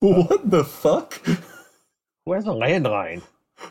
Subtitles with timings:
[0.00, 1.14] What the fuck?
[2.24, 3.22] Who has a landline?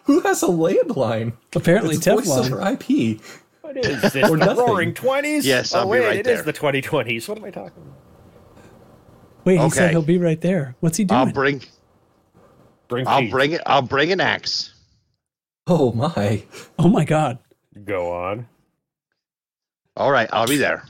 [0.03, 1.33] Who has a landline?
[1.55, 3.19] Apparently It's voice over IP.
[3.61, 4.29] What is this?
[4.29, 4.57] Or the nothing.
[4.65, 5.43] roaring 20s?
[5.43, 6.53] Yes, oh, I'll be wait, right it is there.
[6.53, 7.27] the 2020s.
[7.27, 7.97] What am I talking about?
[9.43, 10.75] Wait, he said he'll be right there.
[10.79, 11.19] What's he doing?
[11.19, 11.61] I'll bring
[12.87, 13.31] Bring I'll cheese.
[13.31, 14.73] bring it I'll bring an axe.
[15.67, 16.43] Oh my.
[16.79, 17.39] oh my god.
[17.85, 18.47] Go on.
[19.97, 20.83] All right, I'll be there.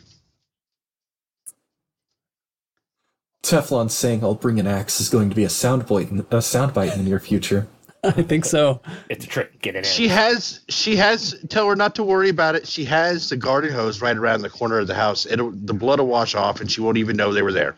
[3.44, 6.94] Teflon saying I'll bring an axe is going to be a soundbite in, a soundbite
[6.94, 7.68] in the near future.
[8.04, 8.82] I think so.
[9.10, 9.62] It's a trick.
[9.62, 9.84] Get it in.
[9.84, 12.68] She has she has tell her not to worry about it.
[12.68, 15.26] She has the garden hose right around the corner of the house.
[15.26, 17.76] It'll the blood will wash off and she won't even know they were there.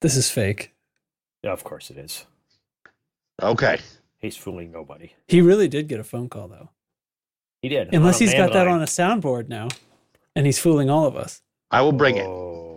[0.00, 0.72] This is fake.
[1.42, 2.24] Yeah, of course it is.
[3.42, 3.78] Okay.
[4.18, 5.12] He's fooling nobody.
[5.26, 6.70] He really did get a phone call though.
[7.62, 7.94] He did.
[7.94, 8.72] Unless he's got that landline.
[8.72, 9.68] on a soundboard now.
[10.34, 11.42] And he's fooling all of us.
[11.70, 12.26] I will bring it.
[12.26, 12.67] Oh.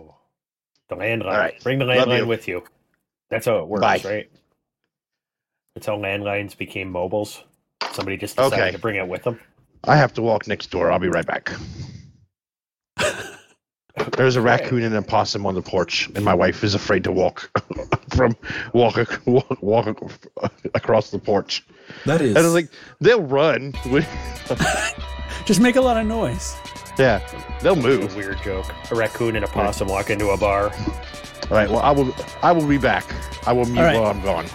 [0.96, 1.24] The landline.
[1.26, 1.62] All right.
[1.62, 2.26] Bring the landline you.
[2.26, 2.62] with you.
[3.30, 4.00] That's how it works, Bye.
[4.04, 4.30] right?
[5.74, 7.42] That's how landlines became mobiles.
[7.92, 8.72] Somebody just decided Okay.
[8.72, 9.40] to bring it with them.
[9.84, 10.92] I have to walk next door.
[10.92, 11.50] I'll be right back.
[14.16, 17.12] There's a raccoon and a possum on the porch, and my wife is afraid to
[17.12, 17.50] walk
[18.14, 18.36] from
[18.72, 18.96] walk
[19.26, 20.02] walk, walk
[20.74, 21.64] across the porch.
[22.06, 22.30] That is.
[22.30, 22.68] And I was like,
[23.00, 23.72] they'll run.
[25.46, 26.54] Just make a lot of noise.
[26.98, 27.20] Yeah,
[27.60, 28.12] they'll move.
[28.12, 28.66] a weird joke.
[28.90, 30.72] A raccoon and a possum walk into a bar.
[30.72, 31.68] All right.
[31.68, 32.14] Well, I will.
[32.42, 33.04] I will be back.
[33.46, 34.00] I will mute All right.
[34.00, 34.46] while I'm gone.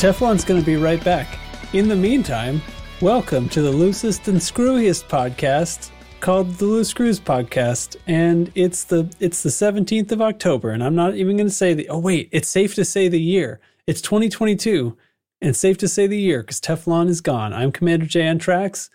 [0.00, 1.38] Teflon's going to be right back.
[1.74, 2.62] In the meantime,
[3.02, 5.90] welcome to the loosest and screwiest podcast
[6.20, 10.94] called the Loose Screws Podcast, and it's the it's the seventeenth of October, and I'm
[10.94, 11.88] not even going to say the.
[11.88, 13.60] Oh wait, it's safe to say the year.
[13.86, 14.96] It's 2022,
[15.40, 17.52] and safe to say the year because Teflon is gone.
[17.52, 18.90] I'm Commander J Trax,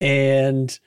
[0.00, 0.78] and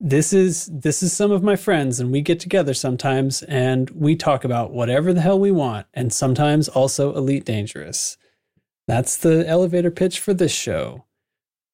[0.00, 4.16] this is this is some of my friends, and we get together sometimes, and we
[4.16, 8.16] talk about whatever the hell we want, and sometimes also Elite Dangerous.
[8.88, 11.04] That's the elevator pitch for this show.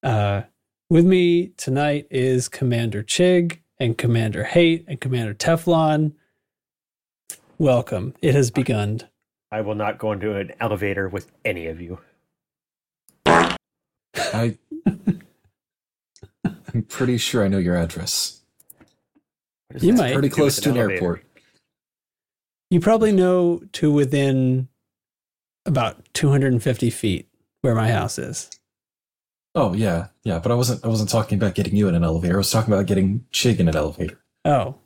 [0.03, 0.43] Uh,
[0.91, 6.13] with me tonight is Commander Chig and Commander Hate and Commander Teflon.
[7.59, 8.15] Welcome.
[8.23, 9.03] It has begun.
[9.51, 11.99] I will not go into an elevator with any of you.
[13.27, 14.57] I.
[16.75, 18.41] I'm pretty sure I know your address.
[19.71, 20.13] What You that might.
[20.15, 20.95] Pretty close to an elevator?
[20.95, 21.25] airport.
[22.71, 24.69] You probably know to within
[25.67, 27.29] about 250 feet
[27.61, 28.51] where my house is.
[29.55, 30.39] Oh yeah, yeah.
[30.39, 30.85] But I wasn't.
[30.85, 32.35] I wasn't talking about getting you in an elevator.
[32.35, 34.19] I was talking about getting Chig in an elevator.
[34.45, 34.77] Oh.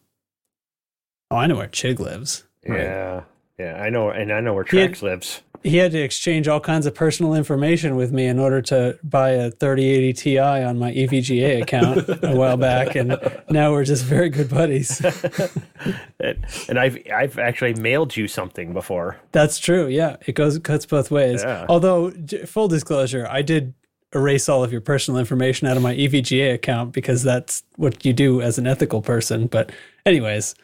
[1.31, 2.44] Oh, I know where Chig lives.
[2.66, 2.81] Right.
[2.82, 3.22] Yeah,
[3.59, 5.43] yeah, I know, and I know where He had- Trax lives.
[5.62, 9.31] He had to exchange all kinds of personal information with me in order to buy
[9.31, 13.19] a 3080 Ti on my EVGA account a while back, and
[13.50, 15.00] now we're just very good buddies.
[16.21, 19.16] and, and I've I've actually mailed you something before.
[19.32, 19.88] That's true.
[19.88, 21.43] Yeah, it goes cuts both ways.
[21.43, 21.66] Yeah.
[21.69, 22.12] Although,
[22.47, 23.75] full disclosure, I did
[24.16, 28.12] erase all of your personal information out of my EVGA account because that's what you
[28.12, 29.47] do as an ethical person.
[29.47, 29.71] But,
[30.04, 30.54] anyways,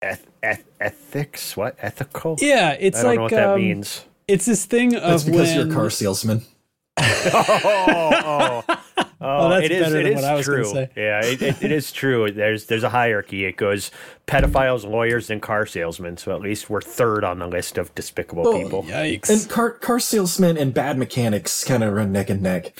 [0.00, 1.56] Eth- eth- ethics?
[1.56, 2.36] What ethical?
[2.40, 4.04] yeah, it's I don't like know what that um, means.
[4.28, 6.42] it's this thing That's of because when you're a car salesman.
[7.00, 8.64] oh,
[8.96, 10.70] oh, oh, oh that's it is, better it than is what I was gonna true.
[10.70, 10.90] say.
[10.96, 12.30] Yeah, it, it, it is true.
[12.30, 13.44] There's there's a hierarchy.
[13.44, 13.90] It goes
[14.26, 16.16] pedophiles, lawyers, and car salesmen.
[16.16, 18.82] So at least we're third on the list of despicable Oh, people.
[18.84, 19.30] Yikes!
[19.30, 22.72] And car car salesmen and bad mechanics kind of run neck and neck.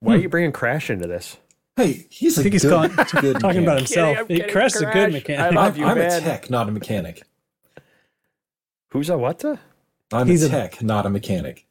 [0.00, 0.22] Why are hmm.
[0.22, 1.38] you bringing Crash into this?
[1.76, 4.18] Hey, he's a I think he's good, calling- good talking about himself.
[4.18, 5.40] I'm He kidding, Crash is a good mechanic.
[5.40, 7.22] I I'm, love you, I'm a tech, not a mechanic.
[8.90, 9.40] Who's a what?
[9.40, 9.58] the?
[10.12, 11.65] I'm He's a a- tech, not a mechanic.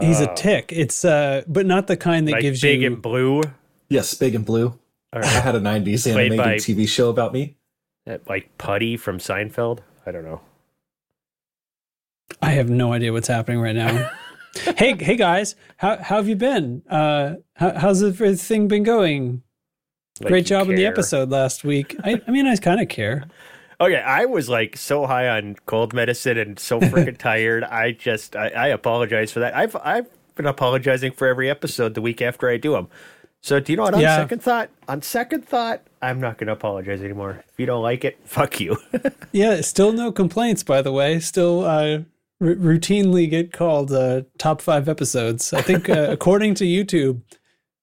[0.00, 0.72] He's a Oh, tick.
[0.72, 2.88] It's uh, but not the kind that like gives big you.
[2.88, 3.42] Big and blue,
[3.88, 4.78] Yes, big and blue.
[5.12, 7.56] or I had a '90s Played animated by- TV show about me.
[8.28, 9.80] like Putty from Seinfeld.
[10.06, 10.40] I don't know.
[12.42, 14.10] I have no idea what's happening right now.
[14.76, 16.82] hey, hey guys, how how have you been?
[16.88, 19.42] Uh, how, how's everything been going?
[20.20, 21.96] Like Great you job in the episode last week.
[22.04, 23.24] I, I mean, I kind of care.
[23.80, 27.64] Okay, I was like so high on cold medicine and so freaking tired.
[27.64, 29.54] I just I, I apologize for that.
[29.56, 30.06] I've I've
[30.36, 32.88] been apologizing for every episode the week after I do them.
[33.40, 33.94] So do you know what?
[33.94, 34.16] On Yeah.
[34.16, 37.44] second thought, on second thought, I'm not going to apologize anymore.
[37.48, 38.78] If you don't like it, fuck you.
[39.32, 41.18] Yeah, still no complaints, by the way.
[41.20, 41.98] Still uh,
[42.40, 45.52] r- routinely get called uh, top five episodes.
[45.52, 47.20] I think, uh, according to YouTube,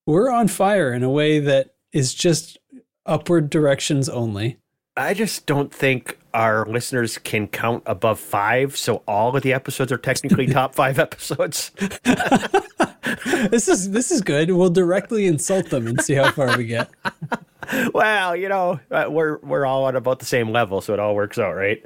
[0.07, 2.57] we're on fire in a way that is just
[3.05, 4.57] upward directions only.
[5.01, 8.77] I just don't think our listeners can count above five.
[8.77, 11.71] So all of the episodes are technically top five episodes.
[13.49, 14.51] This is this is good.
[14.51, 16.89] We'll directly insult them and see how far we get.
[17.93, 21.15] well, you know, uh, we're we're all at about the same level, so it all
[21.15, 21.83] works out, right?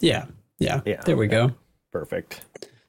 [0.00, 0.26] Yeah,
[0.58, 0.80] yeah.
[0.84, 1.52] Yeah, There we go.
[1.90, 2.42] Perfect.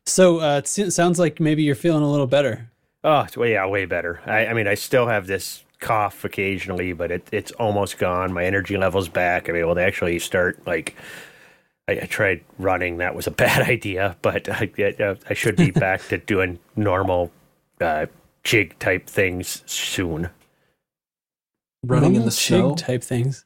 [0.06, 2.69] So uh, it sounds like maybe you're feeling a little better.
[3.04, 4.22] Oh, way yeah, way better.
[4.26, 8.33] I, I mean, I still have this cough occasionally, but it, it's almost gone.
[8.33, 9.47] My energy level's back.
[9.50, 10.95] I'm able to actually start like.
[11.88, 12.97] I, I tried running.
[12.97, 17.30] That was a bad idea, but I, I, I should be back to doing normal
[17.81, 18.06] uh,
[18.45, 20.30] jig type things soon.
[21.85, 23.44] Running in Normal the snow, jig type things.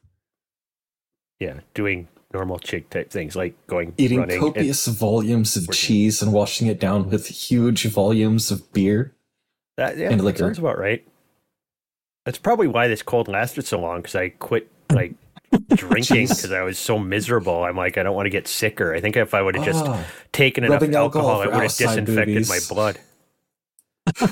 [1.40, 4.36] Yeah, doing normal jig type things like going eating running.
[4.36, 5.72] and- copious volumes of Working.
[5.74, 9.14] cheese and washing it down with huge volumes of beer.
[9.76, 10.38] That, yeah, And that liquor.
[10.38, 11.04] sounds about right.
[12.28, 15.14] That's probably why this cold lasted so long because I quit like
[15.74, 17.64] drinking because I was so miserable.
[17.64, 18.94] I'm like, I don't want to get sicker.
[18.94, 21.74] I think if I would have just Ah, taken enough alcohol alcohol, it would have
[21.74, 22.98] disinfected my blood.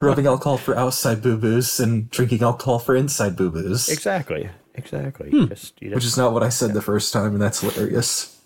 [0.00, 3.90] rubbing alcohol for outside boo boos and drinking alcohol for inside boo boos.
[3.90, 4.48] Exactly.
[4.74, 5.28] Exactly.
[5.28, 5.48] Hmm.
[5.48, 8.40] Just, you Which is not what I said the first time, and that's hilarious.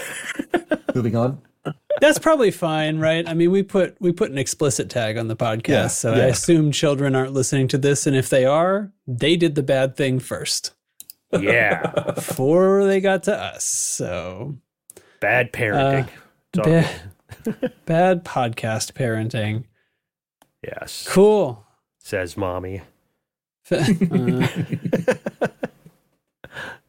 [0.94, 1.40] Moving on.
[2.00, 3.26] That's probably fine, right?
[3.28, 6.18] I mean, we put we put an explicit tag on the podcast, Yeah, so I
[6.26, 10.18] assume children aren't listening to this, and if they are, they did the bad thing
[10.18, 10.72] first
[11.32, 11.86] yeah.
[12.14, 13.64] before they got to us.
[13.64, 14.56] So
[15.20, 16.04] Bad parenting.
[16.06, 16.10] Uh,
[16.52, 19.64] It's all bad, bad podcast parenting.
[20.62, 21.06] yes.
[21.08, 21.64] Cool.
[21.98, 22.82] Says mommy.
[23.70, 23.82] Uh,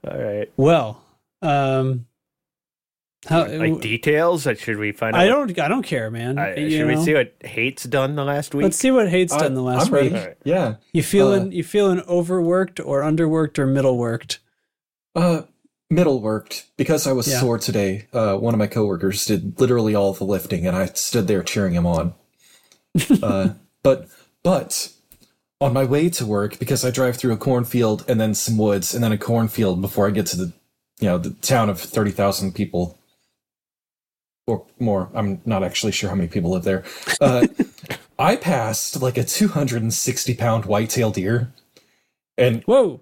[0.07, 0.51] All right.
[0.57, 1.01] well,
[1.41, 2.05] um,
[3.27, 4.45] how, Like details?
[4.47, 5.21] Uh, Should we find out?
[5.21, 5.59] I what- don't.
[5.59, 6.37] I don't care, man.
[6.37, 8.63] I- You should we see what Hate's done the last week?
[8.63, 10.01] Let's see what Hate's done the last I'm week.
[10.13, 10.15] ready.
[10.15, 10.37] Alright.
[10.43, 10.75] Yeah.
[10.93, 14.39] You feeling Uh, you feeling overworked or underworked or middle worked?
[15.15, 15.43] Uh,
[15.89, 17.39] middle worked because I was Yeah.
[17.39, 18.07] sore today.
[18.13, 21.73] Uh, one of my coworkers did literally all the lifting, and I stood there cheering
[21.73, 22.13] him on.
[23.21, 23.49] uh,
[23.83, 24.07] but
[24.43, 24.89] but
[25.61, 28.93] on my way to work, because I drive through a cornfield and then some woods
[28.93, 30.53] and then a cornfield before I get to the
[30.99, 32.97] you know the town of thirty thousand people
[34.47, 35.09] or more.
[35.13, 36.83] I'm not actually sure how many people live there.
[37.19, 37.47] Uh,
[38.19, 41.53] I passed like a two hundred and sixty pound whitetail deer,
[42.37, 43.01] and Whoa.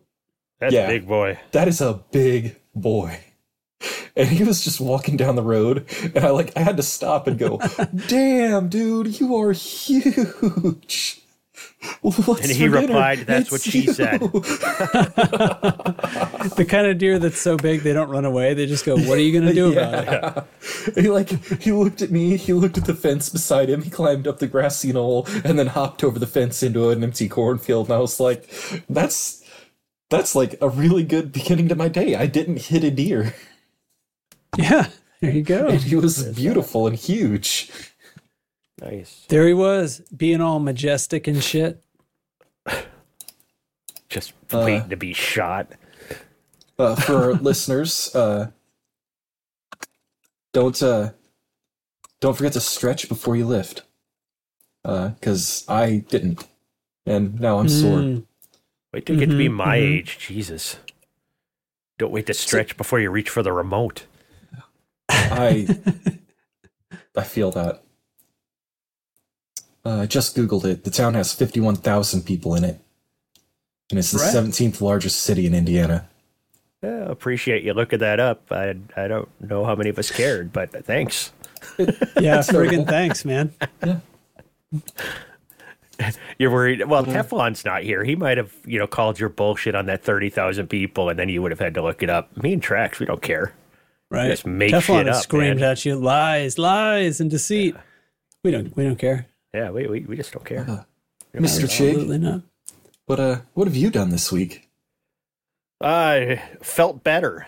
[0.60, 0.86] That's yeah.
[0.86, 1.40] a big boy.
[1.52, 3.20] that is a big boy.
[4.16, 5.86] And he was just walking down the road,
[6.16, 7.60] and I like I had to stop and go,
[8.08, 11.23] "Damn, dude, you are huge."
[12.02, 12.88] What's And he for dinner?
[12.88, 14.20] replied, "That's what she said."
[16.56, 18.54] The kind of deer that's so big they don't run away.
[18.54, 20.44] They just go, "What are you going to do about it?"
[20.96, 21.02] Yeah.
[21.04, 21.30] He like
[21.62, 24.48] he looked at me, he looked at the fence beside him, he climbed up the
[24.48, 27.88] grassy knoll, and then hopped over the fence into an empty cornfield.
[27.88, 28.50] And I was like,
[28.90, 29.44] "That's
[30.10, 32.16] that's like a really good beginning to my day.
[32.16, 33.34] I didn't hit a deer,
[34.58, 34.88] Yeah.
[35.22, 35.68] There you go.
[35.68, 37.72] and he was beautiful and huge."
[38.82, 39.26] Nice.
[39.30, 41.84] There he was, being all majestic and shit.
[44.10, 45.72] Just Uh, waiting to be shot.
[46.80, 48.52] uh, for our listeners, uh,
[50.54, 51.12] don't uh,
[52.20, 53.84] don't forget to stretch before you lift,
[54.84, 56.48] because I didn't,
[57.06, 58.00] and now I'm sore.
[58.00, 58.26] Mm.
[58.94, 59.98] Wait till you get to be Mhm, my mhm.
[60.00, 60.18] age.
[60.20, 60.78] Jesus.
[61.98, 64.06] Don't wait to stretch before you reach for the remote.
[65.10, 65.68] I
[67.16, 67.84] I feel that.
[69.86, 70.84] Uh, I just googled it.
[70.84, 72.80] The town has fifty-one thousand people in it,
[73.90, 74.32] and it's the Right.
[74.32, 76.08] seventeenth largest city in Indiana.
[76.82, 78.52] Yeah, appreciate you looking that up.
[78.52, 81.32] I I don't know how many of us cared, but thanks.
[81.80, 83.54] Yeah, That's friggin' thanks, man.
[83.86, 84.00] Yeah.
[86.38, 86.84] You're worried.
[86.88, 88.04] Well, Teflon's not here.
[88.04, 91.30] He might have, you know, called your bullshit on that thirty thousand people, and then
[91.30, 92.36] you would have had to look it up.
[92.42, 93.54] Me and Trax, we don't care.
[94.10, 94.30] Right?
[94.30, 95.72] Just make Teflon shit has up, screamed man.
[95.72, 97.76] at you lies, lies, and deceit.
[98.44, 98.76] We don't.
[98.76, 99.28] We don't care.
[99.54, 100.62] Yeah, we we, we just don't care.
[100.68, 100.84] Uh,
[101.36, 101.64] Mr.
[101.66, 102.42] Chig, Absolutely not.
[103.06, 104.70] what uh, what have you done this week?
[105.82, 107.48] I felt better,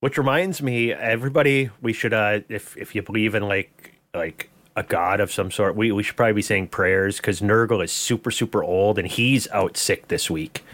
[0.00, 4.82] which reminds me, everybody, we should, uh, if if you believe in like like a
[4.82, 8.30] god of some sort, we we should probably be saying prayers because Nurgle is super
[8.30, 10.64] super old and he's out sick this week,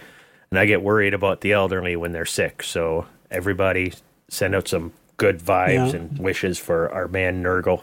[0.50, 2.62] and I get worried about the elderly when they're sick.
[2.62, 3.92] So everybody,
[4.28, 5.96] send out some good vibes Yeah.
[6.00, 7.82] and wishes for our man Nurgle.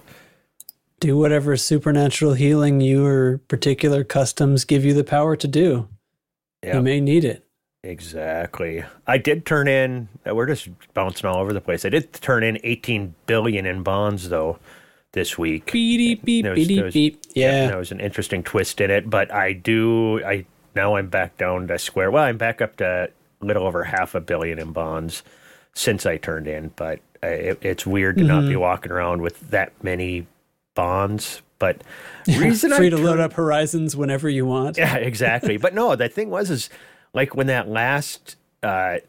[0.99, 5.87] Do whatever supernatural healing your particular customs give you the power to do.
[6.63, 6.75] Yeah.
[6.77, 7.45] You may need it.
[7.83, 8.83] Exactly.
[9.07, 10.09] I did turn in.
[10.27, 11.85] uh, We're just bouncing all over the place.
[11.85, 14.59] I did turn in 18 billion in bonds though
[15.13, 15.71] this week.
[15.71, 17.21] Beep beep was- beep was- beep.
[17.33, 17.67] Yeah.
[17.67, 20.23] there was an interesting twist in it, but I do.
[20.25, 22.11] I now I'm back down to square.
[22.11, 23.09] Well, I'm back up to
[23.41, 25.23] a little over half a billion in bonds
[25.73, 29.39] since I turned in, but uh, it, it's weird to not be walking around with
[29.51, 30.27] that many
[30.79, 31.41] bonds.
[31.59, 31.83] But
[32.27, 34.77] reason Free I to load up Horizons whenever you want.
[34.77, 35.57] yeah, exactly.
[35.57, 36.69] But no, the thing was is
[37.13, 38.99] like when that last uh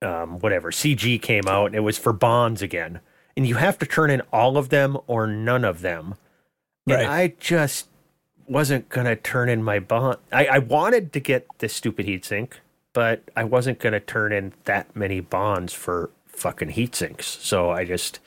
[0.00, 3.00] um whatever CG came out, it was for bonds again.
[3.36, 6.14] And you have to turn in all of them or none of them.
[6.86, 7.00] Right.
[7.00, 7.88] And I just
[8.46, 10.18] wasn't gonna turn in my bond.
[10.32, 12.54] I, I wanted to get this stupid heatsink,
[12.94, 17.26] but I wasn't gonna turn in that many bonds for fucking heat sinks.
[17.26, 18.18] So I just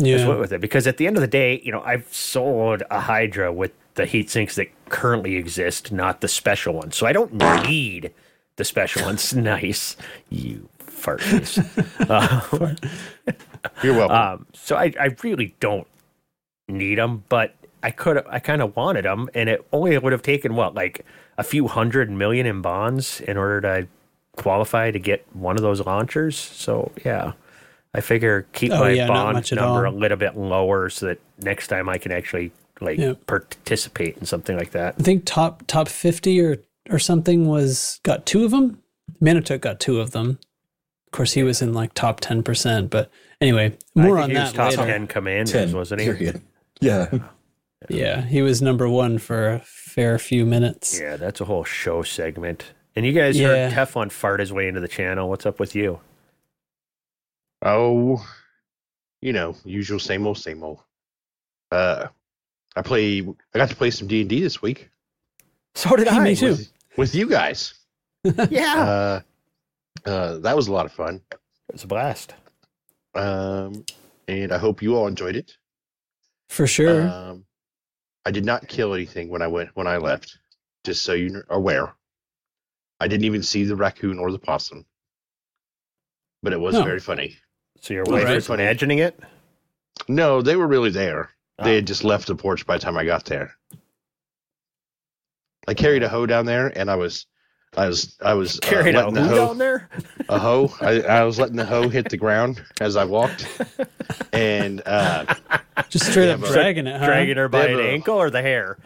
[0.00, 2.82] just went with it because at the end of the day, you know, I've sold
[2.90, 6.96] a Hydra with the heat sinks that currently exist, not the special ones.
[6.96, 8.12] So I don't need
[8.56, 9.34] the special ones.
[9.36, 9.96] nice,
[10.30, 11.22] you fart.
[12.08, 12.74] Uh,
[13.82, 14.16] You're welcome.
[14.16, 15.86] um, so I, I really don't
[16.68, 20.22] need them, but I could, I kind of wanted them, and it only would have
[20.22, 21.04] taken what, like
[21.38, 23.88] a few hundred million in bonds in order to
[24.36, 26.36] qualify to get one of those launchers.
[26.36, 27.32] So yeah,
[27.94, 29.94] I figure keep Oh, my yeah, bond number all.
[29.94, 33.14] a little bit lower so that next time I can actually like Yeah.
[33.26, 34.96] participate in something like that.
[34.98, 36.58] I think top top fifty or
[36.90, 38.80] or something was got two of them.
[39.20, 40.38] Manitou got two of them.
[41.06, 42.90] Of course, he was in like top ten percent.
[42.90, 43.10] But
[43.40, 44.84] anyway, more I on he was that top later.
[44.92, 45.72] ten commanders, Ten.
[45.72, 46.06] wasn't he?
[46.12, 46.42] Period.
[46.80, 47.10] Yeah.
[47.88, 50.98] Yeah, he was number one for a fair few minutes.
[50.98, 52.72] Yeah, that's a whole show segment.
[52.96, 53.68] And you guys Yeah.
[53.70, 55.28] heard Teflon fart his way into the channel.
[55.28, 56.00] What's up with you?
[57.64, 58.24] Oh,
[59.22, 60.80] you know, usual same old, same old.
[61.72, 62.08] Uh,
[62.76, 63.20] I play.
[63.54, 64.90] I got to play some D and D this week
[65.74, 66.24] So did Hey, I.
[66.24, 66.50] me too.
[66.50, 67.74] with, with you guys.
[68.50, 68.74] Yeah,
[70.04, 71.20] Uh, uh, that was a lot of fun.
[71.32, 71.38] it
[71.72, 72.34] was a blast.
[73.14, 73.84] Um,
[74.28, 75.56] and I hope you all enjoyed it.
[76.48, 77.08] For sure.
[77.08, 77.44] Um,
[78.26, 80.38] I did not kill anything when I went when I left.
[80.84, 81.94] Just so you are aware,
[83.00, 84.84] I didn't even see the raccoon or the possum,
[86.42, 86.82] but it was Oh.
[86.82, 87.36] very funny.
[87.84, 88.34] So your All wife right.
[88.36, 89.20] was imagining it.
[90.08, 91.28] No, they were really there.
[91.58, 91.64] Oh.
[91.64, 93.54] They had just left the porch by the time I got there.
[95.68, 97.26] I carried a hoe down there, and I was,
[97.76, 99.90] I was, I was uh, Carried a letting who the hoe, down there?
[100.30, 100.72] a hoe.
[100.80, 103.46] I, I was letting the hoe hit the ground as I walked,
[104.32, 105.34] and uh,
[105.90, 107.04] Just straight up but- dragging it, huh?
[107.04, 108.78] Dragging her by the an ankle or the hair?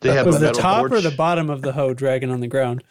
[0.00, 2.40] they have was a the metal top or the bottom of the hoe dragging on
[2.40, 2.84] the ground?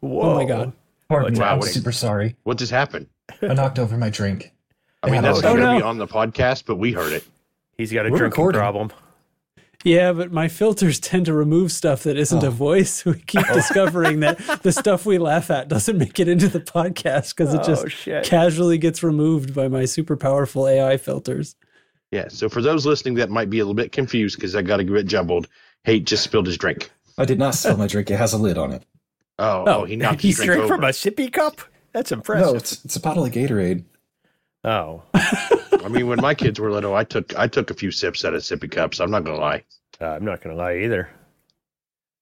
[0.00, 0.32] Whoa.
[0.32, 0.74] Oh my god!
[1.10, 1.40] Pardon me.
[1.40, 2.36] Wow, I'm what- super sorry.
[2.44, 3.08] What just happened?
[3.42, 4.52] I knocked over my drink.
[5.02, 7.24] I mean, that's oh, not going to be on the podcast, but we heard it.
[7.76, 8.60] He's got a We're drinking recording.
[8.60, 8.92] problem.
[9.82, 12.50] Yeah, but my filters tend to remove stuff that isn't a Oh.
[12.50, 13.04] voice.
[13.06, 13.54] We keep oh.
[13.54, 17.62] discovering that the stuff we laugh at doesn't make it into the podcast because it
[17.62, 18.24] oh, just oh shit!
[18.24, 21.56] casually gets removed by my super powerful AI filters.
[22.12, 22.28] Yeah.
[22.28, 24.84] So for those listening that might be a little bit confused because I got a
[24.84, 25.48] bit jumbled,
[25.82, 26.90] Hate just spilled his drink.
[27.18, 28.10] I did not spill my drink.
[28.10, 28.84] It has a lid on it.
[29.40, 31.60] Oh, Oh, he knocked he his drink drank from a sippy cup.
[31.92, 32.46] That's impressive.
[32.52, 33.82] No, it's it's a bottle of Gatorade.
[34.62, 38.24] Oh, I mean, when my kids were little, I took I took a few sips
[38.24, 39.00] out of sippy cups.
[39.00, 39.64] I'm not gonna lie.
[40.00, 41.08] uh, I'm not gonna lie either.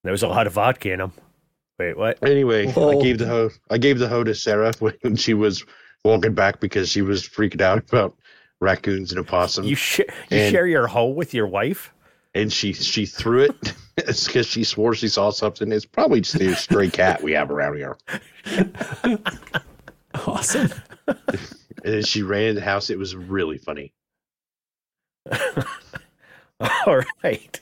[0.04, 1.12] There was a lot of vodka in them.
[1.78, 2.18] Wait, what?
[2.22, 5.64] Anyway, I gave the hoe I gave the hoe to Sarah when she was
[6.04, 8.16] walking back because she was freaking out about
[8.60, 9.98] raccoons and opossums, You sh-
[10.30, 11.92] you And- share your hoe with your wife?
[12.34, 13.74] And she she threw it.
[13.96, 15.72] because she swore she saw something.
[15.72, 17.96] It's probably just a stray cat we have around here.
[20.26, 20.72] Awesome.
[21.06, 22.90] And then she ran in the house.
[22.90, 23.92] It was really funny.
[26.60, 27.60] All right.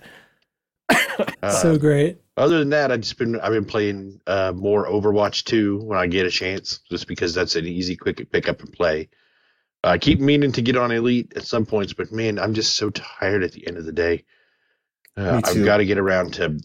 [1.42, 2.18] Uh, so great.
[2.36, 6.06] Other than that, I've just been I've been playing uh, more Overwatch 2 when I
[6.06, 9.08] get a chance, just because that's an easy, quick pick up and play.
[9.84, 12.90] I keep meaning to get on Elite at some points, but man, I'm just so
[12.90, 14.24] tired at the end of the day.
[15.16, 16.58] Uh, I've got to get around to.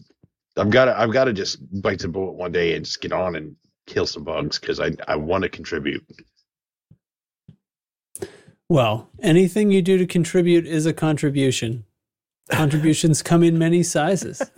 [0.56, 0.98] I've got to.
[0.98, 3.56] I've got to just bite the bullet one day and just get on and
[3.86, 6.04] kill some bugs because I I want to contribute.
[8.68, 11.84] Well, anything you do to contribute is a contribution.
[12.50, 14.42] Contributions come in many sizes.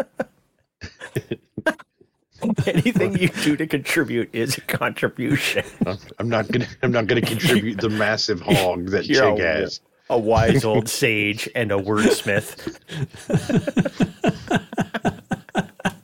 [2.66, 5.64] Anything you do to contribute is a contribution.
[5.86, 6.66] I'm- I'm not gonna.
[6.82, 9.80] I'm not gonna contribute the massive hog that You're Chig a- has.
[10.10, 12.78] A wise old sage and a wordsmith.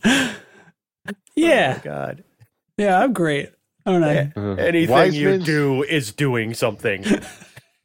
[1.37, 1.77] Yeah.
[1.79, 2.25] Oh, God.
[2.77, 3.51] Yeah, I'm great.
[3.87, 4.33] Aren't I?
[4.37, 7.05] Uh, Anything wise you men, do is doing something.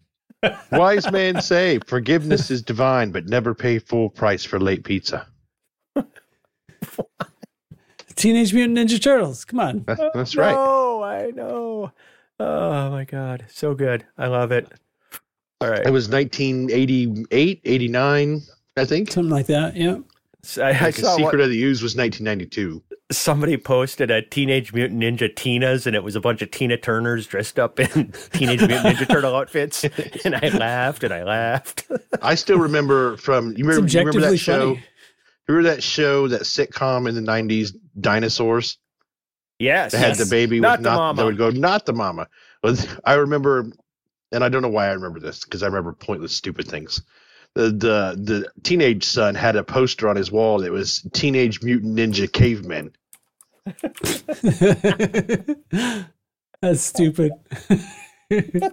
[0.71, 5.25] wise men say forgiveness is divine, but never pay full price for late pizza.
[8.15, 9.45] Teenage Mutant Ninja Turtles.
[9.45, 9.83] Come on.
[9.87, 10.53] That- that's right.
[10.53, 11.91] No, I know.
[12.39, 13.45] Oh my God.
[13.49, 14.05] So good.
[14.17, 14.67] I love it.
[15.61, 15.85] All right.
[15.85, 18.41] It was 1988, 89,
[18.77, 19.11] I think.
[19.11, 19.75] Something like that.
[19.75, 19.97] Yeah.
[20.43, 22.83] So I, I Like, saw Secret what, of the Ooze was 1992.
[23.11, 27.25] somebody posted a Teenage Mutant Ninja Tinas, and it was a bunch of Tina Turners
[27.25, 27.87] dressed up in
[28.33, 29.83] Teenage Mutant Ninja Turtle outfits,
[30.23, 31.89] and I laughed and I laughed.
[32.21, 34.73] I still remember from you remember, you remember objectively that show.
[34.75, 34.83] funny.
[35.47, 38.77] Remember that show, that sitcom in the 90s, Dinosaurs?
[39.59, 41.17] Yes, That had the baby Not with the not mama.
[41.21, 42.27] that would go not the mama.
[43.05, 43.71] I remember,
[44.31, 47.01] and I don't know why I remember this because I remember pointless, stupid things.
[47.55, 51.97] The the the teenage son had a poster on his wall that was Teenage Mutant
[51.97, 52.91] Ninja Cavemen.
[56.61, 57.31] That's stupid.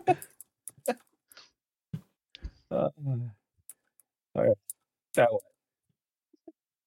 [2.71, 2.89] Uh,
[4.35, 4.57] all right.
[5.15, 5.41] That one.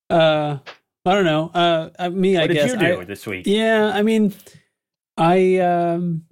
[0.10, 0.60] Uh,
[1.06, 1.50] I don't know.
[1.54, 2.72] Uh, me, I What did guess.
[2.74, 3.46] you do I, this week?
[3.48, 4.34] yeah, I mean,
[5.18, 6.26] I um,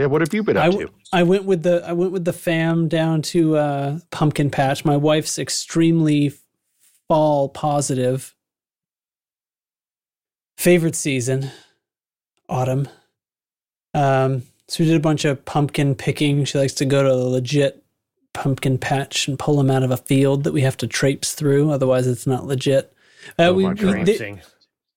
[0.00, 0.94] Yeah, what have you been I, up w- to?
[1.12, 4.82] I went with the I went with the fam down to uh, Pumpkin Patch.
[4.82, 6.32] My wife's extremely
[7.06, 8.34] fall positive.
[10.56, 11.50] Favorite season,
[12.48, 12.88] autumn.
[13.92, 16.44] Um, so we did a bunch of pumpkin picking.
[16.46, 17.82] She likes to go to a legit
[18.32, 21.70] pumpkin patch and pull them out of a field that we have to traipse through.
[21.70, 22.92] Otherwise, it's not legit.
[23.38, 24.40] Uh, Oh, we, we- they-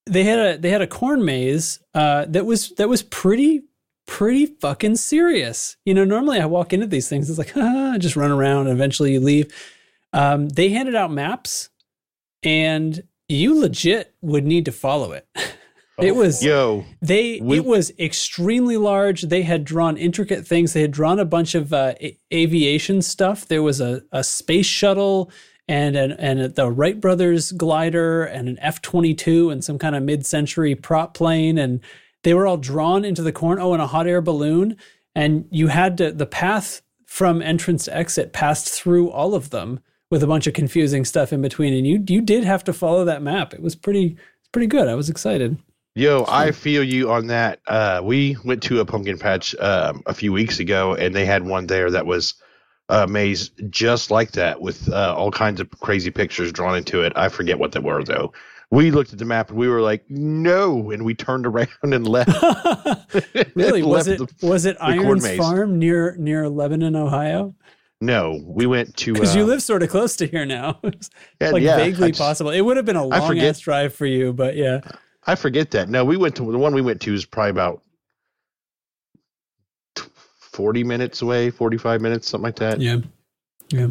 [0.06, 3.64] they had a they had a corn maze uh, that was that was pretty
[4.06, 5.78] pretty fucking serious.
[5.86, 8.76] You know, normally I walk into these things, it's like ah, just run around, and
[8.76, 9.54] eventually you leave.
[10.12, 11.70] Um, they handed out maps,
[12.44, 15.28] and you legit would need to follow it.
[16.00, 19.24] it was Yo, they We- it was extremely large.
[19.24, 20.74] They had drawn intricate things.
[20.74, 23.48] They had drawn a bunch of uh, a- aviation stuff.
[23.48, 25.32] There was a, a space shuttle
[25.68, 29.96] and an, and the Wright brothers glider and an F twenty two and some kind
[29.96, 31.80] of mid century prop plane and
[32.24, 33.60] they were all drawn into the corn.
[33.60, 34.78] Oh, and a hot air balloon.
[35.16, 39.80] And you had to the path from entrance to exit passed through all of them
[40.10, 41.74] with a bunch of confusing stuff in between.
[41.74, 43.54] And you you did have to follow that map.
[43.54, 44.18] It was pretty
[44.52, 44.88] pretty good.
[44.88, 45.58] I was excited.
[45.96, 47.60] Yo, I feel you on that.
[47.68, 51.46] Uh, we went to a pumpkin patch um, a few weeks ago, and they had
[51.46, 52.34] one there that was
[52.90, 57.14] a maze just like that, with uh, all kinds of crazy pictures drawn into it.
[57.16, 58.34] I forget what they were though.
[58.74, 62.08] We looked at the map and we were like, "No!" and we turned around and
[62.08, 62.32] left.
[63.56, 63.82] Really?
[63.82, 65.30] And Was left it the- was it Irons.
[65.38, 67.54] Farm near near Lebanon, Ohio?
[68.02, 70.80] no, we went to Because you uh, live sort of close to here now.
[71.40, 72.50] Like yeah, vaguely just- possible.
[72.50, 74.82] It would have been a long forget- ass drive for you, but yeah.
[75.28, 75.88] I forget that.
[75.90, 77.82] No, we went to the one we went to is probably about
[79.96, 82.82] forty minutes away, forty-five minutes, something like that.
[82.82, 82.98] Yeah.
[83.70, 83.88] Yeah.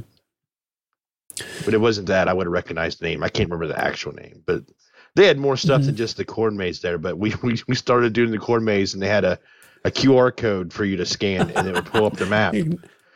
[1.65, 2.29] but it wasn't that.
[2.29, 3.23] I would have recognized the name.
[3.23, 4.63] I can't remember the actual name, but
[5.15, 5.87] they had more stuff Mm-hmm.
[5.87, 6.99] than just the corn maze there.
[6.99, 9.39] But we, we we started doing the corn maze, and they had a
[9.85, 12.55] a QR code for you to scan, and it would pull up the map.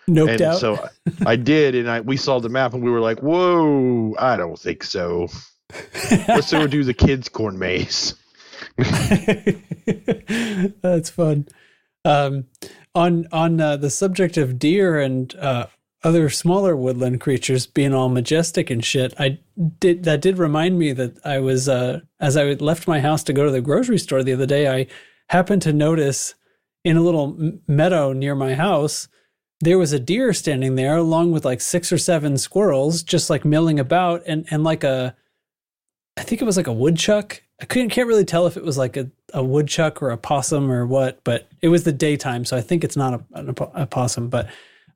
[0.09, 0.59] Noped and out.
[0.61, 0.89] so
[1.27, 4.59] I did, and I we saw the map, and we were like, "Whoa, I don't
[4.59, 5.29] think so."
[6.29, 8.15] Let's go do the kids' corn maze.
[10.83, 11.49] That's fun.
[12.05, 12.45] Um,
[12.95, 15.67] on on uh, the subject of deer and uh,
[16.05, 19.39] other smaller woodland creatures being all majestic and shit, I
[19.81, 23.33] did that did remind me that I was uh, as I left my house to
[23.33, 24.87] go to the grocery store the other day, I
[25.29, 26.35] happened to notice
[26.85, 29.09] in a little meadow near my house
[29.61, 33.45] there was a deer standing there along with like six or seven squirrels just like
[33.45, 35.17] milling about and and like a
[36.17, 37.43] I think it was like a woodchuck.
[37.61, 40.71] I couldn't can't really tell if it was like a, a woodchuck or a possum
[40.71, 43.87] or what, but it was the daytime, so I think it's not a, an, a
[43.87, 44.29] possum.
[44.29, 44.49] But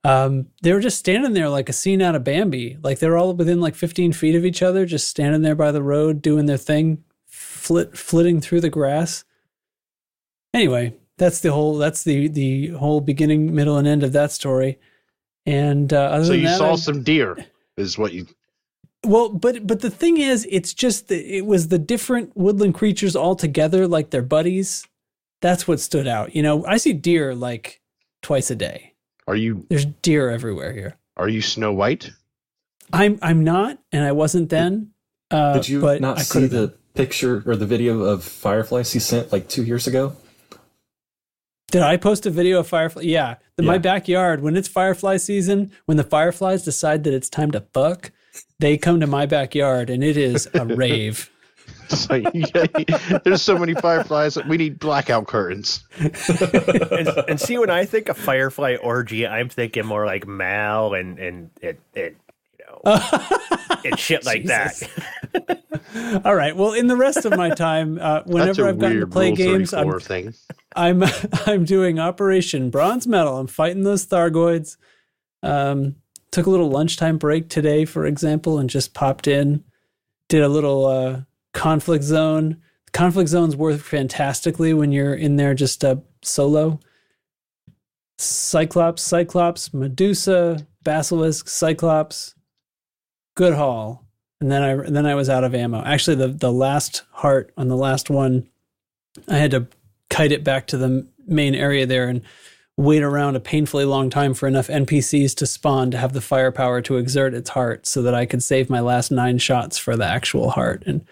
[0.05, 2.79] um, they were just standing there like a scene out of Bambi.
[2.83, 5.73] Like they were all within like 15 feet of each other, just standing there by
[5.73, 9.25] the road doing their thing, flit flitting through the grass.
[10.55, 14.79] Anyway, that's the whole that's the the whole beginning, middle, and end of that story.
[15.47, 17.37] And uh, other So you that, saw I- some deer,
[17.77, 18.27] is what you.
[19.05, 23.15] well, but but the thing is, it's just the, it was the different woodland creatures
[23.17, 24.87] all together, like their buddies.
[25.41, 26.35] That's what stood out.
[26.35, 27.81] You know, I see deer like
[28.23, 28.89] twice a day.
[29.31, 30.97] Are you There's deer everywhere here.
[31.16, 32.11] are you Snow White?
[32.93, 34.90] I'm I'm not, and I wasn't then.
[35.31, 38.99] Uh, Did you but not I see the picture or the video of fireflies he
[38.99, 40.16] sent like two years ago?
[41.71, 43.03] Did I post a video of firefly?
[43.03, 47.53] Yeah, the, my backyard when it's firefly season, when the fireflies decide that it's time
[47.53, 48.11] to fuck,
[48.59, 51.31] they come to my backyard, and it is a rave.
[51.90, 54.38] It's like, there's so many fireflies.
[54.44, 55.83] We need blackout curtains.
[55.98, 61.18] and, and see, when I think of Firefly orgy, I'm thinking more like Mal and
[61.18, 62.16] and it it
[62.59, 62.80] you know
[63.85, 64.88] and shit like Jesus.
[65.33, 66.22] that.
[66.24, 66.54] All right.
[66.54, 69.98] Well, in the rest of my time, uh, whenever I've gotten to play games, I'm
[69.98, 70.33] thing.
[70.76, 71.02] I'm
[71.46, 73.37] I'm doing Operation Bronze Medal.
[73.38, 74.76] I'm fighting those Thargoids.
[75.42, 75.96] Um,
[76.30, 79.64] took a little lunchtime break today, for example, and just popped in
[80.30, 81.20] did a little uh,
[81.53, 82.61] conflict zone.
[82.93, 86.81] Conflict zones work fantastically when you're in there just uh, solo.
[88.19, 92.35] Cyclops, Cyclops, Medusa, Basilisk, Cyclops,
[93.35, 94.05] good haul.
[94.41, 95.83] And then I then I was out of ammo.
[95.85, 98.49] Actually, the the last heart on the last one,
[99.29, 99.67] I had to
[100.09, 102.23] kite it back to the main area there and
[102.77, 106.81] wait around a painfully long time for enough NPCs to spawn to have the firepower
[106.81, 110.07] to exert its heart so that I could save my last nine shots for the
[110.07, 110.83] actual heart.
[110.87, 111.05] And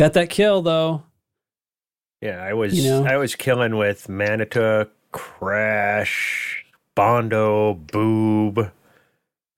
[0.00, 1.02] got that kill though.
[2.22, 3.04] Yeah, I was You know?
[3.04, 8.58] I was killing with Manita, Crash, Bondo, Boob.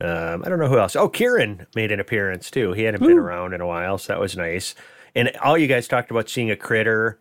[0.01, 0.97] Um, I don't know who else.
[0.97, 2.73] Oh, Kieran made an appearance too.
[2.73, 4.75] He hadn't been around in a while, so that was nice.
[5.15, 7.21] And all you guys talked about seeing a critter.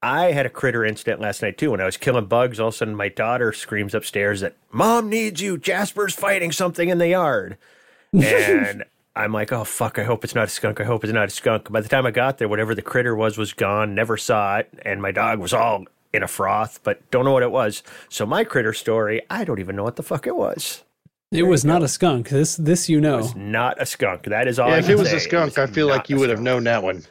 [0.00, 1.72] I had a critter incident last night too.
[1.72, 5.08] When I was killing bugs, all of a sudden my daughter screams upstairs that "Mom
[5.08, 5.58] needs you.
[5.58, 7.58] Jasper's fighting something in the yard,"
[8.12, 8.84] and
[9.20, 9.98] I'm like, "Oh fuck!
[9.98, 10.80] I hope it's not a skunk.
[10.80, 13.14] I hope it's not a skunk." By the time I got there, whatever the critter
[13.14, 13.94] was was gone.
[13.94, 17.42] Never saw it, and my dog was all in a froth, but don't know what
[17.42, 17.82] it was.
[18.08, 20.82] So my critter story, I don't even know what the fuck it was.
[21.30, 22.30] It was not a skunk.
[22.30, 23.18] This this you know.
[23.18, 24.24] It's not a skunk.
[24.24, 24.68] That is all.
[24.68, 25.16] Yeah, I if can it was say.
[25.18, 27.04] a skunk, was I feel like you a would have known that one.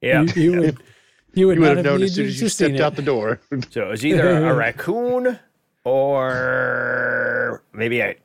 [0.00, 0.22] Yeah.
[0.22, 0.78] You, you would
[1.34, 3.02] you would You not would have have known as soon as you stepped out the
[3.02, 3.40] door.
[3.70, 5.38] So it was either a raccoon
[5.84, 8.16] or maybe a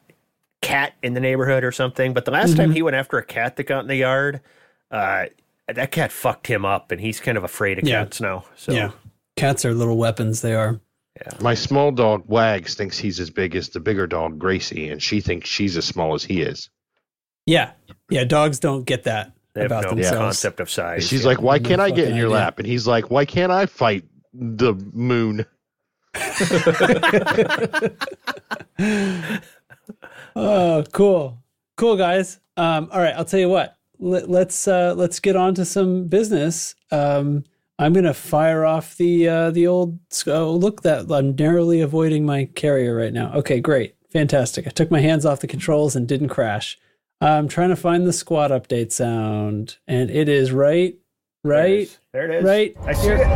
[0.61, 2.13] cat in the neighborhood or something.
[2.13, 2.57] But the last Mm-hmm.
[2.59, 4.41] time he went after a cat that got in the yard,
[4.91, 5.25] uh,
[5.67, 8.03] that cat fucked him up, and he's kind of afraid of Yeah.
[8.03, 8.45] cats now.
[8.55, 8.91] So Yeah.
[9.35, 10.79] Cats are little weapons they are.
[11.41, 15.19] My small dog Wags thinks he's as big as the bigger dog Gracie, and she
[15.21, 16.69] thinks she's as small as he is.
[17.45, 17.71] Yeah.
[18.09, 20.17] Yeah, dogs don't get that they have about no themselves.
[20.17, 21.07] concept of size.
[21.07, 21.27] She's yeah.
[21.27, 22.37] like, "Why can't I get in your idea.
[22.37, 25.45] lap?" And he's like, "Why can't I fight the moon?"
[30.35, 31.37] Oh, cool.
[31.77, 32.39] Cool guys.
[32.57, 33.75] Um, all right, I'll tell you what.
[33.99, 36.75] Let, let's uh, let's get on to some business.
[36.91, 37.43] Um,
[37.77, 39.99] I'm gonna fire off the uh, the old.
[40.27, 43.33] Oh, look that I'm narrowly avoiding my carrier right now.
[43.33, 44.67] Okay, great, fantastic.
[44.67, 46.77] I took my hands off the controls and didn't crash.
[47.21, 50.95] I'm trying to find the squad update sound, and it is right,
[51.43, 51.99] There it right.
[52.13, 52.43] There it is.
[52.45, 52.75] right.
[52.85, 53.27] I see it.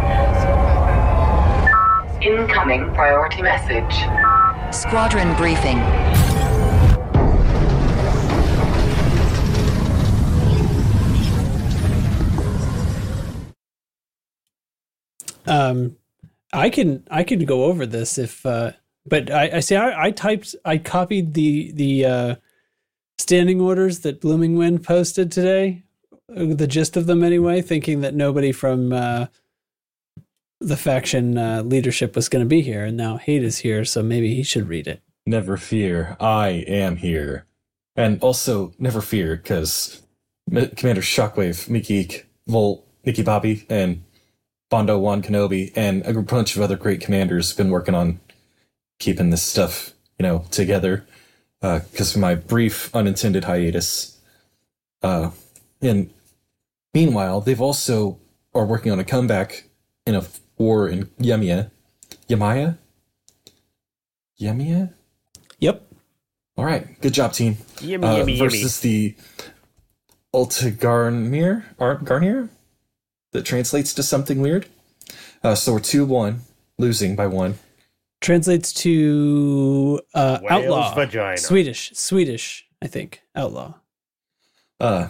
[2.40, 3.94] Incoming priority message.
[4.74, 5.78] Squadron briefing.
[15.46, 15.98] Um,
[16.52, 18.72] I can I can go over this if, uh,
[19.06, 22.36] but I, I see I, I typed I copied the the uh,
[23.18, 25.84] standing orders that Blooming Wind posted today,
[26.36, 29.28] uh, the gist of them anyway, thinking that nobody from uh,
[30.60, 34.02] the faction uh, leadership was going to be here, and now Hate is here, so
[34.02, 35.02] maybe he should read it.
[35.26, 37.46] Never fear, I am here.
[37.96, 40.02] And also, never fear, because
[40.50, 44.04] Commander Shockwave, Mickey, Volt, Nikki Bobby, and
[44.74, 48.20] Bondo Juan Kenobi, and a bunch of other great commanders have been working on
[48.98, 51.06] keeping this stuff, you know, together.
[51.62, 54.18] Because of my brief unintended hiatus.
[55.04, 55.30] Uh,
[55.80, 56.10] and
[56.92, 58.18] meanwhile, they've also
[58.56, 59.66] are working on a comeback
[60.08, 60.24] in a
[60.58, 61.70] war in Yemia.
[62.28, 62.80] Yemaya?
[64.42, 64.92] Yemia?
[65.60, 65.84] Yep.
[66.58, 67.58] All right, good job, team.
[67.80, 68.50] Yummy, Uh, yummy, yummy.
[68.50, 69.16] versus the
[70.34, 72.50] Ulta Garnier, Ar- Garnier,
[73.34, 74.68] that translates to something weird.
[75.44, 76.42] Uh, so we're two one,
[76.78, 77.56] losing by one.
[78.22, 80.96] Translates to uh, Whale's outlaw.
[80.96, 81.38] vagina.
[81.38, 81.92] Swedish.
[81.94, 83.22] Swedish, I think.
[83.36, 83.74] Outlaw.
[84.80, 85.10] Uh,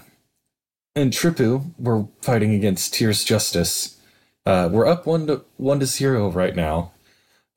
[0.96, 4.00] in Tripu, we're fighting against Tears Justice.
[4.46, 6.92] Uh, we're up one to one to zero right now,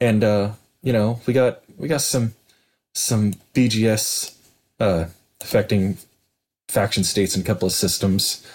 [0.01, 0.53] and uh,
[0.83, 2.35] you know we got we got some
[2.95, 4.37] some BGS
[4.79, 5.07] uh,
[5.43, 5.99] affecting
[6.69, 8.47] faction states and a couple of systems.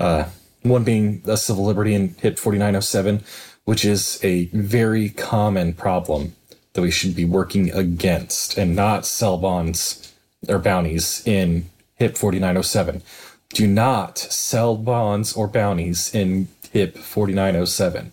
[0.00, 0.26] Uh,
[0.68, 3.24] one being the civil liberty in HIP 4907,
[3.64, 6.34] which is a very common problem
[6.72, 10.14] that we should be working against and not sell bonds
[10.48, 13.02] or bounties in HIP 4907.
[13.50, 18.12] Do not sell bonds or bounties in HIP 4907.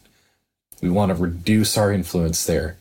[0.82, 2.78] We want to reduce our influence there.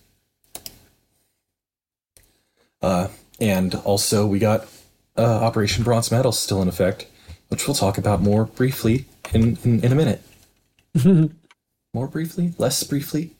[2.80, 3.08] Uh,
[3.40, 4.66] and also, we got
[5.16, 7.06] uh, Operation Bronze Medal still in effect,
[7.48, 10.22] which we'll talk about more briefly in, in, in a minute.
[11.94, 12.54] more briefly?
[12.58, 13.36] Less briefly?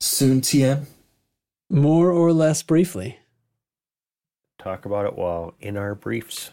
[0.00, 0.84] Soon, TM?
[1.70, 3.18] More or less briefly.
[4.58, 6.50] Talk about it while in our briefs.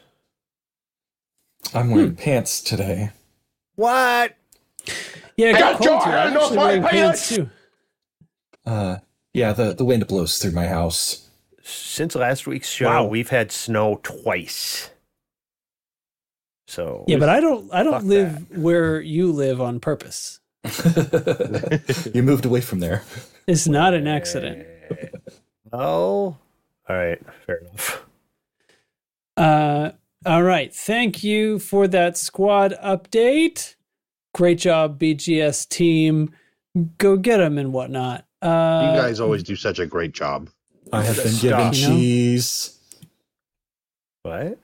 [1.74, 3.12] I'm wearing pants today.
[3.76, 4.36] What?
[5.38, 6.10] Yeah, it got cold too.
[6.10, 7.30] I'm no actually wearing pants pants!
[7.36, 7.50] too.
[8.65, 8.98] Uh,
[9.34, 11.30] yeah, the, the wind blows through my house.
[11.62, 13.06] Since last week's show, Wow.
[13.06, 14.89] we've had snow twice.
[16.69, 20.39] So Yeah, but I don't I don't Fuck live where you live on purpose.
[22.13, 23.03] you moved away from there.
[23.47, 24.67] It's not an accident.
[25.73, 26.38] oh,
[26.88, 28.05] all right, fair enough.
[29.36, 29.91] Uh,
[30.25, 30.71] all right.
[30.75, 33.75] Thank you for that squad update.
[34.36, 36.36] Great job, BGS team.
[36.99, 38.25] Go get them and whatnot.
[38.43, 40.49] Uh, you guys always do such a great job.
[40.93, 41.41] I have been Stop.
[41.41, 41.95] given You know?
[41.95, 42.77] cheese.
[44.21, 44.60] What?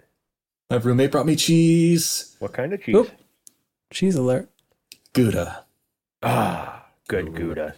[0.75, 2.35] My roommate brought me cheese.
[2.39, 2.95] What kind of cheese?
[2.95, 3.09] Oop.
[3.91, 4.49] Cheese alert.
[5.13, 5.63] Gouda.
[6.21, 7.75] Ah, good Gouda.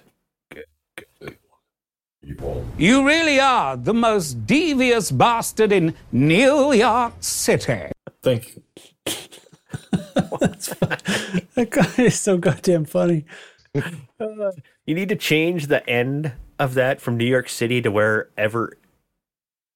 [2.75, 7.91] You really are the most devious bastard in New York City.
[8.23, 8.63] Thank you.
[11.53, 13.25] That guy is so goddamn funny.
[14.87, 18.75] You need to change the end of that from New York City to wherever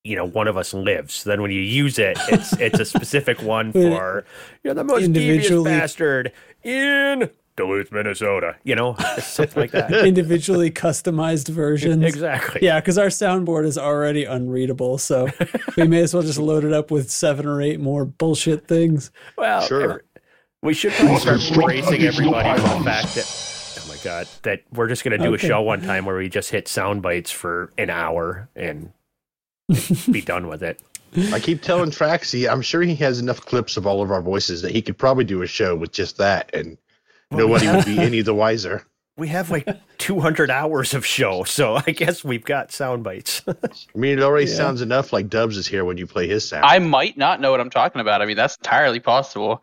[0.03, 1.23] you know one of us lives.
[1.23, 4.25] Then when you use it, it's it's a specific one for
[4.63, 6.31] you're the most devious Individually- bastard
[6.63, 8.55] in Duluth, Minnesota.
[8.63, 9.91] You know, something like that.
[10.05, 12.03] Individually customized versions.
[12.03, 12.61] exactly.
[12.63, 15.27] Yeah, because our soundboard is already unreadable, so
[15.77, 19.11] we may as well just load it up with seven or eight more bullshit things.
[19.37, 19.81] Well, Sure.
[19.83, 20.01] every-
[20.63, 24.87] we should probably start bracing everybody for the fact that, oh my god, that we're
[24.87, 25.45] just going to do Okay.
[25.45, 28.91] a show one time where we just hit sound bites for an hour and
[30.11, 30.81] be done with it.
[31.33, 34.61] I keep telling Traxy, I'm sure he has enough clips of all of our voices
[34.61, 36.77] that he could probably do a show with just that, and
[37.31, 38.85] nobody would be any the wiser.
[39.17, 43.41] We have like 200 hours of show, so I guess we've got sound bites.
[43.45, 43.53] I
[43.93, 44.55] mean, it already Yeah.
[44.55, 46.63] sounds enough like Dubs is here when you play his sound.
[46.65, 48.21] I might not know what I'm talking about.
[48.21, 49.61] I mean, that's entirely possible.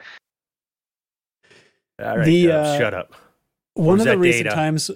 [2.01, 3.15] All right, The, Dubs, uh, shut up.
[3.75, 4.55] One Where's of the recent data?
[4.55, 4.91] times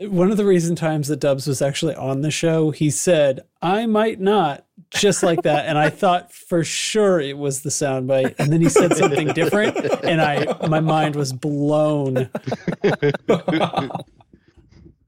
[0.00, 3.86] one of the recent times that Dubs was actually on the show, he said, I
[3.86, 5.66] might not, just like that.
[5.66, 8.36] And I thought for sure it was the soundbite.
[8.38, 12.30] And then he said something different, and I my mind was blown.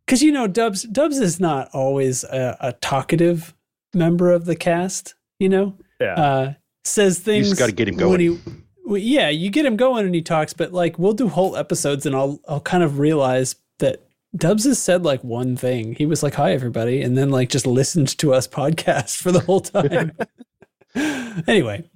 [0.07, 3.55] Because you know, Dubs Dubs is not always a, a talkative
[3.94, 5.76] member of the cast, you know?
[6.00, 6.14] Yeah.
[6.14, 8.20] Uh says things you just gotta get him when going.
[8.20, 8.38] he-
[8.85, 12.07] well, yeah, you get him going and he talks, but like we'll do whole episodes
[12.07, 14.03] and I'll I'll kind of realize that
[14.37, 15.95] Dubs has said like one thing.
[15.95, 19.40] He was like, "Hi, everybody," and then like just listened to us podcast for the
[19.40, 20.12] whole time.
[21.47, 21.88] anyway,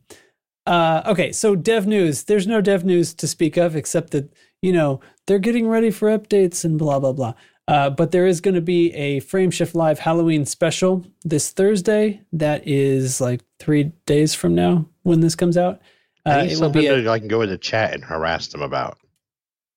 [0.66, 2.24] uh, okay, so dev news.
[2.24, 6.08] There's no dev news to speak of except that you know they're getting ready for
[6.16, 7.34] updates and blah blah blah.
[7.66, 12.20] Uh, but there is going to be a Frameshift Live Halloween special this Thursday.
[12.32, 15.80] That is like three days from now when this comes out.
[16.26, 18.60] I Uh, it will be that I can go in the chat and harass them
[18.60, 18.98] about.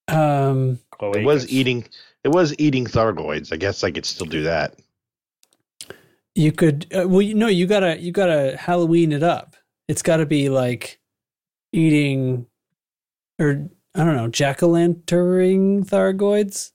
[0.09, 1.85] um, Chloe It was gets- eating.
[2.27, 3.53] It was eating Thargoids.
[3.53, 4.75] I guess I could still do that.
[6.35, 9.55] You could uh, well, you know, you gotta you gotta Halloween it up.
[9.87, 10.99] It's got to be like
[11.71, 12.47] eating,
[13.39, 16.73] or I don't know, jack o' lantern thargoids.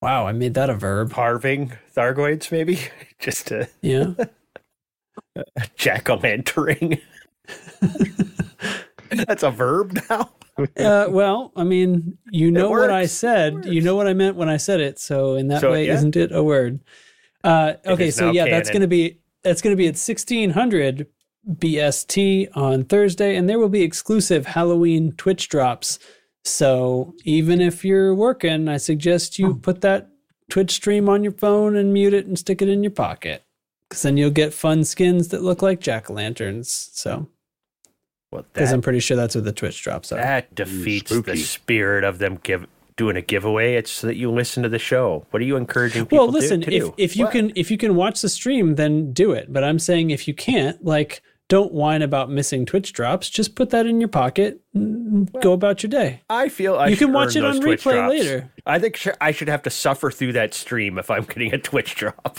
[0.00, 1.10] Wow, I made that a verb.
[1.10, 2.78] carving Thargoids, maybe
[3.18, 4.14] just to Yeah,
[5.76, 6.98] jack o' lantern.
[9.10, 10.30] That's a verb now.
[10.58, 13.64] Uh, well, I mean, you know what I said.
[13.64, 14.98] You know what I meant when I said it.
[14.98, 15.94] So in that So, way, yeah.
[15.94, 16.80] isn't it a word?
[17.42, 21.06] Uh, okay, so yeah, that's gonna be that's gonna be at sixteen hundred
[21.46, 25.98] BST on Thursday, and there will be exclusive Halloween Twitch drops.
[26.44, 30.08] So even if you're working, I suggest you put that
[30.50, 33.44] Twitch stream on your phone and mute it and stick it in your pocket,
[33.88, 36.90] because then you'll get fun skins that look like jack o' lanterns.
[36.92, 37.28] So
[38.42, 40.16] because that, I'm pretty sure that's what the Twitch drops are.
[40.16, 42.66] that defeats the spirit of them give
[42.96, 43.74] doing a giveaway.
[43.74, 45.26] It's so that you listen to the show.
[45.30, 46.32] What are you encouraging people to do?
[46.32, 46.94] well listen to, to if do?
[46.96, 47.32] if you What?
[47.32, 50.34] can if you can watch the stream then do it but i'm saying if you
[50.34, 55.30] can't like don't whine about missing twitch drops just put that in your pocket and
[55.42, 58.10] go about your day I feel I you can watch it on Twitch replay drops.
[58.10, 58.50] later.
[58.64, 61.96] I think I should have to suffer through that stream if I'm getting a Twitch
[61.96, 62.38] drop.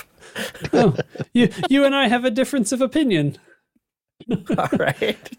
[0.73, 0.95] oh,
[1.33, 3.37] you you and i have a difference of opinion
[4.57, 5.29] All right.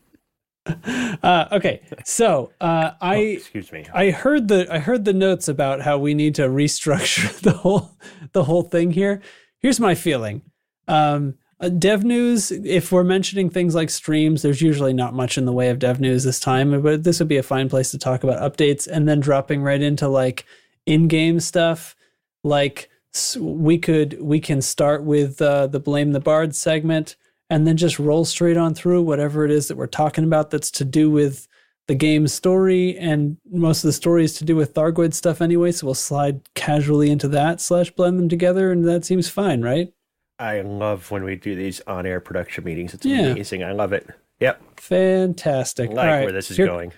[1.23, 3.87] uh, okay so uh, i Excuse me.
[3.95, 7.97] I heard the I heard the notes about how we need to restructure the whole
[8.33, 9.23] the whole thing here.
[9.59, 10.43] Here's my feeling.
[10.89, 12.51] Um, uh, dev news.
[12.51, 16.01] If we're mentioning things like streams, there's usually not much in the way of dev
[16.01, 19.09] news this time, but this would be a fine place to talk about updates and
[19.09, 20.45] then dropping right into like
[20.85, 21.97] in-game stuff.
[22.45, 22.91] Like
[23.39, 27.17] we could we can start with uh, the blame the bard segment
[27.51, 30.71] and then just roll straight on through whatever it is that we're talking about that's
[30.73, 31.47] to do with
[31.89, 35.71] the game's story and most of the story is to do with Thargoid stuff anyway,
[35.71, 39.93] so we'll slide casually into that slash blend them together and that seems fine, right?
[40.41, 42.93] I love when we do these on-air production meetings.
[42.93, 43.27] It's Yeah.
[43.29, 43.63] amazing.
[43.63, 44.09] I love it.
[44.41, 44.81] Yep.
[44.81, 45.91] Fantastic.
[45.91, 46.93] I like All right, where this is here- going.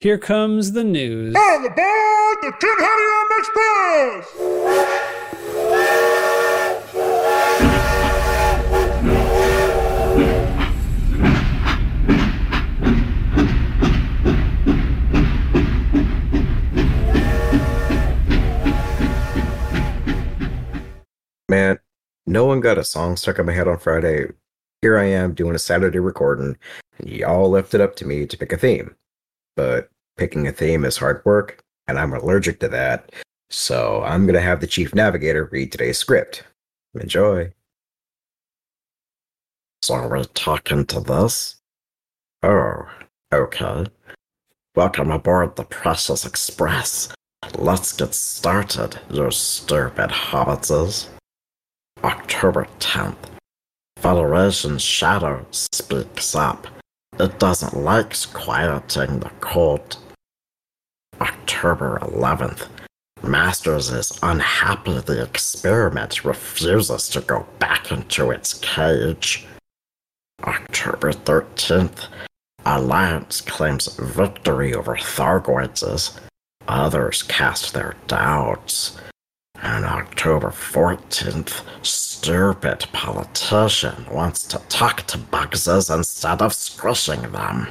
[0.00, 1.34] here comes the news.
[1.34, 3.04] On the board, the Tin Hattie
[5.78, 6.15] Express!
[21.48, 21.78] Man,
[22.26, 24.26] no one got a song stuck in my head on Friday.
[24.82, 26.56] Here I am doing a Saturday recording,
[26.98, 28.96] and y'all left it up to me to pick a theme.
[29.54, 33.12] But picking a theme is hard work, and I'm allergic to that.
[33.48, 36.42] So I'm gonna have the chief navigator read today's script.
[37.00, 37.52] Enjoy.
[39.82, 41.60] So we're talking to this?
[42.42, 42.88] Oh,
[43.32, 43.86] okay.
[44.74, 47.14] Welcome aboard the Precious Express.
[47.56, 51.06] Let's get started, you stupid hobbitses.
[52.04, 53.16] October 10th.
[53.96, 56.66] Federation Shadow speaks up.
[57.18, 59.96] It doesn't like quieting the cold.
[61.20, 62.68] October 11th.
[63.22, 69.46] Masters is unhappy the experiment refuses to go back into its cage.
[70.44, 72.08] October 13th.
[72.66, 76.18] Alliance claims victory over Thargoids.
[76.68, 79.00] Others cast their doubts.
[79.62, 87.68] And October 14th, stupid politician wants to talk to Bugses instead of squishing them.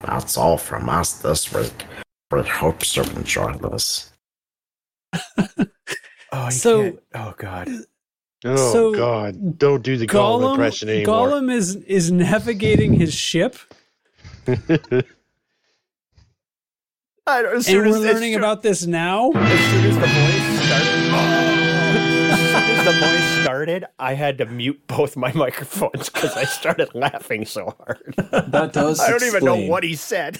[0.00, 1.84] That's all from us this week.
[2.30, 4.12] We hope you enjoy this.
[6.30, 7.68] Oh, So- can't- oh god.
[7.68, 9.58] Uh, oh So, God!
[9.58, 11.28] Don't do the Gollum, Gollum, impression anymore.
[11.28, 13.56] Gollum is is navigating his ship,
[14.46, 14.62] I
[17.42, 19.30] don't, as and soon we're as, as learning soon- about this now.
[19.32, 20.47] as soon as the voice
[22.92, 27.74] the voice started, I had to mute both my microphones because I started laughing so
[27.78, 28.14] hard.
[28.30, 29.00] That does.
[29.06, 30.38] I don't even know what he said.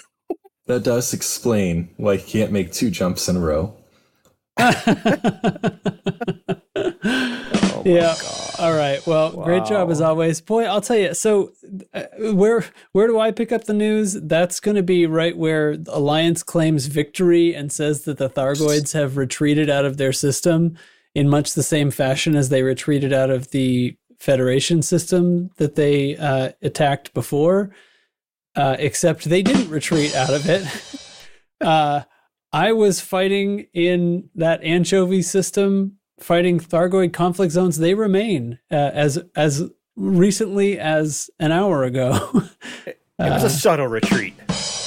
[0.66, 3.74] That does explain why he can't make two jumps in a row.
[7.84, 8.16] yeah.
[8.58, 9.06] All right.
[9.06, 10.40] Well, great job as always.
[10.40, 11.14] Boy, I'll tell you.
[11.14, 11.52] So,
[11.94, 14.14] uh, where where do I pick up the news?
[14.14, 19.16] That's going to be right where Alliance claims victory and says that the Thargoids have
[19.16, 20.76] retreated out of their system
[21.18, 26.16] in much the same fashion as they retreated out of the Federation system that they
[26.16, 27.70] uh, attacked before.
[28.54, 30.64] Uh, except they didn't retreat out of it.
[31.60, 32.04] Uh,
[32.52, 37.78] I was fighting in that anchovy system, fighting Thargoid conflict zones.
[37.78, 42.44] They remain uh, as as recently as an hour ago.
[42.86, 44.34] It was a subtle retreat.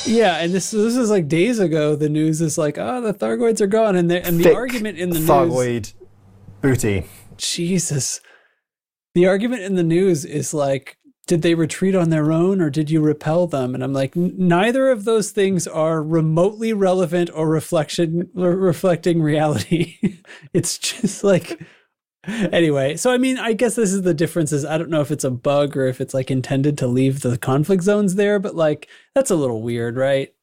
[0.06, 1.98] yeah, and this this is like days ago.
[1.98, 4.98] The news is like, oh, the Thargoids are gone, and the and the Thick argument
[4.98, 5.94] in the news, Thargoid
[6.62, 7.06] booty.
[7.38, 8.22] Jesus,
[9.16, 10.98] the argument in the news is like.
[11.28, 13.74] Did they retreat on their own or did you repel them?
[13.74, 20.18] And I'm like, neither of those things are remotely relevant or reflection or reflecting reality.
[20.54, 21.62] it's just like
[22.28, 22.96] anyway.
[22.98, 25.24] So I mean, I guess this is the difference is I don't know if it's
[25.24, 28.88] a bug or if it's like intended to leave the conflict zones there, but like
[29.16, 30.34] that's a little weird, right?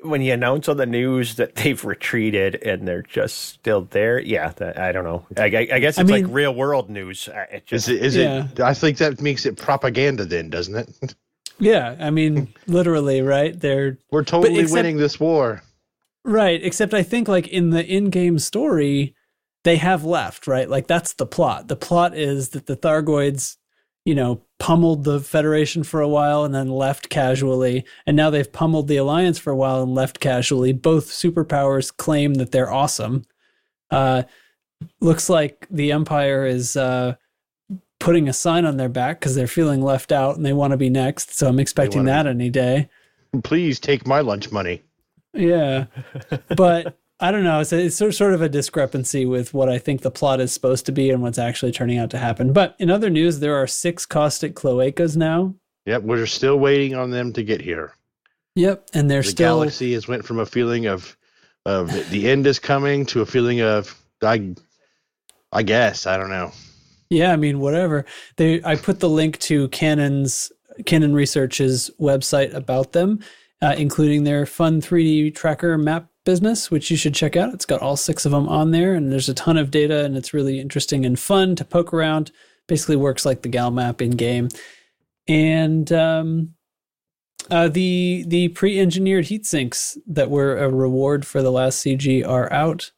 [0.00, 4.48] When you announce on the news that they've retreated and they're just still there, yeah,
[4.56, 5.26] that, I don't know.
[5.36, 7.28] I, I, I guess it's I mean- like real world news.
[7.28, 8.02] Uh, It Is just, it?
[8.02, 8.48] Is Yeah.
[8.50, 8.60] it?
[8.60, 11.14] I think that makes it propaganda, then, doesn't it?
[11.58, 13.58] Yeah, I mean, literally, right?
[13.58, 15.62] They're We're totally except- winning this war.
[16.24, 19.14] Right, except I think like in the in-game story,
[19.62, 20.68] they have left, right?
[20.68, 21.68] Like that's the plot.
[21.68, 23.58] The plot is that the Thargoids,
[24.04, 28.52] you know, pummeled the Federation for a while and then left casually, and now they've
[28.52, 30.72] pummeled the Alliance for a while and left casually.
[30.72, 33.24] Both superpowers claim that they're awesome.
[33.90, 34.22] Uh
[35.00, 37.16] looks like the Empire is uh
[37.98, 40.76] putting a sign on their back because they're feeling left out and they want to
[40.76, 41.34] be next.
[41.34, 42.88] So I'm expecting that any day.
[43.42, 44.82] Please take my lunch money.
[45.34, 45.86] Yeah.
[46.56, 47.60] But I don't know.
[47.60, 50.84] It's, a, it's sort of a discrepancy with what I think the plot is supposed
[50.86, 52.52] to be and what's actually turning out to happen.
[52.52, 55.54] But in other news, there are six caustic cloacas now.
[55.86, 57.94] Yep, we're still waiting on them to get here.
[58.56, 58.90] Yep.
[58.92, 59.58] And they're the still.
[59.58, 61.16] galaxy has went from a feeling of
[61.64, 64.54] of the end is coming to a feeling of I
[65.52, 66.50] I guess I don't know.
[67.08, 68.04] Yeah, I mean, whatever.
[68.36, 70.50] They, I put the link to Canonn's
[70.86, 73.20] Canonn Research's website about them,
[73.60, 77.54] uh, including their fun 3D tracker map business, which you should check out.
[77.54, 80.16] It's got all six of them on there, and there's a ton of data, and
[80.16, 82.30] it's really interesting and fun to poke around.
[82.68, 84.48] Basically, works like the Gal map in game,
[85.26, 86.54] and um,
[87.50, 92.52] uh, the the pre-engineered heat sinks that were a reward for the last CG are
[92.52, 92.92] out.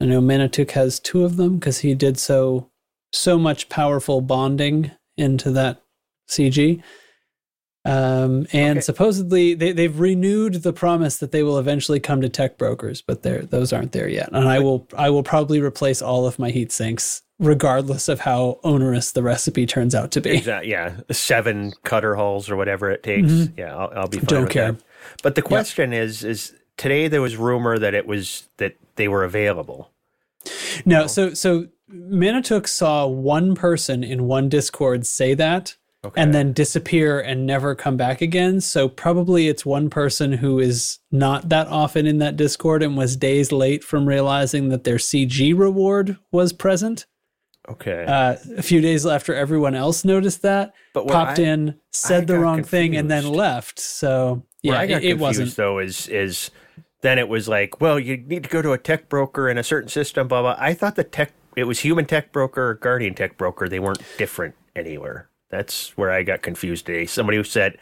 [0.00, 2.70] I know Manituk has two of them because he did so
[3.12, 5.82] so much powerful bonding into that
[6.28, 6.82] CG.
[7.86, 12.56] Um, and supposedly they, they've renewed the promise that they will eventually come to tech
[12.56, 14.30] brokers, but they're, those aren't there yet.
[14.32, 18.58] And I will I will probably replace all of my heat sinks, regardless of how
[18.64, 20.30] onerous the recipe turns out to be.
[20.38, 20.70] Exactly.
[20.70, 23.30] Yeah, seven cutter holes or whatever it takes.
[23.30, 23.58] Mhm.
[23.58, 24.72] Yeah, I'll, I'll be fine Don't with care.
[24.72, 24.82] that.
[25.22, 29.24] But the question is, is today there was rumor that it was that they were
[29.24, 29.90] available.
[30.86, 35.76] No, so so Manitouk saw one person in one Discord say that
[36.16, 38.60] and then disappear and never come back again.
[38.60, 43.16] So probably it's one person who is not that often in that Discord and was
[43.16, 47.06] days late from realizing that their CG reward was present.
[47.68, 48.04] Okay.
[48.06, 52.26] Uh, a few days after everyone else noticed that, But popped I- in, said I
[52.26, 53.78] the wrong thing, and then left.
[53.80, 55.56] So yeah, I got it, it confused wasn't.
[55.56, 56.50] though is is
[57.00, 59.62] then it was like, well, you need to go to a tech broker in a
[59.62, 60.56] certain system, blah blah.
[60.58, 63.66] I thought the tech it was human tech broker or guardian tech broker.
[63.68, 65.28] They weren't different anywhere.
[65.54, 67.06] That's where I got confused today.
[67.06, 67.78] Somebody who said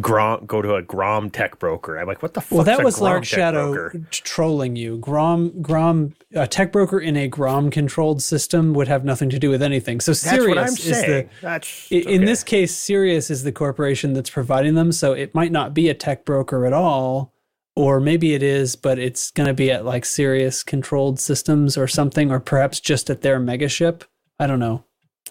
[0.00, 1.98] Grom go to a Grom tech broker.
[1.98, 2.56] I'm like, what the fuck?
[2.56, 4.00] Well, that was Grom Lark Shadow broker?
[4.10, 4.98] trolling you.
[4.98, 9.50] Grom, Grom, a tech broker in a Grom controlled system would have nothing to do
[9.50, 10.00] with anything.
[10.00, 11.28] So That's Sirius what I'm is the.
[11.40, 14.92] That's In this case, Sirius is the corporation that's providing them.
[14.92, 17.32] So it might not be a tech broker at all,
[17.74, 21.88] or maybe it is, but it's going to be at like Sirius controlled systems or
[21.88, 24.02] something, or perhaps just at their megaship.
[24.38, 24.84] I don't know.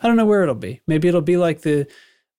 [0.05, 0.81] I don't know where it'll be.
[0.85, 1.87] Maybe it'll be like the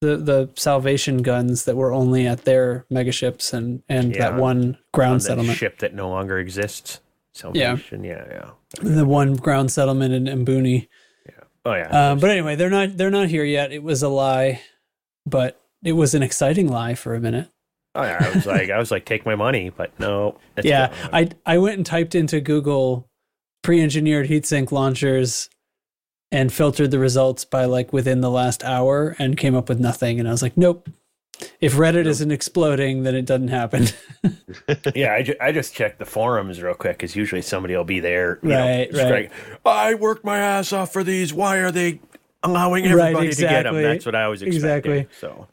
[0.01, 5.15] the the salvation guns that were only at their megaships and and that one ground
[5.15, 5.59] on settlement.
[5.59, 7.01] ship that no longer exists.
[7.33, 8.05] Salvation.
[8.05, 8.51] Yeah, yeah.
[8.83, 10.87] the one ground settlement in Mbuni.
[11.65, 12.13] Oh yeah.
[12.13, 13.73] Um, but anyway, they're not they're not here yet.
[13.73, 14.61] It was a lie,
[15.27, 17.51] but it was an exciting lie for a minute.
[17.97, 18.19] Oh yeah.
[18.21, 20.39] I was like, I was like, take my money, but no.
[20.63, 20.95] yeah.
[21.13, 23.11] I I went and typed into Google
[23.65, 25.51] pre-engineered heatsink launchers
[26.33, 30.19] and filtered the results by like within the last hour and came up with nothing.
[30.19, 30.89] And I was like, nope.
[31.61, 33.89] If Reddit isn't exploding, then it doesn't happen.
[34.95, 38.01] yeah, I, ju- I just checked the forums real quick because usually somebody will be
[38.01, 38.39] there.
[38.43, 39.31] You Right, know, right.
[39.31, 39.31] scrag-
[39.67, 41.35] I worked my ass off for these.
[41.35, 42.01] Why are they
[42.43, 43.75] allowing Right, everybody to get them?
[43.83, 44.93] That's what I was expecting.
[44.93, 45.09] Exactly.
[45.21, 45.47] So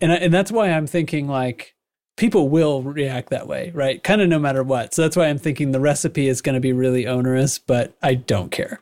[0.00, 1.74] and I- and that's why I'm thinking like
[2.16, 4.02] people will react that way, right?
[4.04, 4.94] Kind of no matter what.
[4.94, 8.14] So that's why I'm thinking the recipe is going to be really onerous, but I
[8.14, 8.80] don't care.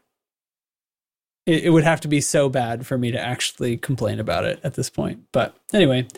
[1.47, 4.61] It, it would have to be so bad for me to actually complain about it
[4.65, 5.25] at this point.
[5.33, 6.09] But anyway,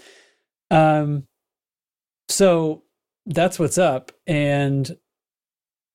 [0.70, 1.26] um,
[2.28, 2.82] so
[3.26, 4.96] that's what's up, and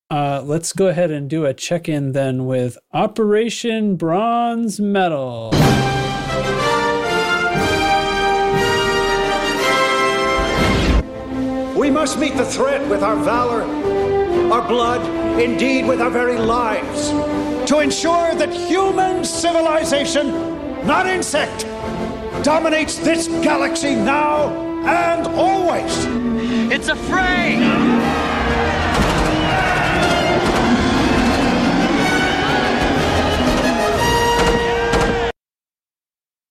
[0.09, 5.51] uh, let's go ahead and do a check in then with Operation Bronze Medal.
[11.77, 13.63] We must meet the threat with our valor,
[14.51, 15.01] our blood,
[15.39, 17.09] indeed with our very lives,
[17.71, 20.27] to ensure that human civilization,
[20.85, 21.61] not insect,
[22.43, 24.49] dominates this galaxy now
[24.85, 26.05] and always.
[26.69, 27.55] It's a fray!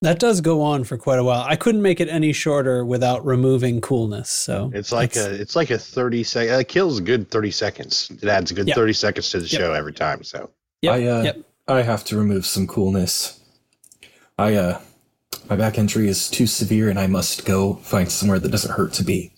[0.02, 1.44] That does go on for quite a while.
[1.46, 4.30] I couldn't make it any shorter without removing coolness.
[4.30, 6.54] So It's like a it's like a thirty second.
[6.58, 8.10] It kills a good thirty seconds.
[8.22, 8.74] It adds a good Yep.
[8.74, 9.60] thirty seconds to the Yep.
[9.60, 10.22] show every time.
[10.24, 10.48] So
[10.87, 11.33] I uh,
[11.68, 13.41] I have to remove some coolness.
[14.39, 14.81] I uh,
[15.49, 18.93] my back injury is too severe, and I must go find somewhere that doesn't hurt
[18.95, 19.33] to be.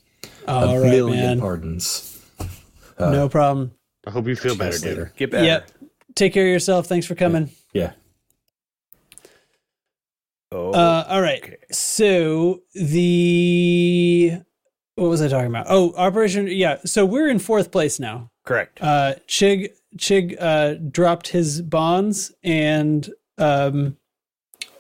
[0.47, 1.41] All a right, million man.
[1.41, 2.21] pardons.
[2.99, 3.73] no problem.
[4.07, 4.91] I hope you feel better, Cheers dude.
[4.99, 5.13] later.
[5.17, 5.45] get better.
[5.45, 5.71] Yep.
[6.15, 6.87] Take care of yourself.
[6.87, 7.51] Thanks for coming.
[7.73, 7.93] Yeah.
[10.51, 11.59] Oh, Uh, all right.
[11.73, 14.33] So the
[14.97, 15.67] what was I talking about?
[15.69, 16.47] Oh, Operation.
[16.49, 16.79] Yeah.
[16.85, 18.31] So we're in fourth place now.
[18.45, 18.79] correct.
[18.83, 23.97] Uh, Chig Chig uh, dropped his bonds and um,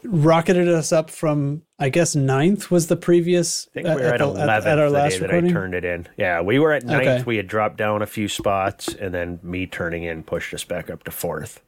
[0.05, 3.67] rocketed us up from I guess ninth was the previous.
[3.71, 5.75] I think we were at, the- 11th at our the last day that I turned
[5.75, 6.07] it in.
[6.17, 7.09] Yeah, we were at ninth.
[7.09, 7.23] Okay.
[7.25, 10.91] We had dropped down a few spots, and then me turning in pushed us back
[10.91, 11.61] up to fourth.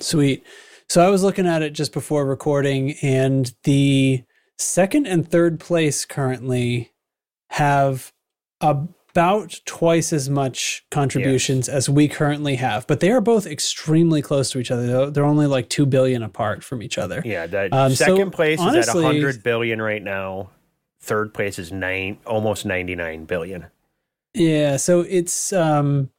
[0.00, 0.44] Sweet.
[0.88, 4.24] So I was looking at it just before recording, and the
[4.58, 6.92] second and third place currently
[7.50, 8.12] have
[9.10, 14.50] about twice as much contributions as we currently have, but they are both extremely close
[14.50, 14.86] to each other.
[14.86, 17.22] They're- They're only like two billion apart from each other.
[17.24, 20.50] Yeah, the Um, so second place honestly- is at 100 billion right now.
[21.00, 23.66] Third place is nine, almost 99 billion.
[24.34, 26.10] Yeah, so it's um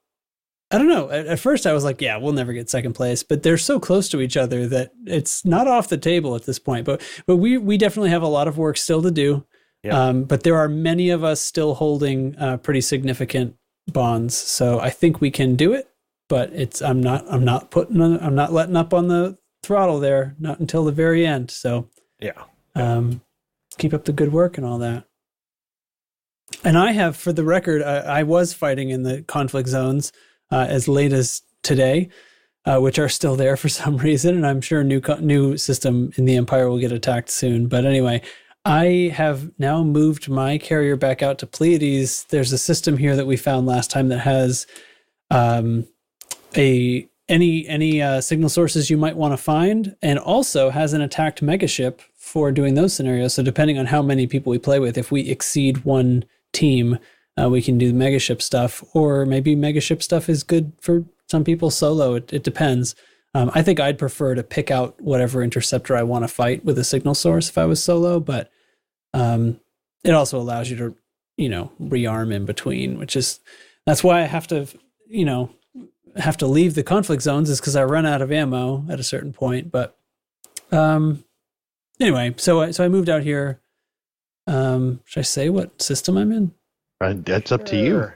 [0.71, 1.09] I don't know.
[1.09, 3.79] At, at first I was like, yeah, we'll never get second place, but they're so
[3.79, 6.85] close to each other that it's not off the table at this point.
[6.85, 9.45] But but we we definitely have a lot of work still to do.
[9.84, 9.97] Yeah.
[10.07, 13.55] Um, but there are many of us still holding uh, pretty significant
[13.88, 15.89] bonds, so I think we can do it.
[16.27, 19.99] But it's I'm not I'm not putting on, I'm not letting up on the throttle
[19.99, 21.49] there, not until the very end.
[21.51, 22.43] So Yeah.
[22.75, 23.21] um,
[23.77, 25.05] keep up the good work and all that.
[26.63, 30.11] and I have, for the record, I, I was fighting in the conflict zones
[30.51, 32.09] uh, as late as today,
[32.65, 36.11] uh, which are still there for some reason, and I'm sure new co- new system
[36.15, 37.67] in the Empire will get attacked soon.
[37.67, 38.21] But anyway,
[38.66, 42.26] I have now moved my carrier back out to Pleiades.
[42.30, 44.68] There's a system here that we found last time that has
[45.32, 45.88] um,
[46.55, 51.01] a any any uh, signal sources you might want to find, and also has an
[51.01, 53.34] attacked megaship for doing those scenarios.
[53.34, 56.99] So depending on how many people we play with, if we exceed one team,
[57.39, 61.70] uh, we can do megaship stuff, or maybe megaship stuff is good for some people
[61.70, 62.16] solo.
[62.16, 62.95] It, it depends.
[63.36, 66.80] Um, I think I'd prefer to pick out whatever interceptor I want to fight with
[66.80, 68.49] a signal source if I was solo, but
[69.13, 69.59] um,
[70.03, 70.95] it also allows you to,
[71.38, 73.39] you know, rearm in between, which is
[73.86, 74.67] that's why I have to,
[75.07, 75.51] you know,
[76.17, 79.03] have to leave the conflict zones is because I run out of ammo at a
[79.03, 79.71] certain point.
[79.71, 79.95] But
[80.71, 81.23] um,
[81.99, 83.59] anyway, so I, so I moved out here.
[84.47, 86.51] Um, should I say what system I'm in?
[86.99, 88.11] Uh, that's up to you.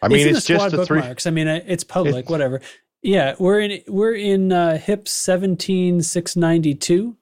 [0.00, 0.98] I mean, it's, it's, in the just squad the three.
[1.00, 1.26] bookmarks.
[1.26, 2.60] I mean, it's public, It's- whatever.
[3.02, 7.16] Yeah, we're in we're in uh, HIP seventeen six ninety two,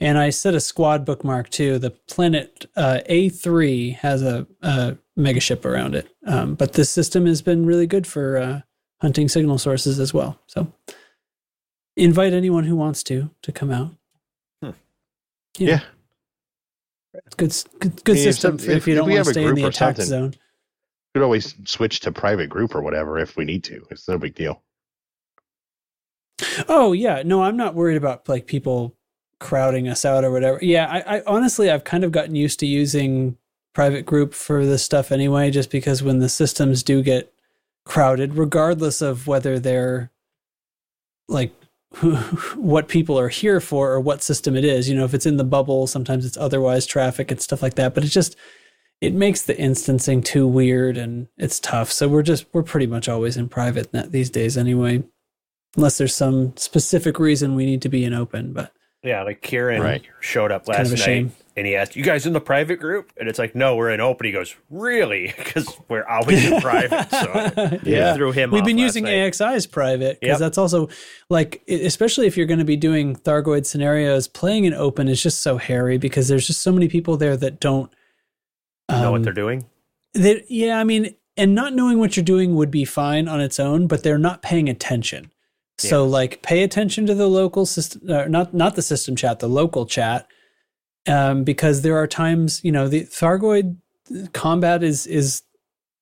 [0.00, 1.78] and I set a squad bookmark too.
[1.78, 7.26] The planet uh, A three has a, a megaship around it, um, but this system
[7.26, 8.60] has been really good for uh,
[9.02, 10.40] hunting signal sources as well.
[10.46, 10.72] So,
[11.98, 13.90] invite anyone who wants to to come out.
[14.62, 14.70] Hmm.
[15.58, 15.80] Yeah.
[17.12, 19.16] It's good, good, good Yeah, if system some- if, if- you if don't want to
[19.18, 20.06] have a stay in the group or attack something.
[20.06, 20.34] zone.
[21.12, 23.84] could always switch to private group or whatever if we need to.
[23.90, 24.62] It's no big deal.
[26.68, 28.96] Oh yeah, no, I'm not worried about like people
[29.38, 30.58] crowding us out or whatever.
[30.62, 33.36] Yeah, I, I honestly I've kind of gotten used to using
[33.72, 37.32] private group for this stuff anyway, just because when the systems do get
[37.84, 40.10] crowded, regardless of whether they're
[41.28, 41.52] like
[42.54, 45.38] what people are here for or what system it is, you know, if it's in
[45.38, 47.94] the bubble, sometimes it's otherwise traffic and stuff like that.
[47.94, 48.36] But it just
[49.00, 51.90] it makes the instancing too weird and it's tough.
[51.90, 55.02] So we're just we're pretty much always in private net these days anyway
[55.76, 58.52] unless there's some specific reason we need to be in open.
[58.52, 60.02] But Yeah, like Kieran Right.
[60.20, 61.32] showed up Kind last of a night shame.
[61.56, 63.12] and he asked, You guys in the private group?
[63.18, 64.26] And it's like, No, we're in open.
[64.26, 65.32] He goes, Really?
[65.38, 67.08] Because we're always in private.
[67.10, 69.32] So yeah, threw him We've off been last using night.
[69.32, 70.38] AXI as private because Yep.
[70.40, 70.88] that's also
[71.28, 75.40] like, especially if you're going to be doing Thargoid scenarios, playing in open is just
[75.42, 77.90] so hairy because there's just so many people there that don't
[78.90, 79.64] know what um, they're doing?
[80.14, 83.60] They, yeah, I mean, and not knowing what you're doing would be fine on its
[83.60, 85.30] own, but they're not paying attention.
[85.88, 89.48] So, like, pay attention to the local system, uh, not not the system chat, the
[89.48, 90.26] local chat,
[91.08, 93.76] um, because there are times, you know, the Thargoid
[94.32, 95.42] combat is is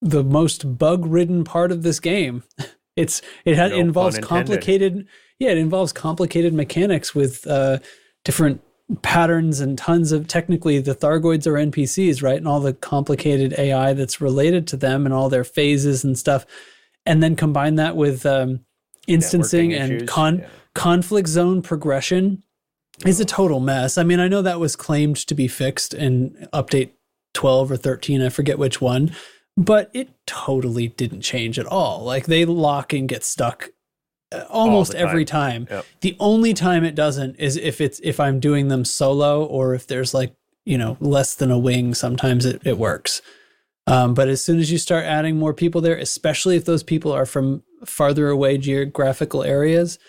[0.01, 2.43] the most bug ridden part of this game.
[2.95, 5.07] It's it has No involves complicated,
[5.37, 7.77] yeah, it involves complicated mechanics with uh,
[8.25, 8.61] different
[9.01, 12.37] patterns and tons of technically the Thargoids are NPCs, right?
[12.37, 16.45] And all the complicated AI that's related to them and all their phases and stuff.
[17.05, 18.65] And then combine that with um,
[19.09, 20.47] instancing Networking and issues, con- yeah.
[20.75, 22.43] conflict zone progression
[23.05, 23.97] is a total mess.
[23.97, 26.91] I mean, I know that was claimed to be fixed in update
[27.33, 29.15] 12 or 13, I forget which one,
[29.55, 32.03] but it totally didn't change at all.
[32.03, 33.69] Like they lock and get stuck
[34.31, 35.65] uh, almost the every time.
[35.65, 35.77] time.
[35.77, 35.85] Yep.
[36.01, 39.87] The only time it doesn't is if it's if I'm doing them solo or if
[39.87, 40.35] there's like,
[40.65, 43.21] you know, less than a wing, sometimes it, it works.
[43.87, 47.11] Um, but as soon as you start adding more people there, especially if those people
[47.11, 49.99] are from farther away geographical areas,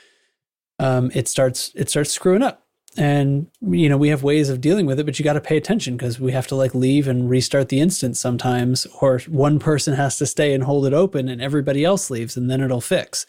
[0.78, 2.66] um, it starts it starts screwing up.
[2.96, 5.56] And you know we have ways of dealing with it, but you got to pay
[5.56, 9.94] attention because we have to like leave and restart the instance sometimes, or one person
[9.94, 13.26] has to stay and hold it open, and everybody else leaves, and then it'll fix.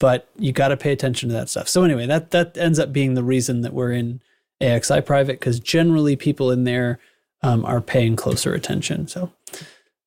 [0.00, 1.68] But you got to pay attention to that stuff.
[1.68, 4.20] So anyway, that that ends up being the reason that we're in
[4.60, 6.98] AXI private because generally people in there
[7.42, 9.06] um, are paying closer attention.
[9.06, 9.30] So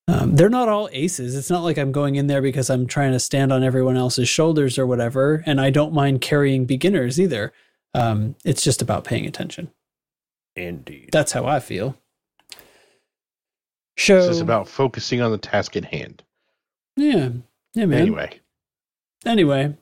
[0.07, 1.35] um, they're not all aces.
[1.35, 4.29] It's not like I'm going in there because I'm trying to stand on everyone else's
[4.29, 5.43] shoulders or whatever.
[5.45, 7.51] And I don't mind carrying beginners either.
[7.93, 9.71] Um, it's just about paying attention.
[10.55, 11.09] Indeed.
[11.11, 11.97] That's how I feel.
[13.97, 14.21] Show.
[14.21, 16.23] This is about focusing on the task at hand.
[16.95, 17.29] yeah,
[17.73, 18.01] yeah, man.
[18.01, 18.39] Anyway,
[19.25, 19.75] anyway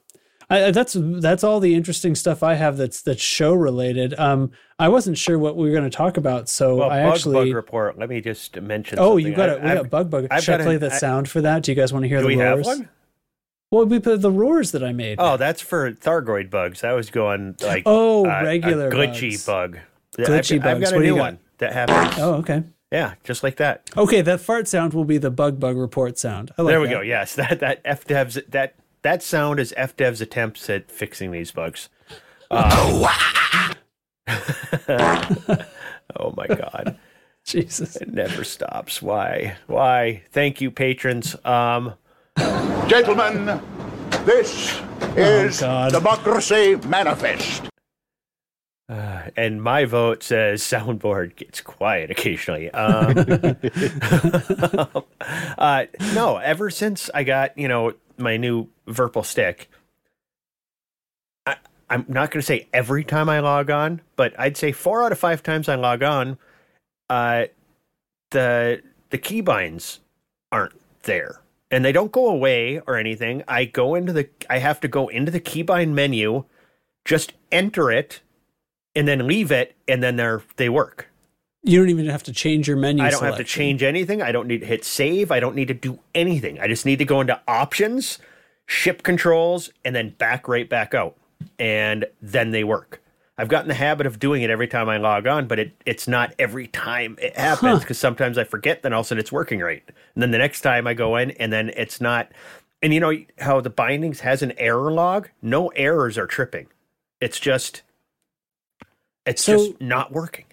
[0.49, 4.13] I, that's that's all the interesting stuff I have that's that's show related.
[4.19, 7.13] Um, I wasn't sure what we were going to talk about, so Well, I bug
[7.15, 7.45] actually.
[7.47, 7.97] bug report.
[7.97, 8.99] Let me just mention.
[8.99, 9.25] oh, something.
[9.27, 9.61] you got it.
[9.63, 10.27] We got bug bug.
[10.29, 11.63] I've Should I play an- that I- sound for that?
[11.63, 12.67] Do you guys want to hear the we have roars?
[12.67, 12.89] one?
[13.71, 15.17] Well, we put the roars that I made.
[15.19, 16.83] Oh, that's for Thargoid bugs.
[16.83, 19.45] I was going like Oh, uh, regular a glitchy bugs.
[19.45, 19.79] bug.
[20.17, 20.65] Glitchy I've, bugs.
[20.65, 21.19] I've got a What new got?
[21.21, 22.19] one that happens.
[22.21, 22.63] Oh, okay.
[22.91, 23.89] Yeah, just like that.
[23.97, 26.51] Okay, that fart sound will be the bug bug report sound.
[26.57, 26.93] I like there we that.
[26.93, 27.01] go.
[27.01, 28.75] Yes, that that FDev's that
[29.05, 31.89] that sound is FDev's attempts at fixing these bugs.
[32.49, 33.05] Um,
[36.17, 36.97] oh my god.
[37.45, 37.97] Jesus.
[37.97, 39.03] It never stops.
[39.03, 39.57] Why?
[39.67, 40.23] Why?
[40.31, 41.35] Thank you, patrons.
[41.45, 41.93] Um,
[42.87, 43.61] Gentlemen,
[44.25, 44.81] this
[45.15, 47.69] is Democracy Manifest.
[48.89, 52.71] Uh, and my vote says soundboard gets quiet occasionally.
[52.71, 53.15] Um,
[55.59, 55.85] uh,
[56.15, 59.69] no, ever since I got you know my new Virpil stick,
[61.45, 61.55] I,
[61.89, 65.11] I'm not going to say every time I log on, but I'd say four out
[65.11, 66.37] of five times I log on,
[67.09, 67.45] uh,
[68.31, 69.99] the the keybinds
[70.51, 70.73] aren't
[71.03, 73.43] there, and they don't go away or anything.
[73.47, 76.45] I go into the I have to go into the keybind menu,
[77.05, 78.21] just enter it
[78.95, 81.09] and then leave it, and then they're they work.
[81.63, 83.03] You don't even have to change your menu.
[83.03, 84.21] I don't have to change anything.
[84.21, 85.31] I don't need to hit save.
[85.31, 86.59] I don't need to do anything.
[86.59, 88.19] I just need to go into options,
[88.67, 91.15] ship controls, and then back right back out,
[91.59, 93.01] and then they work.
[93.37, 96.07] I've gotten the habit of doing it every time I log on, but it, it's
[96.07, 97.79] not every time it happens Huh.
[97.79, 98.81] because sometimes I forget.
[98.81, 101.17] Then all of a sudden it's working right, and then the next time I go
[101.17, 102.31] in, and then it's not.
[102.81, 105.29] And you know how the bindings has an error log?
[105.41, 106.67] No errors are tripping.
[107.19, 107.81] It's just
[109.25, 110.45] it's So- just not working.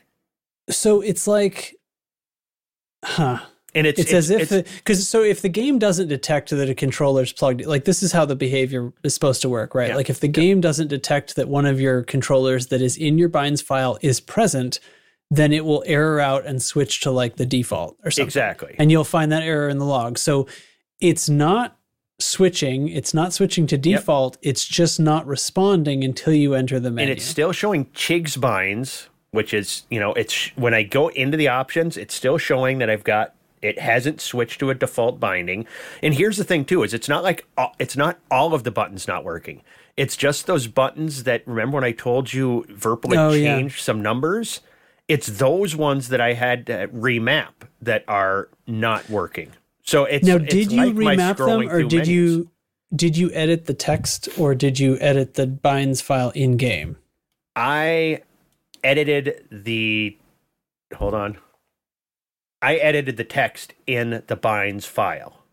[0.70, 1.76] So it's like,
[3.04, 3.40] huh?
[3.74, 7.32] And it's, It's, as if because so if the game doesn't detect that a controller's
[7.32, 9.88] plugged, like this is how the behavior is supposed to work, right?
[9.88, 9.96] Yeah.
[9.96, 13.28] Like if the game doesn't detect that one of your controllers that is in your
[13.30, 14.78] binds file is present,
[15.30, 18.26] then it will error out and switch to like the default or something.
[18.26, 18.74] Exactly.
[18.78, 20.18] And you'll find that error in the log.
[20.18, 20.46] So
[21.00, 21.78] it's not
[22.18, 22.88] switching.
[22.88, 24.36] It's not switching to default.
[24.42, 27.10] It's just not responding until you enter the menu.
[27.10, 31.36] and it's still showing Chigs binds, which is you know it's when I go into
[31.38, 35.66] the options, it's still showing that I've got it hasn't switched to a default binding.
[36.02, 38.70] And here's the thing too: is it's not like uh, it's not all of the
[38.70, 39.62] buttons not working.
[39.96, 43.56] It's just those buttons that remember when I told you had Oh, yeah.
[43.56, 44.60] changed some numbers.
[45.08, 47.52] It's those ones that I had to remap
[47.82, 49.52] that are not working.
[49.82, 52.08] So it's now, it's did you like remap them, or did menus.
[52.08, 52.50] you
[52.94, 56.96] did you edit the text, or did you edit the binds file in game?
[57.56, 58.22] I
[58.84, 60.16] edited the
[60.94, 61.36] hold on.
[62.62, 65.44] I edited the text in the binds file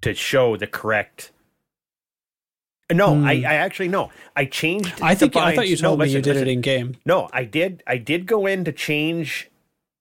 [0.00, 1.30] to show the correct
[2.92, 4.10] No, I, I actually no.
[4.36, 5.04] I changed Hmm.
[5.04, 6.48] I think I thought binds- you no, told me you did listen.
[6.48, 6.96] it in game.
[7.04, 7.82] No, I did.
[7.86, 9.50] I did go in to change,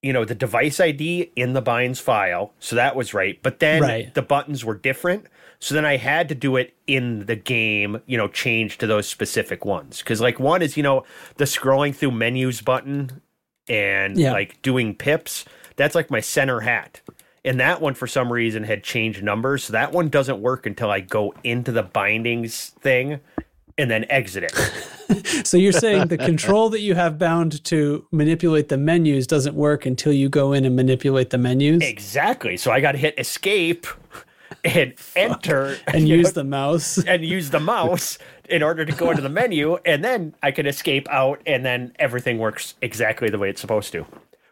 [0.03, 3.39] you know, the device ID in the binds file, so that was right.
[3.41, 4.13] But then Right.
[4.13, 5.25] the buttons were different,
[5.59, 8.01] so then I had to do it in the game.
[8.05, 11.03] You know, change to those specific ones because, like, one is you know
[11.37, 13.21] the scrolling through menus button
[13.67, 14.31] and Yeah.
[14.31, 15.43] like doing pips.
[15.75, 17.01] That's like my center hat.
[17.43, 19.65] And that one, for some reason, had changed numbers.
[19.65, 23.19] So that one doesn't work until I go into the bindings thing
[23.77, 24.71] and then exit it.
[25.43, 29.85] So you're saying the control that you have bound to manipulate the menus doesn't work
[29.85, 32.57] until you go in and manipulate the menus Exactly.
[32.57, 33.85] So I got to hit escape
[34.63, 36.97] and enter and use know, the mouse.
[36.97, 38.17] and use the mouse
[38.49, 41.93] in order to go into the menu, and then I can escape out, and then
[41.97, 44.05] everything works exactly the way it's supposed to.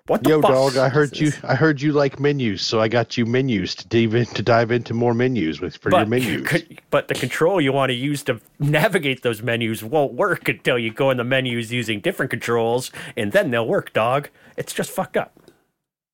[0.07, 0.51] What the Yo, fuck?
[0.51, 0.75] dog!
[0.77, 1.31] I heard you.
[1.43, 4.69] I heard you like menus, so I got you menus to dive in, to dive
[4.69, 6.63] into more menus with for your But, menus.
[6.89, 10.91] but the control you want to use to navigate those menus won't work until you
[10.91, 14.27] go in the menus using different controls, and then they'll work, dog.
[14.57, 15.31] It's just fucked up.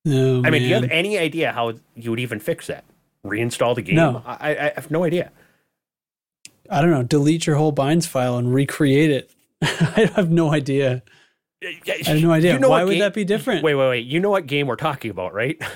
[0.07, 2.83] Oh, I mean, do you have any idea how you would even fix that?
[3.25, 3.95] Reinstall the game?
[3.95, 4.21] No.
[4.23, 5.31] I, I have no idea.
[6.69, 7.01] I don't know.
[7.03, 9.31] Delete your whole binds file and recreate it.
[9.63, 11.01] I have no idea.
[11.61, 12.53] I have no idea.
[12.53, 13.63] You know Why would game- that be different?
[13.63, 14.05] Wait, wait, wait.
[14.05, 15.57] You know what game we're talking about, right?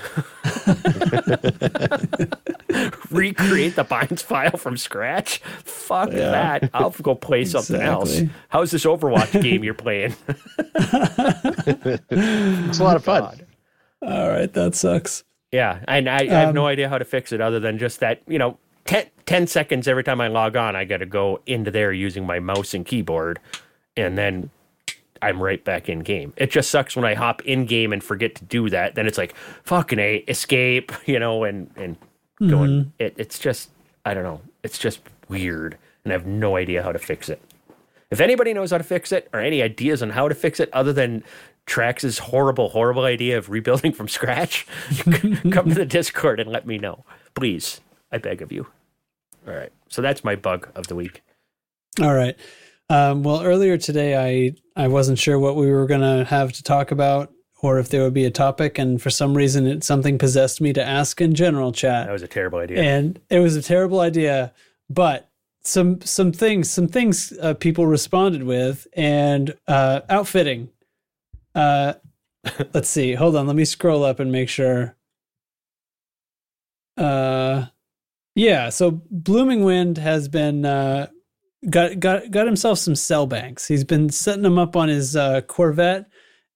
[3.10, 5.38] Recreate the binds file from scratch?
[5.64, 6.30] Fuck Yeah.
[6.30, 6.70] that.
[6.72, 8.20] I'll go play something else.
[8.48, 10.14] How's this Overwatch game you're playing?
[12.10, 13.40] it's a lot of fun.
[14.02, 15.24] All right, that sucks.
[15.52, 18.00] Yeah, and I, I have Um, no idea how to fix it other than just
[18.00, 21.40] that, you know, 10, 10 seconds every time I log on, I got to go
[21.46, 23.38] into there using my mouse and keyboard,
[23.96, 24.50] and then
[25.24, 26.32] I'm right back in game.
[26.36, 28.94] It just sucks when I hop in game and forget to do that.
[28.94, 31.96] Then it's like, fucking A, escape, you know, and, and
[32.48, 32.70] going.
[32.70, 32.90] Mhm.
[32.98, 33.70] It, it's just,
[34.04, 34.40] I don't know.
[34.62, 37.40] It's just weird, and I have no idea how to fix it.
[38.10, 40.70] If anybody knows how to fix it or any ideas on how to fix it
[40.72, 41.24] other than
[41.66, 44.66] Trax's horrible, horrible idea of rebuilding from scratch,
[45.50, 47.04] come to the Discord and let me know.
[47.34, 47.80] Please.
[48.12, 48.66] I beg of you.
[49.48, 49.72] All right.
[49.88, 51.22] So that's my bug of the week.
[52.00, 52.36] All right.
[52.90, 56.90] Um, well, earlier today, I I wasn't sure what we were gonna have to talk
[56.90, 57.32] about,
[57.62, 60.72] or if there would be a topic, and for some reason, it something possessed me
[60.74, 62.06] to ask in general chat.
[62.06, 62.82] That was a terrible idea.
[62.82, 64.52] and it was a terrible idea
[64.90, 65.30] but
[65.62, 70.68] some some things some things uh, people responded with and uh outfitting
[71.54, 71.94] uh
[72.74, 73.14] let's see.
[73.14, 73.46] Hold on.
[73.46, 74.96] Let me scroll up and make sure.
[76.96, 77.66] Uh,
[78.34, 78.68] yeah.
[78.68, 81.08] So Blooming Wind has been uh,
[81.68, 83.66] got got got himself some cell banks.
[83.66, 86.06] He's been setting them up on his uh, Corvette,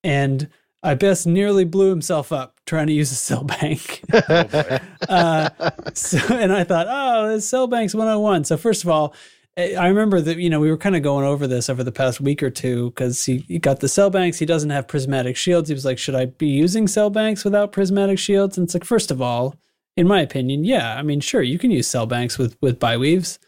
[0.04, 0.48] and
[0.82, 4.02] I best nearly blew himself up trying to use a cell bank.
[5.09, 5.50] uh,
[5.94, 8.44] so, and I thought, oh, cell banks 101.
[8.44, 9.14] So first of all,
[9.56, 11.92] I I remember that you know we were kind of going over this over the
[11.92, 14.38] past week or two because he, he got the cell banks.
[14.38, 15.68] He doesn't have prismatic shields.
[15.68, 18.56] He was like, should I be using cell banks without prismatic shields?
[18.56, 19.56] And it's like, first of all,
[19.96, 20.96] in my opinion, yeah.
[20.96, 23.38] I mean, sure, you can use cell banks with with biweaves.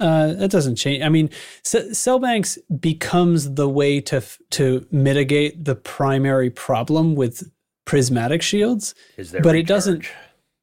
[0.00, 1.02] Uh, that doesn't change.
[1.02, 1.30] I mean,
[1.62, 7.50] cell banks becomes the way to f- to mitigate the primary problem with
[7.84, 10.04] prismatic shields, Is there but it doesn't.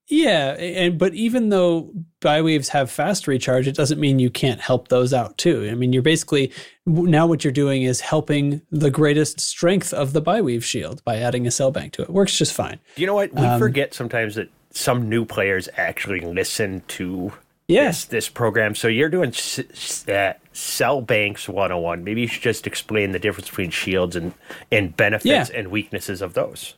[0.07, 4.89] Yeah, and but even though biweaves have fast recharge, it doesn't mean you can't help
[4.89, 5.69] those out too.
[5.71, 6.51] I mean, you're basically
[6.85, 11.47] now what you're doing is helping the greatest strength of the biweave shield by adding
[11.47, 12.09] a cell bank to it.
[12.09, 12.79] Works just fine.
[12.97, 13.33] You know what?
[13.33, 17.31] We Um, forget sometimes that some new players actually listen to
[17.71, 17.93] Yeah.
[18.09, 18.75] this, program.
[18.75, 22.03] So you're doing s- uh, Cell Banks 101.
[22.03, 24.33] Maybe you should just explain the difference between shields and,
[24.71, 25.45] and benefits Yeah.
[25.53, 26.75] and weaknesses of those.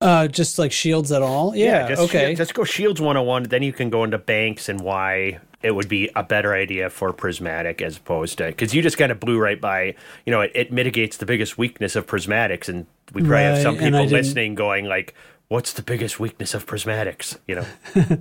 [0.00, 1.56] Uh, just like shields at all.
[1.56, 1.88] Yeah.
[1.88, 2.34] just okay.
[2.36, 3.44] let's go Shields 101.
[3.44, 7.10] Then you can go into banks and why it would be a better idea for
[7.14, 9.94] Prismatic as opposed to because you just kind of blew right by.
[10.26, 12.84] You know, it, it mitigates the biggest weakness of Prismatics, and
[13.14, 15.14] we probably have some Right, and I people listening going like,
[15.48, 17.66] "What's the biggest weakness of Prismatics?" You know.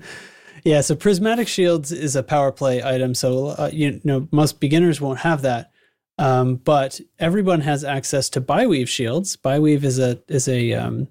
[0.63, 5.01] Yeah, so prismatic shields is a power play item, so uh, you know most beginners
[5.01, 5.71] won't have that,
[6.17, 9.35] um, but everyone has access to biweave shields.
[9.35, 11.09] Biweave is a is a um,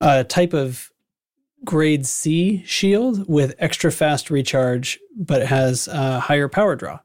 [0.00, 0.92] a type of
[1.64, 7.00] grade C shield with extra fast recharge, but it has uh, higher power draw.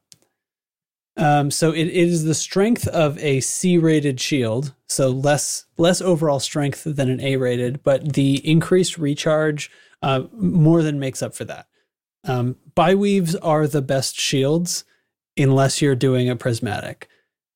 [1.16, 6.00] Um, so it, it is the strength of a C rated shield, so less less
[6.00, 9.72] overall strength than an A rated, but the increased recharge
[10.02, 11.66] uh, more than makes up for that.
[12.24, 14.84] Um, biweaves are the best shields
[15.36, 17.08] unless you're doing a prismatic.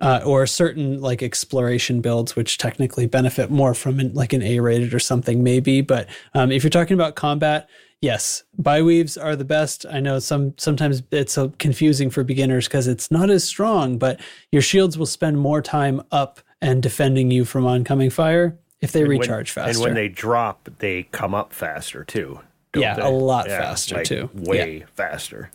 [0.03, 4.59] Uh, or certain like exploration builds, which technically benefit more from an, like an A
[4.59, 5.83] rated or something, maybe.
[5.83, 7.69] But um, if you're talking about combat,
[8.01, 9.85] yes, biweaves are the best.
[9.85, 14.19] I know some sometimes it's so confusing for beginners because it's not as strong, but
[14.51, 19.01] your shields will spend more time up and defending you from oncoming fire if they
[19.01, 19.71] And when- recharge faster.
[19.71, 22.41] And when they drop, they come up faster too.
[22.75, 23.03] Yeah, they?
[23.03, 24.31] a lot faster, like, too.
[24.33, 25.51] Way faster.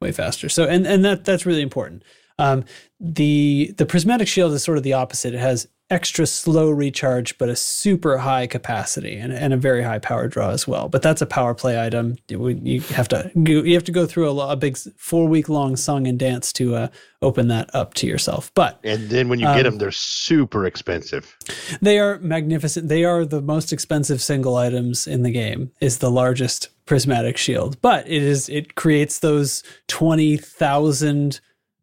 [0.00, 0.48] way faster.
[0.48, 2.04] So and and that that's really important.
[2.38, 2.64] Um,
[3.00, 5.34] the the prismatic shield is sort of the opposite.
[5.34, 9.98] It has extra slow recharge, but a super high capacity and, and a very high
[9.98, 10.88] power draw as well.
[10.88, 12.16] But that's a power play item.
[12.28, 15.76] You have to go- you have to go through a, a big four week long
[15.76, 16.88] song and dance to uh,
[17.22, 18.52] open that up to yourself.
[18.54, 21.36] But And then when you get Um, them, they're super expensive.
[21.82, 22.88] they are magnificent.
[22.88, 25.72] They are the most expensive single items in the game.
[25.80, 31.40] Is the largest prismatic shield, but it is it creates those twenty thousand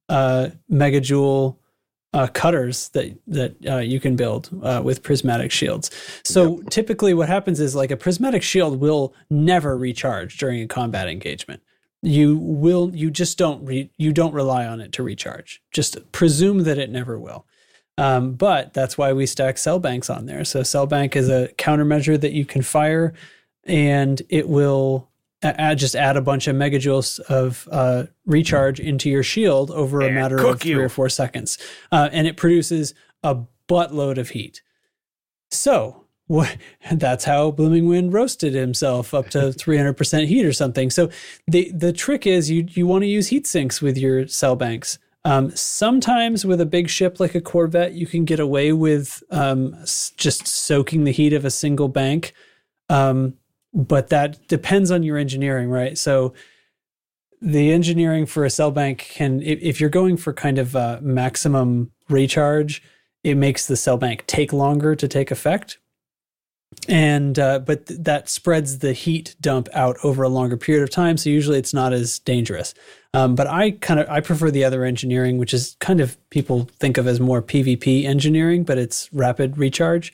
[0.09, 1.57] uh, megajoule
[2.17, 5.91] uh, cutters that that uh, you can build uh, with prismatic shields.
[6.23, 11.07] So typically, what happens is like a prismatic shield will never recharge during a combat
[11.07, 11.61] engagement.
[12.01, 15.61] You will you just don't re, you don't rely on it to recharge.
[15.71, 17.45] Just presume that it never will.
[17.99, 20.43] Um, but that's why we stack cell banks on there.
[20.43, 23.13] So cell bank is a countermeasure that you can fire,
[23.63, 25.07] and it will
[25.41, 30.37] just add a bunch of megajoules of uh, recharge into your shield over a matter
[30.45, 30.81] of three you.
[30.81, 31.57] or four seconds,
[31.91, 34.61] uh, and it produces a buttload of heat.
[35.51, 36.57] So what?
[36.91, 40.89] That's how Blooming Wind roasted himself up to 300% heat or something.
[40.89, 41.09] So
[41.47, 44.99] the the trick is you you want to use heat sinks with your cell banks.
[45.25, 49.73] Um, sometimes with a big ship like a Corvette, you can get away with um,
[49.81, 52.33] s- just soaking the heat of a single bank.
[52.87, 53.33] Um,
[53.77, 55.97] but that depends on your engineering, right?
[55.97, 56.33] So
[57.39, 61.91] the engineering for a cell bank can, if, you're going for kind of uh, maximum
[62.09, 62.81] recharge,
[63.23, 65.77] it makes the cell bank take longer to take effect.
[66.89, 70.89] And uh, but th- that spreads the heat dump out over a longer period of
[70.89, 72.73] time, so usually it's not as dangerous.
[73.13, 76.69] Um, but I kind of I prefer the other engineering, which is kind of people
[76.79, 80.13] think of as more PvP engineering, but it's rapid recharge.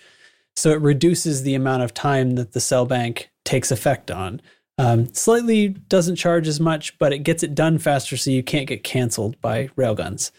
[0.55, 4.41] So it reduces the amount of time that the cell bank takes effect on.
[4.78, 8.68] Um, slightly doesn't charge as much, but it gets it done faster, so you can't
[8.68, 10.32] get canceled by railguns.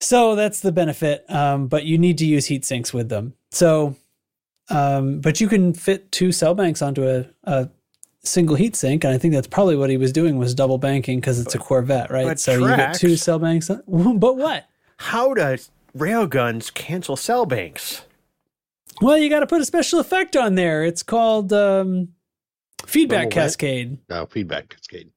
[0.00, 3.34] So that's the benefit, um, but you need to use heat sinks with them.
[3.52, 3.94] So,
[4.68, 7.70] um, but you can fit two cell banks onto a, a
[8.24, 11.20] single heat sink, and I think that's probably what he was doing was double banking
[11.20, 12.26] because it's a Corvette, right?
[12.26, 13.70] but So you get two cell banks.
[13.70, 13.82] on-
[14.18, 14.64] But what?
[14.98, 18.02] How does railguns cancel cell banks?
[19.02, 20.84] Well, you got to put a special effect on there.
[20.84, 22.10] It's called um,
[22.86, 23.98] feedback Thermal cascade.
[24.08, 25.10] No, feedback cascade.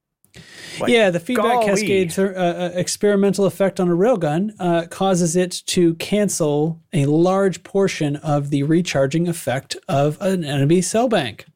[0.80, 1.66] Like, yeah, the feedback golly.
[1.66, 7.06] cascade th- uh, uh, experimental effect on a railgun uh, causes it to cancel a
[7.06, 11.46] large portion of the recharging effect of an enemy cell bank.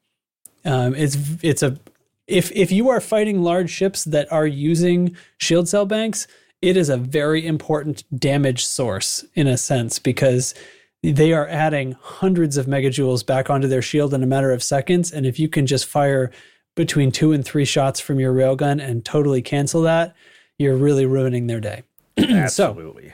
[0.65, 1.79] Um, it's it's a
[2.27, 6.27] if if you are fighting large ships that are using shield cell banks,
[6.63, 10.55] it is a very important damage source in a sense because
[11.03, 15.13] they are adding hundreds of megajoules back onto their shield in a matter of seconds,
[15.13, 16.31] and if you can just fire
[16.77, 20.15] between two and three shots from your railgun and totally cancel that,
[20.59, 21.83] you're really ruining their day.
[22.19, 23.13] Absolutely.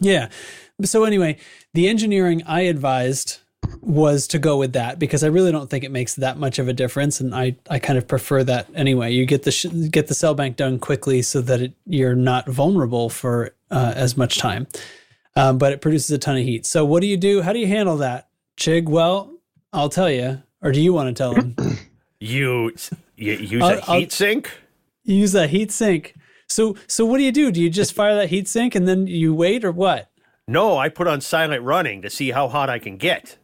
[0.00, 0.28] Yeah.
[0.82, 1.38] So anyway,
[1.74, 3.38] the engineering I advised
[3.80, 6.68] was to go with that because I really don't think it makes that much of
[6.68, 9.12] a difference, and I I kind of prefer that anyway.
[9.12, 12.48] You get the sh- get the cell bank done quickly so that it, you're not
[12.48, 14.66] vulnerable for uh, as much time,
[15.38, 16.66] um, but it produces a ton of heat.
[16.66, 17.40] So what do you do?
[17.42, 18.28] How do you handle that,
[18.58, 18.88] Chig?
[18.88, 19.32] Well,
[19.72, 21.56] I'll tell you, or do you want to tell him?
[22.20, 22.72] You,
[23.14, 24.50] you use I'll- a I'll- heat sink?
[25.04, 26.14] You use a heat sink.
[26.48, 27.52] So so what do you do?
[27.52, 30.10] Do you just fire that heat sink and then you wait, or what?
[30.48, 33.36] No, I put on silent running to see how hot I can get.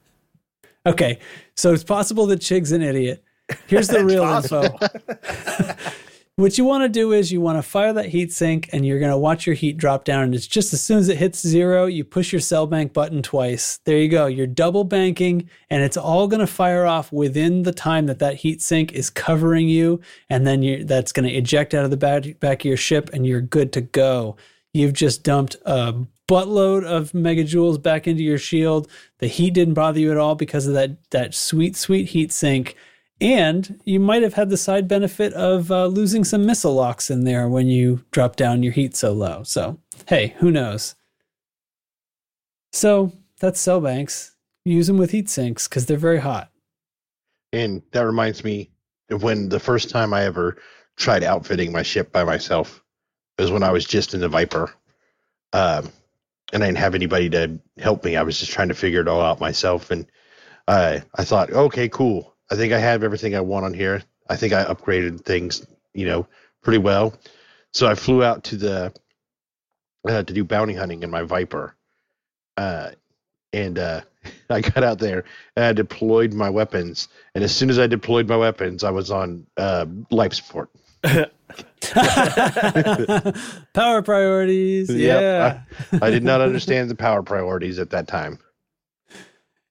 [0.84, 1.20] Okay,
[1.55, 3.22] so it's possible that Chig's an idiot.
[3.68, 4.64] Here's the It's real possible.
[4.82, 5.74] info.
[6.37, 8.99] what you want to do is you want to fire that heat sink and you're
[8.99, 10.24] going to watch your heat drop down.
[10.24, 13.22] And it's just as soon as it hits zero, you push your cell bank button
[13.22, 13.78] twice.
[13.85, 14.26] There you go.
[14.26, 18.37] You're double banking and it's all going to fire off within the time that that
[18.37, 20.01] heat sink is covering you.
[20.28, 23.11] And then you that's going to eject out of the back, back of your ship
[23.12, 24.37] and you're good to go.
[24.72, 25.95] You've just dumped a
[26.26, 28.91] buttload of megajoules back into your shield.
[29.18, 32.74] The heat didn't bother you at all because of that that sweet, sweet heat sink.
[33.25, 37.25] And you might have had the side benefit of uh, losing some missile locks in
[37.25, 39.43] there when you drop down your heat so low.
[39.45, 40.95] So, hey, who knows?
[42.75, 44.37] So, that's cell banks.
[44.66, 46.51] Use them with heat sinks because they're very hot.
[47.51, 48.70] And that reminds me
[49.09, 50.59] of when the first time I ever
[50.99, 52.85] tried outfitting my ship by myself
[53.39, 54.70] was when I was just in the Viper.
[55.55, 55.91] Um,
[56.53, 58.16] and I didn't have anybody to help me.
[58.16, 59.91] I was just trying to figure it all out myself.
[59.91, 60.07] And
[60.68, 62.34] uh, I thought, okay, cool.
[62.51, 64.03] I think I have everything I want on here.
[64.28, 66.26] I think I upgraded things, you know,
[66.62, 67.14] pretty well.
[67.72, 68.92] So I flew out to the
[70.09, 71.74] uh, to do bounty hunting in my Viper.
[72.57, 72.90] Uh,
[73.53, 74.03] and uh,
[74.51, 75.24] I got out there
[75.57, 77.09] and I deployed my weapons.
[77.34, 80.70] And as soon as I deployed my weapons, I was on uh, life support.
[83.74, 84.90] Power priorities.
[84.90, 85.62] Yep, Yeah.
[85.92, 88.38] I, I did not understand the power priorities at that time.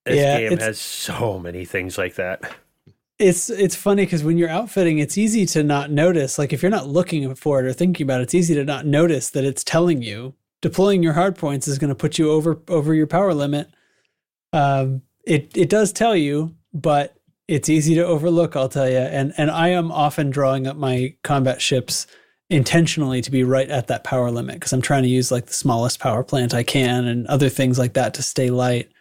[0.06, 2.56] This Yeah, game has so many things like that.
[3.24, 6.38] It's it's funny because when you're outfitting, it's easy to not notice.
[6.38, 8.86] Like if you're not looking for it or thinking about it, it's easy to not
[8.86, 12.62] notice that it's telling you deploying your hard points is going to put you over
[12.68, 13.70] over your power limit.
[14.52, 17.16] Um, it it does tell you, but
[17.48, 18.56] it's easy to overlook.
[18.56, 18.98] I'll tell you.
[18.98, 22.08] And and I am often drawing up my combat ships
[22.50, 25.54] intentionally to be right at that power limit because I'm trying to use like the
[25.54, 28.92] smallest power plant I can and other things like that to stay light.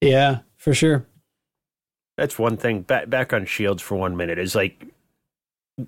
[0.00, 1.06] Yeah, for sure.
[2.16, 2.82] That's one thing.
[2.82, 4.86] Back back on shields for one minute is like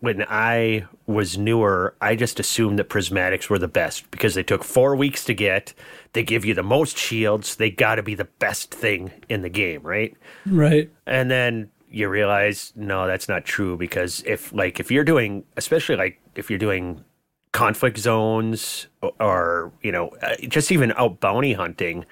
[0.01, 4.65] when I was newer, I just assumed that prismatics were the best because they took
[4.65, 5.75] four weeks to get.
[6.15, 7.57] They give you the most shields.
[7.57, 10.17] They got to be the best thing in the game, right?
[10.47, 10.91] Right.
[11.07, 15.97] And then you realize no, that's not true because if like if you're doing, especially
[15.97, 17.05] like if you're doing
[17.53, 22.05] conflict zones or, or you know uh, just even out bounty hunting,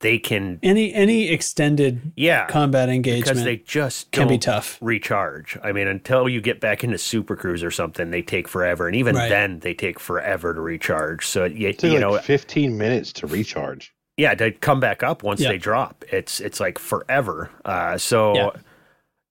[0.00, 4.78] they can Any any extended yeah combat engagement because they just can be don't tough.
[4.80, 5.58] recharge.
[5.62, 8.94] I mean, until you get back into Super Cruise or something, they take forever, and
[8.94, 9.28] even Right.
[9.28, 11.26] then, they take forever to recharge.
[11.26, 13.92] So you, you like know, 15 minutes to recharge.
[14.16, 15.48] yeah, to come back up once Yeah.
[15.50, 17.50] they drop, it's it's like forever.
[17.64, 18.34] Uh, so.
[18.34, 18.50] Yeah.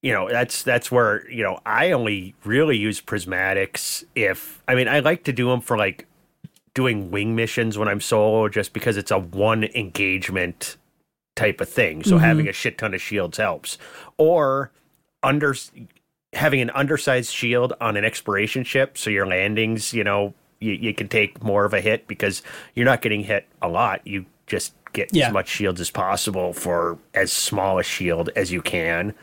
[0.00, 4.86] You know that's that's where you know I only really use prismatics if I mean
[4.86, 6.06] I like to do them for like
[6.78, 10.76] doing wing missions when I'm solo just because it's a one engagement
[11.34, 12.04] type of thing.
[12.04, 12.20] So Mhm.
[12.20, 13.78] having a shit ton of shields helps.
[14.16, 14.70] Or
[15.24, 15.56] under
[16.34, 20.94] having an undersized shield on an exploration ship so your landings, you know, you, you
[20.94, 22.42] can take more of a hit because
[22.76, 24.00] you're not getting hit a lot.
[24.06, 25.26] You just get Yeah.
[25.26, 29.14] as much shields as possible for as small a shield as you can.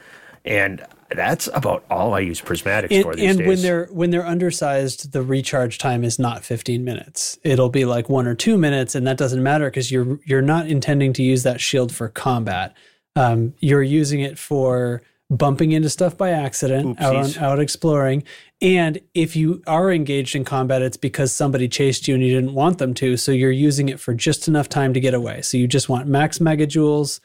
[0.44, 0.84] And
[1.16, 3.40] that's about all I use prismatics And, for these and days.
[3.40, 7.38] And when they're when they're undersized, the recharge time is not 15 minutes.
[7.44, 10.68] It'll be like one or two minutes, and that doesn't matter because you're you're not
[10.68, 12.76] intending to use that shield for combat.
[13.16, 18.24] Um, you're using it for bumping into stuff by accident, out on, out exploring.
[18.62, 22.54] And if you are engaged in combat, it's because somebody chased you and you didn't
[22.54, 23.18] want them to.
[23.18, 25.42] So you're using it for just enough time to get away.
[25.42, 27.20] So you just want max megajoules.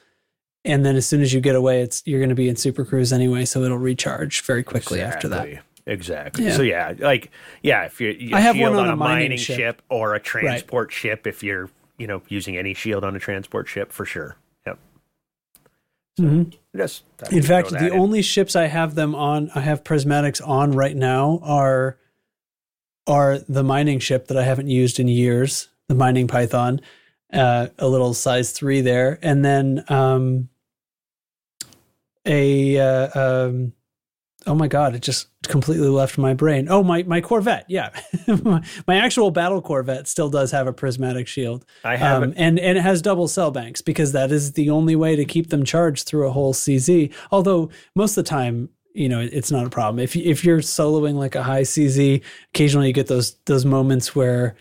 [0.64, 2.84] And then as soon as you get away, it's you're going to be in super
[2.84, 5.46] cruise anyway, so it'll recharge very quickly after that.
[5.46, 5.66] Exactly.
[5.86, 6.44] Exactly.
[6.44, 6.56] Yeah.
[6.56, 7.30] So yeah, like
[7.62, 9.56] yeah, if you're you I have one on on a mining mining ship.
[9.56, 9.82] ship.
[9.88, 13.90] or a transport ship, if you're you know using any shield on a transport ship,
[13.90, 14.36] for sure.
[14.66, 14.78] Yep.
[16.20, 17.98] mm-hmm Just thought In fact, the in.
[17.98, 21.96] only ships I have them on, I have prismatics on right now are
[23.06, 26.80] are the mining ship that I haven't used in years, the mining python,
[27.32, 30.48] uh, a little size three there, and then um,
[32.26, 33.72] a uh, um,
[34.46, 36.68] oh my god, it just completely left my brain.
[36.68, 37.90] Oh my my Corvette, yeah,
[38.42, 41.64] my, my actual battle Corvette still does have a prismatic shield.
[41.84, 44.96] I have um, and and it has double cell banks because that is the only
[44.96, 47.12] way to keep them charged through a whole CZ.
[47.30, 50.02] Although most of the time, you know, it's not a problem.
[50.02, 52.22] If if you're soloing like a high CZ,
[52.54, 54.56] occasionally you get those those moments where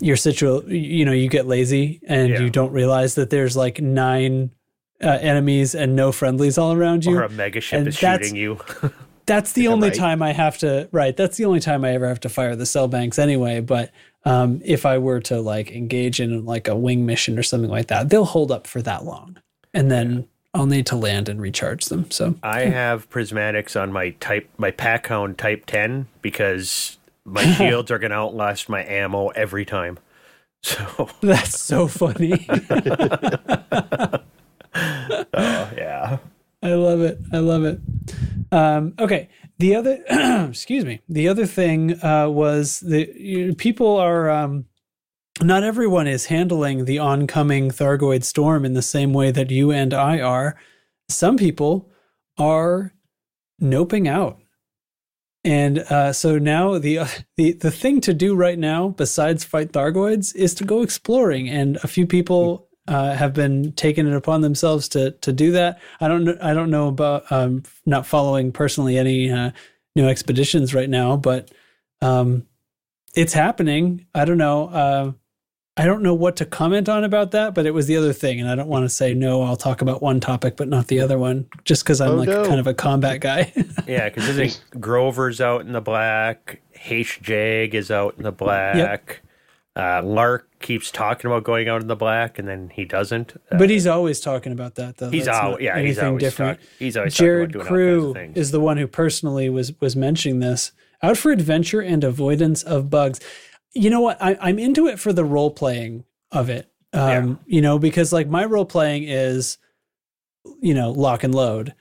[0.00, 2.40] your situ you know you get lazy and Yeah.
[2.40, 4.50] you don't realize that there's like nine
[5.02, 8.36] uh, enemies and no friendlies all around you or a mega ship And is shooting
[8.36, 8.58] you.
[9.26, 9.96] that's the only right?
[9.98, 11.16] time I have to right.
[11.16, 13.60] That's the only time I ever have to fire the cell banks anyway.
[13.60, 13.90] But
[14.24, 17.88] um, if I were to like engage in like a wing mission or something like
[17.88, 19.38] that, they'll hold up for that long,
[19.74, 22.10] and then I'll need to land and recharge them.
[22.10, 27.90] So I have prismatics on my type my pack hound type ten because my shields
[27.90, 29.98] are gonna outlast my ammo every time.
[30.66, 32.46] So that's so funny.
[34.74, 36.18] oh yeah.
[36.62, 37.18] I love it.
[37.34, 37.80] I love it.
[38.50, 39.28] Um, okay.
[39.58, 40.02] The other,
[40.48, 41.02] excuse me.
[41.08, 44.30] The other thing uh, was the you- people are.
[44.30, 44.64] Um,
[45.42, 49.92] not everyone is handling the oncoming Thargoid storm in the same way that you and
[49.92, 50.56] I are.
[51.10, 51.90] Some people
[52.38, 52.94] are
[53.60, 54.38] noping out.
[55.44, 57.00] And uh, so now the,
[57.36, 61.48] the the thing to do right now, besides fight Thargoids, is to go exploring.
[61.48, 65.80] And a few people uh, have been taking it upon themselves to to do that.
[66.00, 66.36] I don't know.
[66.40, 69.50] I don't know about um, not following personally any uh,
[69.94, 71.50] new expeditions right now, but
[72.00, 72.46] um,
[73.14, 74.06] it's happening.
[74.14, 75.14] I don't know.
[75.76, 78.40] I don't know what to comment on about that, but it was the other thing,
[78.40, 79.42] and I don't want to say no.
[79.42, 82.28] I'll talk about one topic, but not the other one, just because I'm Oh, like
[82.28, 82.46] no.
[82.46, 83.52] kind of a combat guy.
[83.88, 89.20] Yeah, because isn't Grover's out in the black, H Jag is out in the black.
[89.76, 93.34] Uh, Lark keeps talking about going out in the black, and then he doesn't.
[93.50, 95.10] Uh, but he's always talking about that, though.
[95.10, 96.60] He's That's out- not yeah, he's anything always different.
[96.60, 98.36] talk- he's always talking about Jared doing all kinds of Crew things.
[98.36, 100.70] is the one who personally was was mentioning this.
[101.02, 103.18] Out for adventure and avoidance of bugs.
[103.74, 104.22] You know what?
[104.22, 106.70] I, I'm into it for the role playing of it.
[106.92, 109.58] Um, You know, because like my role playing is,
[110.60, 111.74] you know, lock and load,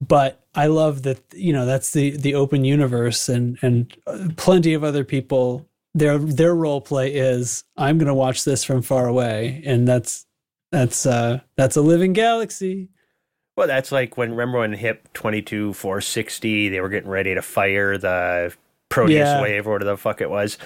[0.00, 1.20] but I love that.
[1.34, 5.68] You know, that's the the open universe, and and uh, plenty of other people.
[5.94, 10.26] Their their role play is I'm going to watch this from far away, and that's
[10.72, 12.88] that's uh that's a living galaxy.
[13.56, 17.34] Well, that's like when remember when HIP twenty two four sixty they were getting ready
[17.34, 18.52] to fire the
[18.88, 19.42] Proteus Yeah.
[19.42, 20.56] wave or whatever the fuck it was.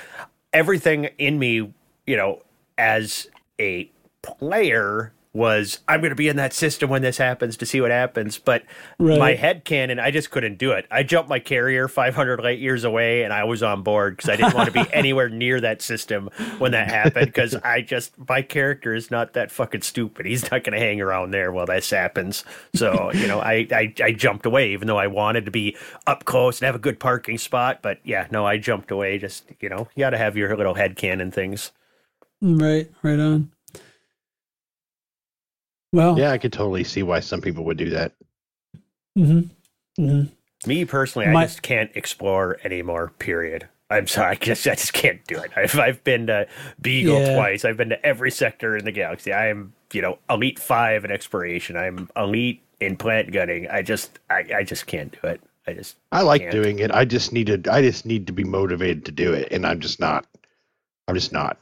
[0.59, 1.72] Everything in me,
[2.04, 2.42] you know,
[2.76, 3.28] as
[3.61, 3.88] a
[4.22, 7.91] player was I'm going to be in that system when this happens to see what
[7.91, 8.36] happens.
[8.36, 8.64] But
[8.99, 9.18] Right.
[9.18, 10.86] my head canon, I just couldn't do it.
[10.91, 14.36] I jumped my carrier 500 light years away, and I was on board because I
[14.36, 16.28] didn't want to be anywhere near that system
[16.59, 17.26] when that happened.
[17.26, 20.26] Because I just my character is not that fucking stupid.
[20.26, 22.45] He's not going to hang around there while this happens.
[22.74, 25.76] So you know, I, I I jumped away, even though I wanted to be
[26.07, 27.80] up close and have a good parking spot.
[27.80, 29.18] But yeah, no, I jumped away.
[29.18, 31.70] Just you know, you got to have your little head canon things.
[32.41, 33.51] Right, right on.
[35.93, 38.12] Well, Yeah, I could totally see why some people would do that.
[39.16, 39.41] hmm
[39.97, 40.22] hmm
[40.66, 43.12] Me personally, My- I just can't explore anymore.
[43.18, 43.68] Period.
[43.91, 45.51] I'm sorry, I just I just can't do it.
[45.57, 46.47] I've I've been to
[46.80, 47.34] Beagle Yeah.
[47.36, 47.64] twice.
[47.64, 49.32] I've been to every sector in the galaxy.
[49.32, 51.76] I am you know elite five in exploration.
[51.76, 53.66] I'm elite in plant gunning.
[53.68, 55.41] I just I, I just can't do it.
[55.66, 56.53] I just I like can't.
[56.53, 56.91] doing it.
[56.93, 57.72] I just need to.
[57.72, 60.26] I just need to be motivated to do it, and I'm just not.
[61.09, 61.59] I'm just not.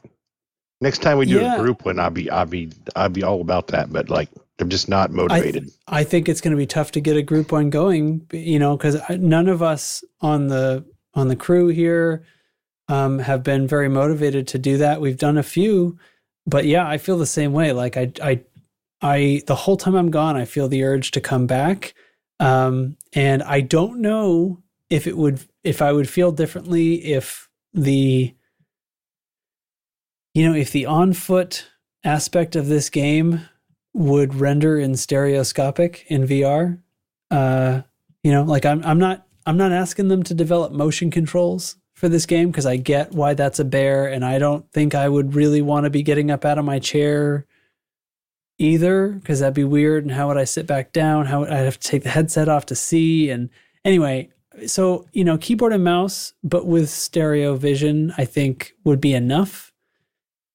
[0.79, 1.55] Next time we do Yeah.
[1.55, 3.91] a group one, I'll be, I'll be, I'll be all about that.
[3.91, 5.69] But like, I'm just not I, motivated.
[5.87, 8.75] I think it's going to be tough to get a group one going, you know,
[8.75, 12.23] because none of us on the on the crew here
[12.87, 15.01] um, have been very motivated to do that.
[15.01, 15.97] We've done a few,
[16.45, 17.71] but yeah, I feel the same way.
[17.71, 18.41] Like I, I,
[19.01, 21.93] I, the whole time I'm gone, I feel the urge to come back,
[22.39, 28.33] um, and I don't know if it would, if I would feel differently if the,
[30.37, 31.65] you know, if the on foot
[32.03, 33.41] aspect of this game
[33.95, 36.79] would render in stereoscopic in VR.
[37.31, 37.81] uh,
[38.21, 42.07] you know, like I'm I'm not I'm not asking them to develop motion controls for
[42.07, 45.33] this game because I get why that's a bear, and I don't think I would
[45.33, 47.47] really want to be getting up out of my chair
[48.59, 50.03] either because that'd be weird.
[50.03, 51.25] And how would I sit back down?
[51.25, 53.31] How would I have to take the headset off to see?
[53.31, 53.49] And
[53.83, 54.29] anyway,
[54.67, 59.66] so you know, keyboard and mouse, but with stereo vision, I think would be enough.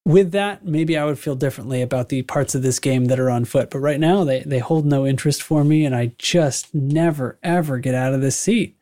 [0.04, 3.30] With that, maybe I would feel differently about the parts of this game that are
[3.30, 3.70] on foot.
[3.70, 7.78] But right now, they they hold no interest for me, and I just never ever
[7.78, 8.76] get out of this seat.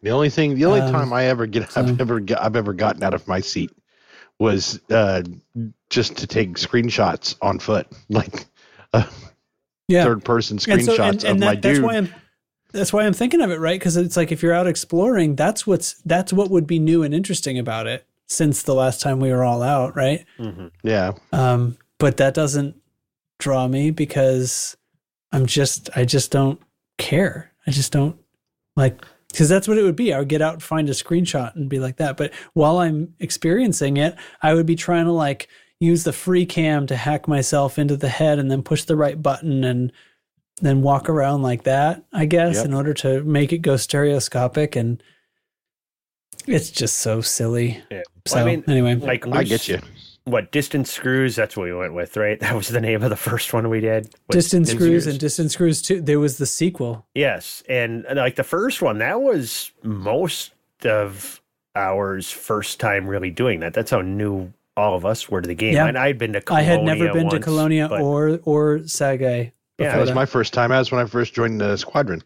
[0.00, 3.02] The only thing, the only Um, time I ever get, I've ever, I've ever gotten
[3.02, 3.70] out of my seat
[4.38, 5.22] was uh,
[5.90, 8.46] just to take screenshots on foot, like
[8.94, 9.04] uh,
[9.88, 10.04] Yeah.
[10.04, 11.82] third person And screenshots so- and- and of that- my that's dude.
[11.84, 12.14] why I'm
[12.72, 13.78] that's why I'm thinking of it, right?
[13.78, 17.12] Because it's like if you're out exploring, that's what's that's what would be new and
[17.14, 20.24] interesting about it since the last time we were all out, right?
[20.82, 22.76] yeah, Um, but that doesn't
[23.38, 24.76] draw me because
[25.32, 26.60] I'm just I just don't
[26.98, 27.52] care.
[27.66, 28.16] I just don't
[28.76, 30.12] like because that's what it would be.
[30.12, 32.16] I would get out and find a screenshot and be like that.
[32.16, 35.48] But while I'm experiencing it, I would be trying to like
[35.80, 39.20] use the free cam to hack myself into the head and then push the right
[39.20, 39.90] button and
[40.60, 42.64] then walk around like that, I guess, Yep.
[42.66, 45.02] in order to make it go stereoscopic and
[46.46, 47.82] it's just so silly.
[47.90, 48.02] Yeah.
[48.26, 49.80] So Well, I mean, anyway, like I get you.
[50.24, 51.34] What distance screws?
[51.34, 52.38] That's what we went with, right?
[52.40, 54.14] That was the name of the first one we did.
[54.28, 56.00] was Distance Screws and Distance Screws too.
[56.00, 57.04] There was the sequel.
[57.14, 60.52] Yes, and like the first one, that was most
[60.84, 61.40] of
[61.74, 63.74] ours first time really doing that.
[63.74, 65.74] That's how new all of us were to the game.
[65.74, 65.86] Yeah.
[65.86, 69.52] And I'd been to I had never been to Colonia but- or or Sag A.
[69.78, 70.70] Yeah, that was my first time.
[70.70, 72.22] That was when I first joined the squadron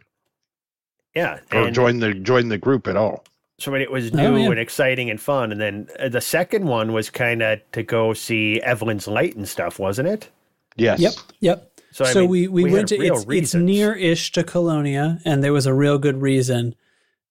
[1.14, 3.24] yeah, or and- joined the joined the group at all.
[3.58, 4.50] So I mean, it was Oh, new yeah.
[4.50, 5.50] and exciting and fun.
[5.52, 9.48] And then uh, the second one was kind of to go see Evelyn's Light and
[9.48, 10.30] stuff, wasn't it?
[10.76, 11.00] Yes.
[11.00, 11.72] Yep, yep.
[11.90, 15.42] So, So, I mean, we, we, we went to it's, it's near-ish to Colonia, and
[15.42, 16.74] there was a real good reason.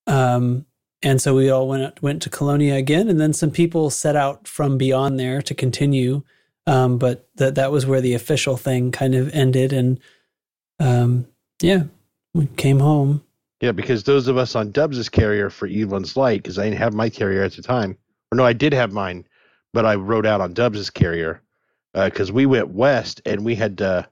[0.07, 0.65] Um,
[1.03, 4.47] and so we all went went to Colonia again, and then some people set out
[4.47, 6.23] from beyond there to continue.
[6.65, 9.99] Um, but that that was where the official thing kind of ended, and
[10.79, 11.27] um,
[11.61, 11.83] yeah,
[12.33, 13.23] we came home.
[13.61, 16.93] Yeah, because those of us on Dubs' carrier for Evelyn's Light, because I didn't have
[16.93, 17.97] my carrier at the time,
[18.31, 19.25] or no, I did have mine,
[19.73, 21.41] but I rode out on Dubs' carrier
[21.93, 24.07] uh, because we went west and we had to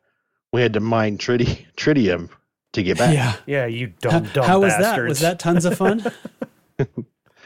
[0.54, 2.30] we had to mine triti- tritium
[2.74, 3.14] to get back.
[3.14, 3.36] Yeah.
[3.46, 4.82] Yeah, you How, dumb, dumb how was that?
[4.82, 5.10] bastards.
[5.10, 6.04] Was that tons of fun?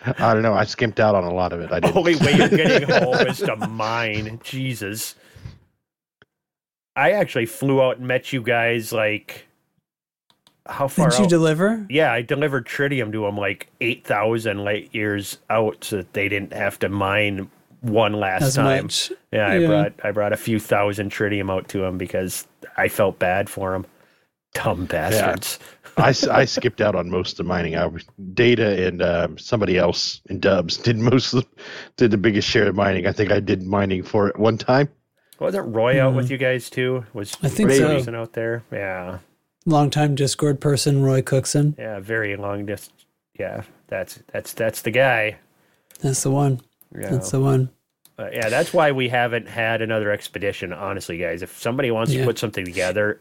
[0.05, 0.53] I don't know.
[0.53, 1.71] I skimped out on a lot of it.
[1.71, 1.97] I didn't.
[1.97, 4.39] Only way you're getting home is to mine.
[4.43, 5.15] Jesus.
[6.95, 9.47] I actually flew out and met you guys like
[10.69, 11.29] how far Did you out?
[11.29, 11.85] deliver?
[11.89, 16.53] yeah, I delivered tritium to them like 8,000 light years out so that they didn't
[16.53, 17.49] have to mine
[17.81, 18.83] one last As time.
[18.85, 19.11] much.
[19.31, 19.67] Yeah, I Yeah.
[19.67, 22.47] brought I brought a few thousand tritium out to them because
[22.77, 23.85] I felt bad for them.
[24.53, 25.59] Dumb bastards.
[25.97, 27.75] I I skipped out on most of the mining.
[27.75, 28.03] I was,
[28.33, 31.47] Data and um, somebody else in Dubs did most of the,
[31.97, 33.05] did the biggest share of mining.
[33.07, 34.89] I think I did mining for it one time.
[35.39, 37.05] Wasn't Roy out with you guys too?
[37.13, 37.37] Was.
[37.43, 38.15] I think Roy so.
[38.15, 38.63] Out there?
[38.71, 39.19] Yeah.
[39.67, 41.75] Longtime Discord person, Roy Cookson.
[41.77, 43.05] Yeah, very long distance.
[43.37, 45.37] Yeah, that's that's that's the guy.
[45.99, 46.61] That's the one.
[46.97, 47.09] Yeah.
[47.09, 47.69] That's the one.
[48.17, 50.71] Uh, yeah, that's why we haven't had another expedition.
[50.71, 52.21] Honestly, guys, if somebody wants Yeah.
[52.21, 53.19] to put something together,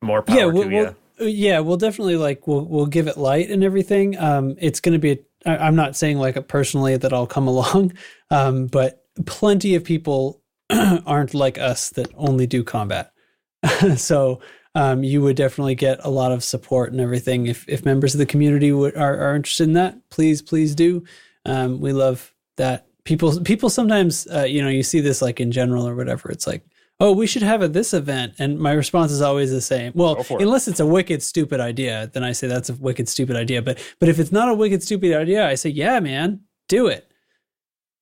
[0.00, 1.26] more power yeah, we'll, to we'll, you.
[1.28, 4.18] yeah, we'll definitely like we'll we'll give it light and everything.
[4.18, 5.22] Um, it's going to be.
[5.44, 7.92] I, I'm not saying like personally that I'll come along,
[8.30, 10.40] um, but plenty of people
[11.06, 13.12] aren't like us that only do combat.
[13.96, 14.40] so
[14.74, 18.18] um, you would definitely get a lot of support and everything if if members of
[18.18, 19.96] the community would, are are interested in that.
[20.10, 21.04] Please, please do.
[21.46, 25.52] Um, we love that people people sometimes uh, you know you see this like in
[25.52, 26.30] general or whatever.
[26.30, 26.64] It's like
[27.00, 28.34] oh, we should have a this event.
[28.38, 29.92] And my response is always the same.
[29.94, 33.62] Well, unless it's a wicked stupid idea, then I say that's a wicked stupid idea.
[33.62, 37.10] But but if it's not a wicked stupid idea, I say, yeah, man, do it.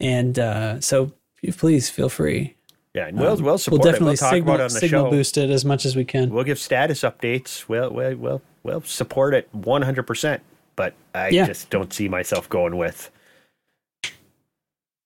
[0.01, 1.13] And uh, so
[1.57, 2.57] please feel free.
[2.95, 4.01] Yeah, and we'll Um, we'll support we'll it.
[4.01, 5.11] We'll definitely talk signal, about it on the signal show.
[5.11, 6.31] boost it as much as we can.
[6.31, 7.67] We'll give status updates.
[7.69, 10.43] We'll we'll we'll, we'll support it one hundred percent.
[10.77, 11.47] But I Yeah.
[11.47, 13.11] just don't see myself going with.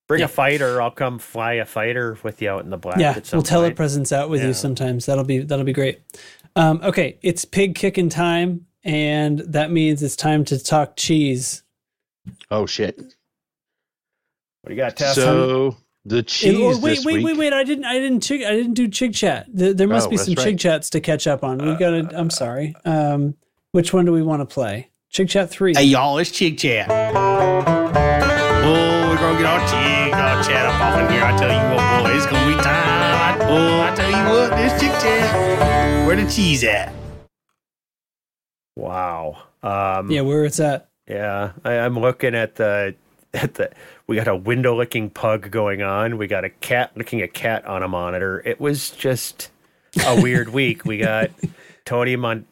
[0.09, 0.27] Bring Yeah.
[0.27, 0.81] a fighter.
[0.81, 2.99] I'll come fly a fighter with you out in the black.
[2.99, 3.77] yeah, at some we'll point.
[3.77, 4.49] telepresence out with Yeah.
[4.49, 5.07] you sometimes.
[5.07, 6.01] That'll be that'll be great.
[6.55, 11.63] Um, okay, it's pig kicking time, and that means it's time to talk cheese.
[12.51, 12.97] Oh shit!
[12.99, 15.15] What do you got, Tess?
[15.17, 15.77] So
[16.07, 17.27] the cheese And- or wait, this wait, week.
[17.27, 17.53] wait, wait!
[17.53, 19.47] I didn't, I didn't, chig, I didn't do chig chat.
[19.53, 20.47] There, there must Oh, be that's some right.
[20.55, 21.59] chig chats to catch up on.
[21.59, 22.09] We got to.
[22.19, 22.75] I'm sorry.
[22.85, 23.35] Um,
[23.73, 24.91] which one do we want to play?
[25.13, 25.75] Chig chat three.
[25.75, 26.89] Hey y'all, it's Chick Chat.
[26.89, 26.95] Oh,
[29.11, 31.25] we're gonna get our chick, our chat up off in here.
[31.25, 33.41] I tell you what, boy, it's gonna be time.
[33.43, 36.07] Oh, I tell you what, this Chick Chat.
[36.07, 36.93] Where the cheese at?
[38.77, 39.37] Wow.
[39.63, 40.89] Um, Yeah, where it's at.
[41.09, 42.95] Yeah, I, I'm looking at the
[43.37, 43.71] at the.
[44.07, 46.19] We got a window licking pug going on.
[46.19, 48.43] We got a cat licking a cat on a monitor.
[48.45, 49.51] It was just
[50.05, 50.85] a weird week.
[50.85, 51.31] We got
[51.85, 52.47] Tony Mon.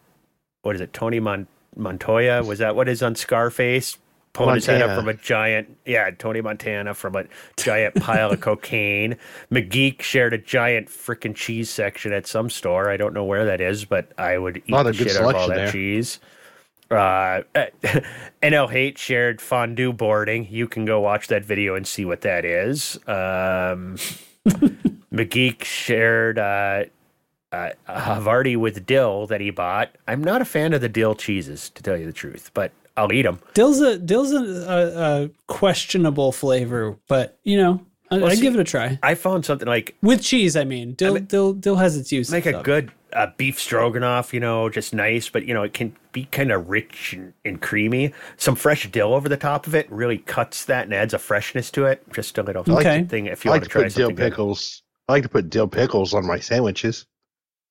[0.63, 0.93] What is it?
[0.93, 1.47] Tony Mon
[1.77, 3.99] Montoya was that what is on Scarface?
[4.33, 7.25] Pulling his head up from a giant, yeah, Tony Montana from a
[7.57, 9.17] giant pile of cocaine.
[9.53, 12.91] McGeek shared a giant freaking cheese section at some store.
[12.91, 15.49] I don't know where that is, but I would eat the shit out of all
[15.49, 15.71] that there.
[15.71, 16.19] cheese.
[16.91, 17.43] Uh,
[18.43, 20.47] NL Hate shared fondue boarding.
[20.51, 22.97] You can go watch that video and see what that is.
[23.07, 23.97] Um,
[25.13, 26.85] McGeek shared uh,
[27.53, 29.97] uh, Havarti with dill that he bought.
[30.09, 33.13] I'm not a fan of the dill cheeses, to tell you the truth, but I'll
[33.13, 33.41] eat them.
[33.55, 37.81] Dill's a Dill's a, a, a questionable flavor, but you know,
[38.11, 40.57] I, Well, I'd see, give it a try I found something like with cheese.
[40.57, 42.31] I mean, Dill Dill Dill has its use.
[42.31, 45.97] make a good uh, beef stroganoff, you know, just nice, but you know, it can
[46.13, 48.13] be kind of rich and, and creamy.
[48.37, 51.71] Some fresh dill over the top of it really cuts that and adds a freshness
[51.73, 52.03] to it.
[52.13, 53.95] Just a little I like thing if you I want like to to try put
[53.95, 54.31] dill something good.
[54.31, 54.83] pickles.
[55.09, 57.07] I like to put dill pickles on my sandwiches.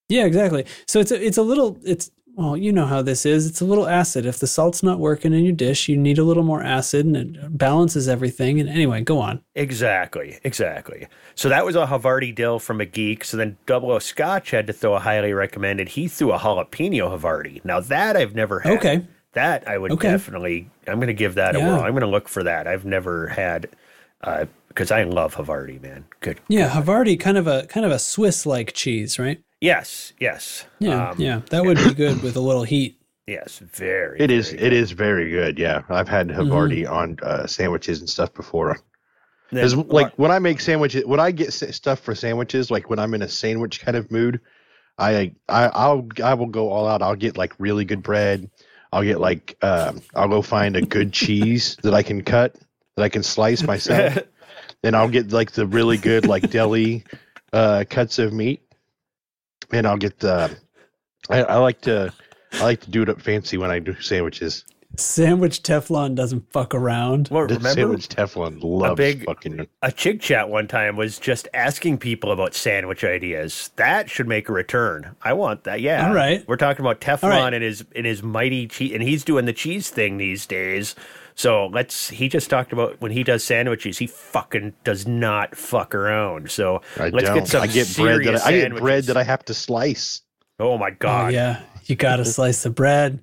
[0.10, 0.65] Yeah, exactly.
[0.88, 3.46] So it's a, it's a little it's well, you know how this is.
[3.46, 4.26] It's a little acid.
[4.26, 7.16] If the salt's not working in your dish, you need a little more acid, and
[7.16, 8.60] it balances everything.
[8.60, 9.42] And anyway, go on.
[9.56, 11.08] Exactly, exactly.
[11.36, 13.24] So that was a Havarti dill from a geek.
[13.24, 15.90] So then Double O Scotch had to throw a highly recommended.
[15.90, 17.64] He threw a jalapeno Havarti.
[17.64, 18.74] Now that I've never had.
[18.78, 19.06] Okay.
[19.34, 20.12] That I would Okay.
[20.12, 20.70] definitely.
[20.88, 21.82] I'm going to give that a whirl.
[21.82, 22.68] I'm going to look for that.
[22.68, 23.68] I've never had
[24.22, 26.06] uh, because I love Havarti, man.
[26.20, 26.40] Good.
[26.48, 29.42] Yeah, Havarti, kind of a kind of a Swiss like cheese, right?
[29.64, 30.65] Yes, yes.
[30.80, 32.99] Yeah, Um, yeah, that would be good with a little heat.
[33.27, 34.19] Yes, very.
[34.19, 34.49] It is.
[34.49, 35.57] very It is very good.
[35.57, 38.77] Yeah, I've had Havarti on uh, sandwiches and stuff before.
[39.49, 43.14] Because like when I make sandwiches, when I get stuff for sandwiches, like when I'm
[43.14, 44.41] in a sandwich kind of mood,
[44.98, 47.02] I I I'll I will go all out.
[47.02, 48.52] I'll get like really good bread.
[48.91, 52.56] I'll get like um, I'll go find a good cheese that I can cut
[52.98, 54.18] that I can slice myself.
[54.81, 57.06] then I'll get like the really good like deli
[57.53, 58.61] uh, cuts of meat,
[59.72, 60.56] and I'll get the.
[61.30, 62.14] I, I like to
[62.53, 64.65] I like to do it up fancy when I do sandwiches.
[64.95, 67.27] Sandwich Teflon doesn't fuck around.
[67.31, 69.68] Well, The remember sandwich Teflon loves a big- fucking.
[69.81, 73.72] a chig chat one time was just asking people about sandwich ideas.
[73.77, 75.15] That should make a return.
[75.23, 75.81] I want that.
[75.81, 76.07] Yeah.
[76.07, 76.48] All right.
[76.48, 77.53] We're talking about Teflon All right.
[77.56, 80.94] and his and his mighty cheese, and he's doing the cheese thing these days.
[81.36, 82.10] So let's.
[82.10, 86.52] He just talked about when he does sandwiches, he fucking does not fuck around.
[86.52, 87.40] So I let's don't.
[87.40, 89.54] get some I get bread that serious I, I get bread that I have to
[89.54, 90.22] slice.
[90.60, 91.34] Oh my Oh god!
[91.34, 93.20] yeah, you got to slice the bread.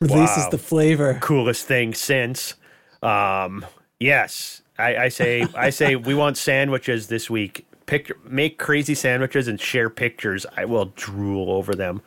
[0.00, 0.50] Releases Wow.
[0.50, 1.18] the flavor.
[1.22, 2.54] coolest thing since.
[3.02, 3.64] Um,
[4.00, 7.64] yes, I, I say I say we want sandwiches this week.
[7.86, 10.46] Picture, make crazy sandwiches and share pictures.
[10.56, 12.02] I will drool over them.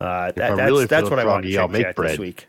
[0.00, 1.44] Uh, that, that's really that's what I want.
[1.44, 2.12] froggy, to I'll make bread.
[2.12, 2.46] this week.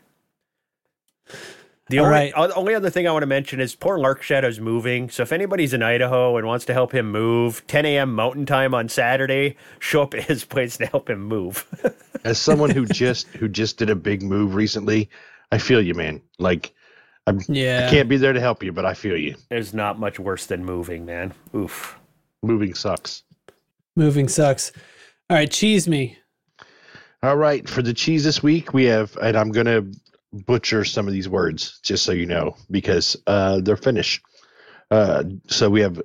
[1.90, 2.32] The All only, right.
[2.36, 5.10] o- only other thing I want to mention is poor Lark Shadow's moving.
[5.10, 8.14] So if anybody's in Idaho and wants to help him move, 10 a.m.
[8.14, 11.66] Mountain Time on Saturday, show up at his place to help him move.
[12.24, 15.10] As someone who just who just did a big move recently,
[15.52, 16.22] I feel you, man.
[16.38, 16.72] Like
[17.26, 17.86] I'm, Yeah.
[17.86, 19.34] I can't be there to help you, but I feel you.
[19.48, 21.34] There's not much worse than moving, man.
[21.56, 21.98] Oof.
[22.42, 23.24] Moving sucks.
[23.96, 24.70] Moving sucks.
[25.28, 26.18] All right, cheese me.
[27.22, 29.84] All right, for the cheese this week, we have, and I'm gonna
[30.32, 34.22] butcher some of these words just so you know because uh, they're Finnish.
[34.90, 36.00] Uh, so we have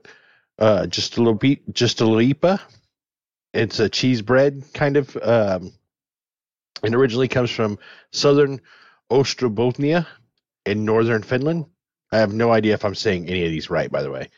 [0.59, 2.59] uh, just a little beat, juustoleipä.
[3.53, 5.71] It's a cheese bread kind of, um,
[6.83, 7.79] and originally comes from
[8.11, 8.61] southern
[9.09, 10.05] Ostrobothnia
[10.65, 11.65] in northern Finland.
[12.11, 14.29] I have no idea if I'm saying any of these right, by the way.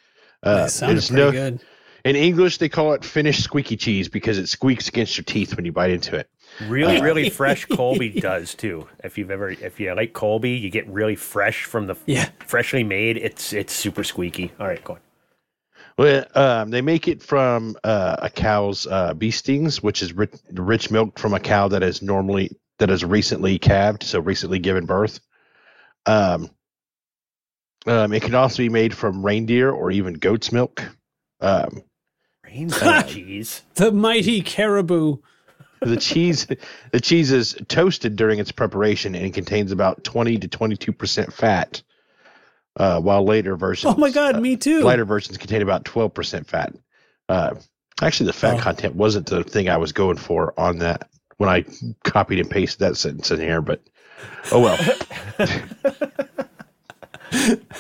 [0.43, 1.59] Uh, it's pretty no- good.
[2.05, 5.65] In English, they call it Finnish squeaky cheese because it squeaks against your teeth when
[5.65, 6.30] you bite into it.
[6.65, 8.88] Really, really fresh Colby does too.
[9.03, 12.29] If you've ever, if you like Colby, you get really fresh from the Yeah.
[12.45, 13.17] freshly made.
[13.17, 14.51] It's it's super squeaky.
[14.59, 14.99] All right, go on.
[15.97, 20.34] Well, um, they make it from uh, a cow's uh, bee stings, which is rich,
[20.53, 24.85] rich milk from a cow that is normally that is recently calved, so recently given
[24.85, 25.19] birth.
[26.05, 26.49] Um,
[27.88, 30.84] um, it can also be made from reindeer or even goat's milk.
[31.41, 31.81] Um,
[32.43, 33.63] Rainbow cheese.
[33.75, 35.17] The mighty caribou.
[35.81, 36.47] The cheese,
[36.91, 41.81] the cheese is toasted during its preparation and contains about twenty to twenty-two percent fat.
[42.75, 44.81] Uh, while later versions, Oh my god, uh, me too.
[44.81, 46.75] lighter versions contain about 12% fat.
[47.27, 47.55] Uh,
[48.03, 48.61] actually, the fat Oh.
[48.61, 51.65] content wasn't the thing I was going for on that when I
[52.03, 53.81] copied and pasted that sentence in here, but
[54.51, 54.77] oh well.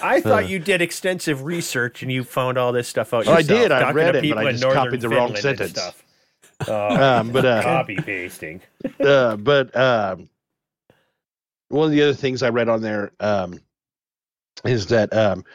[0.01, 3.27] I thought you did extensive research and you found all this stuff out.
[3.27, 3.71] Oh, I did.
[3.71, 5.45] I talking read to it, but people I in just northern copied the wrong Finland
[5.45, 5.79] and sentence.
[5.79, 6.03] Stuff.
[6.67, 8.61] Oh, Um, but uh, copy pasting.
[8.99, 10.29] uh, but um,
[11.69, 13.59] one of the other things I read on there um,
[14.65, 15.45] is that um,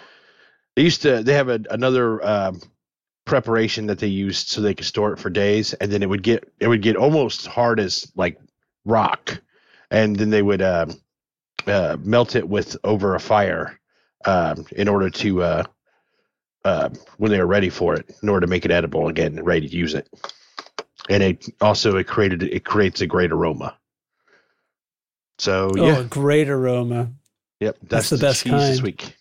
[0.77, 2.61] they used to they have a, another um,
[3.25, 6.23] preparation that they used so they could store it for days, and then it would
[6.23, 8.39] get it would get almost hard as like
[8.85, 9.41] rock,
[9.91, 10.93] and then they would um,
[11.67, 13.79] uh, melt it with over a fire
[14.25, 15.65] um, in order to uh,
[16.65, 16.89] uh,
[17.19, 19.69] when they were ready for it, in order to make it edible again and ready
[19.69, 20.09] to use it.
[21.09, 23.77] And it also it created it creates a great aroma.
[25.39, 27.11] So Oh, yeah, a great aroma.
[27.61, 28.83] yep, that's that's, the the, best cheese this kind.
[28.83, 29.17] week.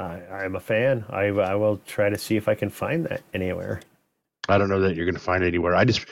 [0.00, 1.04] I, I'm a fan.
[1.08, 3.80] I, I will try to see if I can find that anywhere.
[4.48, 5.74] I don't know that you're going to find it anywhere.
[5.74, 6.04] I just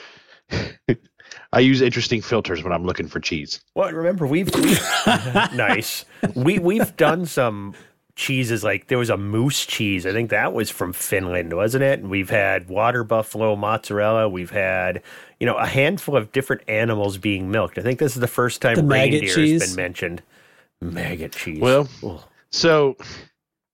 [1.53, 3.61] I use interesting filters when I'm looking for cheese.
[3.75, 4.81] Well, remember we've, we've
[5.53, 6.05] nice.
[6.35, 7.75] We we've done some
[8.15, 10.05] cheeses like there was a moose cheese.
[10.05, 11.99] I think that was from Finland, wasn't it?
[11.99, 14.29] And we've had water buffalo mozzarella.
[14.29, 15.01] We've had
[15.39, 17.77] you know a handful of different animals being milked.
[17.77, 20.21] I think this is the first time The reindeer has been mentioned.
[20.81, 21.59] Maggot cheese.
[21.59, 22.21] Well, Ugh.
[22.51, 22.97] so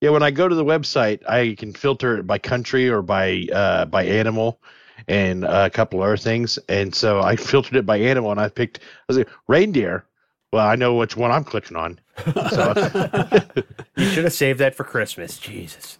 [0.01, 3.45] yeah, when I go to the website, I can filter it by country or by
[3.51, 4.61] uh, by animal
[5.07, 6.57] and uh, a couple other things.
[6.69, 10.05] And so I filtered it by animal, and I picked I was like reindeer.
[10.51, 11.99] Well, I know which one I'm clicking on.
[12.25, 12.73] So
[13.97, 15.37] you should have saved that for Christmas.
[15.37, 15.99] Jesus,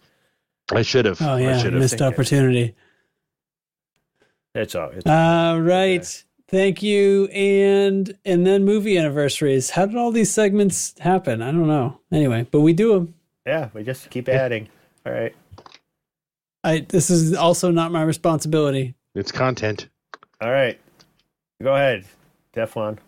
[0.72, 1.20] I should have.
[1.22, 1.80] Oh I yeah, should have.
[1.80, 2.74] missed opportunity.
[4.54, 4.90] it's all.
[4.90, 6.24] It's, All right.
[6.48, 7.26] Thank you.
[7.26, 9.70] And and then movie anniversaries.
[9.70, 11.42] How did all these segments happen?
[11.42, 12.00] I don't know.
[12.10, 13.14] Anyway, but we do them.
[13.46, 14.68] yeah, we just keep adding.
[15.06, 15.34] All right.
[16.64, 18.94] I this is also not my responsibility.
[19.14, 19.88] It's content.
[20.40, 20.78] All right.
[21.62, 22.04] Go ahead,
[22.54, 22.98] Teflon.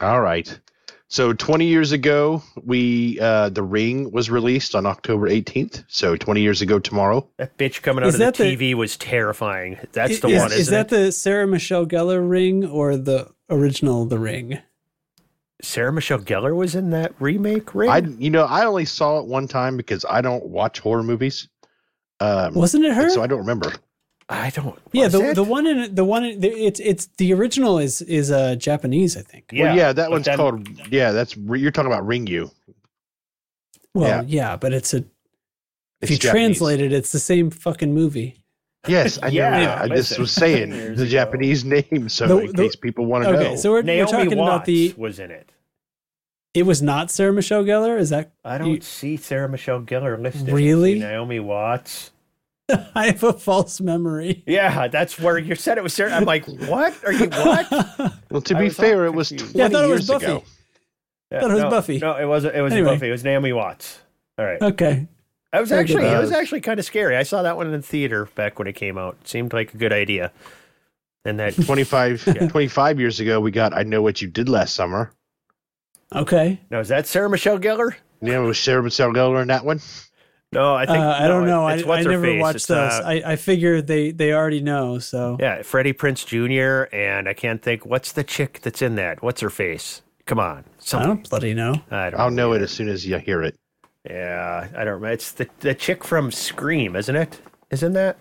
[0.00, 0.58] All right.
[1.12, 5.82] So 20 years ago, we uh, the Ring was released on October 18th.
[5.88, 7.28] So 20 years ago tomorrow.
[7.36, 9.76] That bitch coming out Is of the that the- TV was terrifying.
[9.90, 10.90] That's is, the one, isn't is that it?
[10.90, 14.60] the Sarah Michelle Gellar ring or the original The Ring?
[15.60, 17.90] Sarah Michelle Gellar was in that remake ring.
[17.90, 21.48] I you know I only saw it one time because I don't watch horror movies.
[22.20, 23.10] Um, Wasn't it her?
[23.10, 23.72] So I don't remember.
[24.32, 24.78] I don't.
[24.92, 25.34] yeah, the it?
[25.34, 29.22] the one in the one in, it's it's the original is is uh Japanese, I
[29.22, 29.50] think.
[29.52, 30.68] Yeah, well, yeah, that one's then- called.
[30.90, 32.50] Yeah, that's you're talking about Ringu.
[33.94, 34.22] Well, Yeah.
[34.26, 35.04] yeah, but it's a if
[36.02, 36.58] It's you Japanese.
[36.58, 38.36] translate it, it's the same fucking movie.
[38.88, 39.32] Yes, I know.
[39.34, 41.06] Yeah, Yeah, I just was saying the ago.
[41.06, 43.56] Japanese name, so The- in the- case people want to Okay, know.
[43.56, 44.94] so we're, we're talking Watts about the.
[44.96, 45.50] was in it.
[46.54, 47.98] It was not Sarah Michelle Gellar.
[47.98, 50.48] Is that I don't you- see Sarah Michelle Gellar listed.
[50.50, 50.98] Really?
[51.00, 52.12] Naomi Watts.
[52.94, 54.42] I have a false memory.
[54.46, 56.12] Yeah, that's where you said it was Sarah.
[56.12, 56.94] I'm like, what?
[57.04, 57.70] Are you what?
[58.30, 60.24] well, to I be fair, it was 20 Yeah, I thought it was years Buffy.
[60.26, 60.44] ago.
[61.32, 61.98] Yeah, Thought it was no, Buffy.
[61.98, 62.56] No, it wasn't.
[62.56, 62.94] It was Anyway.
[62.94, 63.08] Buffy.
[63.08, 64.00] It was Naomi Watts.
[64.38, 64.60] All right.
[64.60, 65.06] Okay.
[65.52, 67.16] I was Very actually, it was Uh, actually kind of scary.
[67.16, 69.16] I saw that one in the theater back when it came out.
[69.28, 70.32] Seemed like a good idea.
[71.24, 75.12] And that 25, 25 years ago, we got I Know What You Did Last Summer.
[76.14, 76.60] Okay.
[76.70, 77.94] now is that Sarah Michelle Gellar?
[78.20, 79.80] Yeah, it was Sarah Michelle Gellar in that one.
[80.52, 81.64] No, I I, think uh, I no, don't know.
[81.66, 82.40] I, it's I what's her never face.
[82.40, 82.92] watched It's, those.
[82.92, 84.98] uh, I, I figure they, they already know.
[84.98, 86.92] So yeah, Freddie Prinze Jr.
[86.94, 89.22] and I can't think what's the chick that's in that.
[89.22, 90.02] What's her face?
[90.26, 91.80] Come on, I don't bloody know.
[91.90, 92.20] I don't.
[92.20, 93.56] I'll know it as soon as you hear it.
[94.08, 95.08] Yeah, I don't remember.
[95.12, 97.40] It's the the chick from Scream, isn't it?
[97.70, 98.20] Isn't that?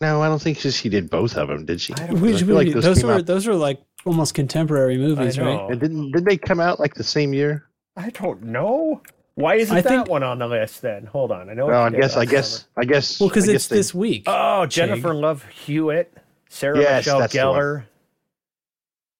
[0.00, 1.92] No, I don't think she, she did both of them, did she?
[1.94, 5.42] I Which feel like movie- those, were out- those were like almost contemporary movies, I
[5.42, 5.54] right?
[5.56, 5.68] know.
[5.68, 7.66] and didn't did they come out like the same year?
[7.96, 9.02] I don't know.
[9.36, 11.06] Why isn't I that think- one on the list then?
[11.06, 11.50] Hold on.
[11.50, 11.66] I know.
[11.66, 12.66] Well, I what you did guess I guess.
[12.76, 14.24] I guess Well, because it's they- this week.
[14.26, 16.12] Oh, Jennifer Love Hewitt,
[16.48, 17.58] Sarah Yes, Michelle that's the one.
[17.58, 17.84] Gellar.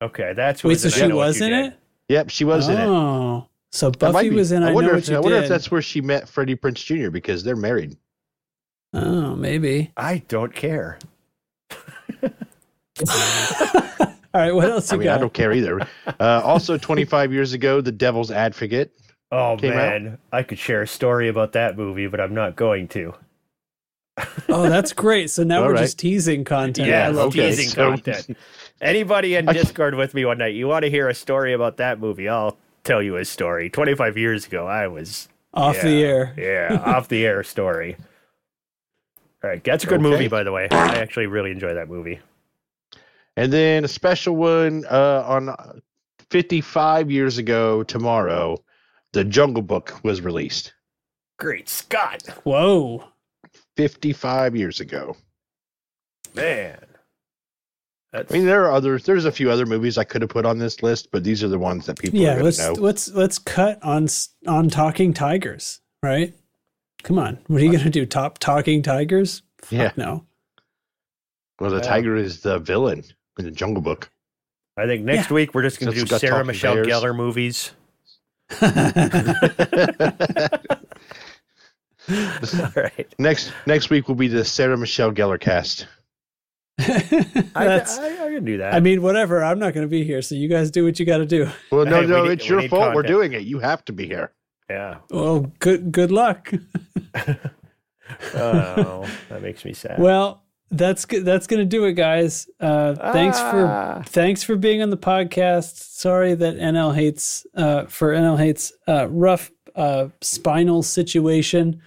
[0.03, 1.67] Okay, that's who Wait, was so in she was in Did.
[1.67, 1.79] it?
[2.11, 2.85] Yep, she was in it.
[2.87, 4.63] Oh, so That Buffy was in.
[4.63, 5.45] I, wonder know if what you I wonder did.
[5.45, 7.11] if that's where she met Freddie Prinze Jr.
[7.11, 7.97] because they're married.
[8.93, 9.91] Oh, maybe.
[9.97, 10.99] I don't care.
[12.23, 12.31] All
[14.41, 15.81] right, what else I you mean, I don't care either.
[16.21, 18.93] Uh, also, 25 years ago, The Devil's Advocate.
[19.37, 19.77] Oh Came out?
[19.77, 23.15] man, I could share a story about that movie, but I'm not going to.
[24.49, 25.29] Oh, that's great.
[25.31, 25.81] So now All we're right.
[25.81, 26.89] just teasing content.
[26.89, 28.37] Yeah, I love okay, teasing so- content.
[28.81, 31.99] Anybody in Discord with me one night, you want to hear a story about that
[31.99, 32.29] movie?
[32.29, 33.71] I'll tell you a story.
[33.71, 36.35] 25 years ago, I was Off the air.
[36.37, 37.97] Yeah, off the air story.
[39.43, 40.11] All right, that's a good Okay.
[40.11, 40.69] movie, by the way.
[40.71, 42.21] I actually really enjoy that movie.
[43.37, 45.83] And then a special one uh, on
[46.31, 48.57] 55 years ago tomorrow,
[49.15, 50.75] The Jungle Book was released.
[51.39, 53.05] Great Scott, Whoa.
[53.77, 55.17] 55 years ago.
[56.35, 56.79] man.
[58.13, 59.03] That's, I mean, there are others.
[59.05, 61.49] There's a few other movies I could have put on this list, but these are
[61.49, 62.73] the ones that people Yeah, going let's know.
[62.75, 64.07] let's let's cut on
[64.47, 66.33] on talking tigers, right?
[67.03, 68.07] Come on, what are you gonna do?
[68.07, 69.43] Top talking tigers?
[69.63, 69.93] Fuck Yeah.
[69.97, 70.25] no.
[71.59, 71.83] Well, the Yeah.
[71.83, 73.03] tiger is the villain
[73.39, 74.09] in the Jungle Book.
[74.77, 75.35] I think next Yeah.
[75.35, 76.77] week we're just going to Just do Sarah Michelle.
[76.77, 77.73] Gellar movies.
[82.11, 83.15] All right.
[83.19, 85.87] Next next week will be the Sarah Michelle Gellar cast.
[86.79, 86.85] I,
[87.55, 88.75] That's- I, I can do that.
[88.75, 89.43] I mean, whatever.
[89.43, 91.49] I'm not going to be here, so you guys do what you got to do.
[91.71, 92.95] Well, no, Hey, no, need- it's we your need fault.
[92.95, 93.43] We're doing it.
[93.43, 94.33] You have to be here.
[94.69, 94.97] yeah.
[95.11, 96.53] Well, good good luck.
[98.35, 99.99] Oh, that makes me sad.
[99.99, 100.44] Well,
[100.77, 101.25] that's good.
[101.25, 102.49] That's gonna do it, guys.
[102.61, 104.03] Uh, thanks Ah.
[104.03, 105.77] for thanks for being on the podcast.
[105.77, 111.81] Sorry that NL hates uh, for NL hates uh, rough uh, spinal situation.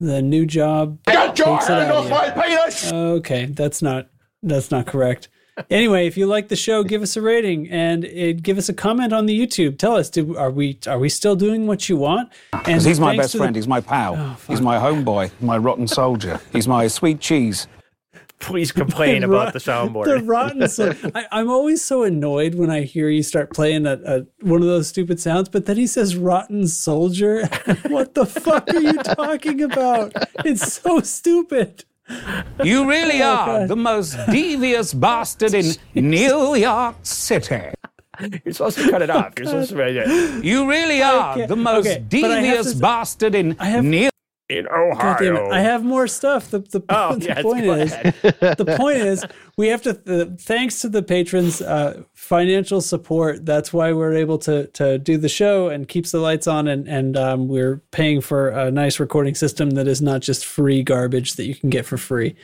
[0.00, 0.98] The new job.
[1.06, 2.92] Get your hand off my penis!
[2.92, 4.08] Okay, that's not
[4.42, 5.28] that's not correct.
[5.70, 8.74] Anyway, if you like the show, give us a rating and uh give us a
[8.74, 9.78] comment on the YouTube.
[9.78, 12.30] Tell us, do, are we are we still doing what you want?
[12.52, 13.56] And Because he's my best to the- friend.
[13.56, 14.14] He's my pal.
[14.16, 15.30] Oh, he's my homeboy.
[15.40, 16.40] My rotten soldier.
[16.52, 17.66] He's my sweet cheese.
[18.40, 20.04] Please complain The about the soundboard.
[20.04, 20.68] The rotten.
[20.68, 24.60] So I, I'm always so annoyed when I hear you start playing a, a one
[24.62, 27.46] of those stupid sounds, but then he says "rotten soldier."
[27.88, 30.12] what the fuck are you talking about?
[30.44, 31.84] It's so stupid.
[32.64, 33.68] You really Oh, are God.
[33.68, 37.70] the most devious bastard in New York City.
[38.44, 39.32] You're supposed to cut it oh, off.
[39.38, 40.40] You're supposed to.
[40.42, 44.10] You really are the most okay, but I have devious to- bastard in New
[44.48, 45.38] In God damn it.
[45.40, 45.50] Ohio.
[45.50, 46.50] I have more stuff.
[46.50, 47.90] The, the, Oh, the yes, point is,
[48.22, 49.24] the point is,
[49.58, 49.92] we have to.
[49.92, 55.18] The, thanks to the patrons' uh, financial support, that's why we're able to to do
[55.18, 58.98] the show and keeps the lights on, and and um, we're paying for a nice
[58.98, 62.34] recording system that is not just free garbage that you can get for free,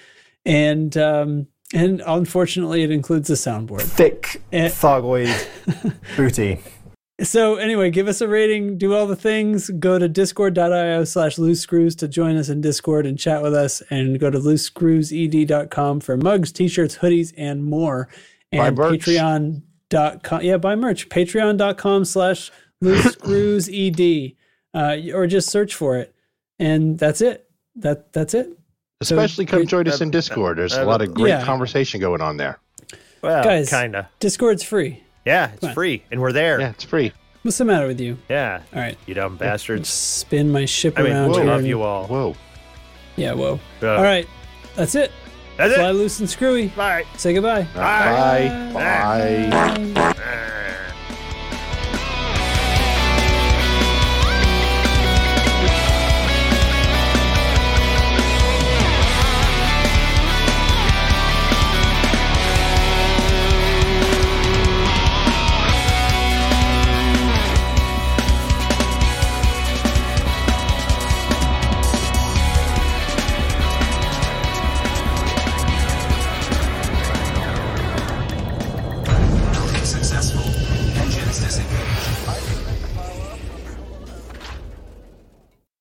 [0.44, 3.80] and um, and unfortunately, it includes a soundboard.
[3.80, 4.68] Thick Eh.
[4.68, 5.34] thyroid
[6.18, 6.60] booty.
[7.22, 9.70] So anyway, give us a rating, do all the things.
[9.70, 13.82] Go to discord.io slash loose screws to join us in Discord and chat with us.
[13.88, 18.08] And go to loosescrewsed.com for mugs, t-shirts, hoodies, and more.
[18.50, 19.00] Buy And merch.
[19.00, 20.42] patreon.com.
[20.42, 21.08] Yeah, buy merch.
[21.08, 22.50] Patreon.com slash
[22.80, 24.34] loose screwsed.
[24.74, 26.12] Uh, or just search for it.
[26.58, 27.48] And that's it.
[27.76, 28.48] That that's it.
[29.04, 30.58] So, Especially come great- join us in Discord.
[30.58, 31.44] There's a lot of great Yeah.
[31.44, 32.58] conversation going on there.
[33.22, 33.70] well, Guys.
[33.70, 34.08] kinda.
[34.18, 35.03] Discord's free.
[35.24, 36.60] Yeah, it's free, and we're there.
[36.60, 37.12] Yeah, it's free.
[37.42, 38.18] What's the matter with you?
[38.28, 38.62] Yeah.
[38.74, 38.96] All right.
[39.06, 39.88] You dumb bastards.
[39.88, 41.44] Spin my ship I mean, around we here.
[41.44, 42.06] love and- you all.
[42.06, 42.34] Whoa.
[43.16, 43.60] Yeah, whoa.
[43.82, 44.26] Uh, All right.
[44.76, 45.12] That's it.
[45.56, 45.76] That's it.
[45.76, 45.92] Fly it.
[45.92, 46.68] loose and screwy.
[46.68, 47.04] Bye.
[47.16, 47.62] Say goodbye.
[47.74, 48.70] Bye.
[48.72, 49.50] Bye.
[49.94, 50.70] Bye.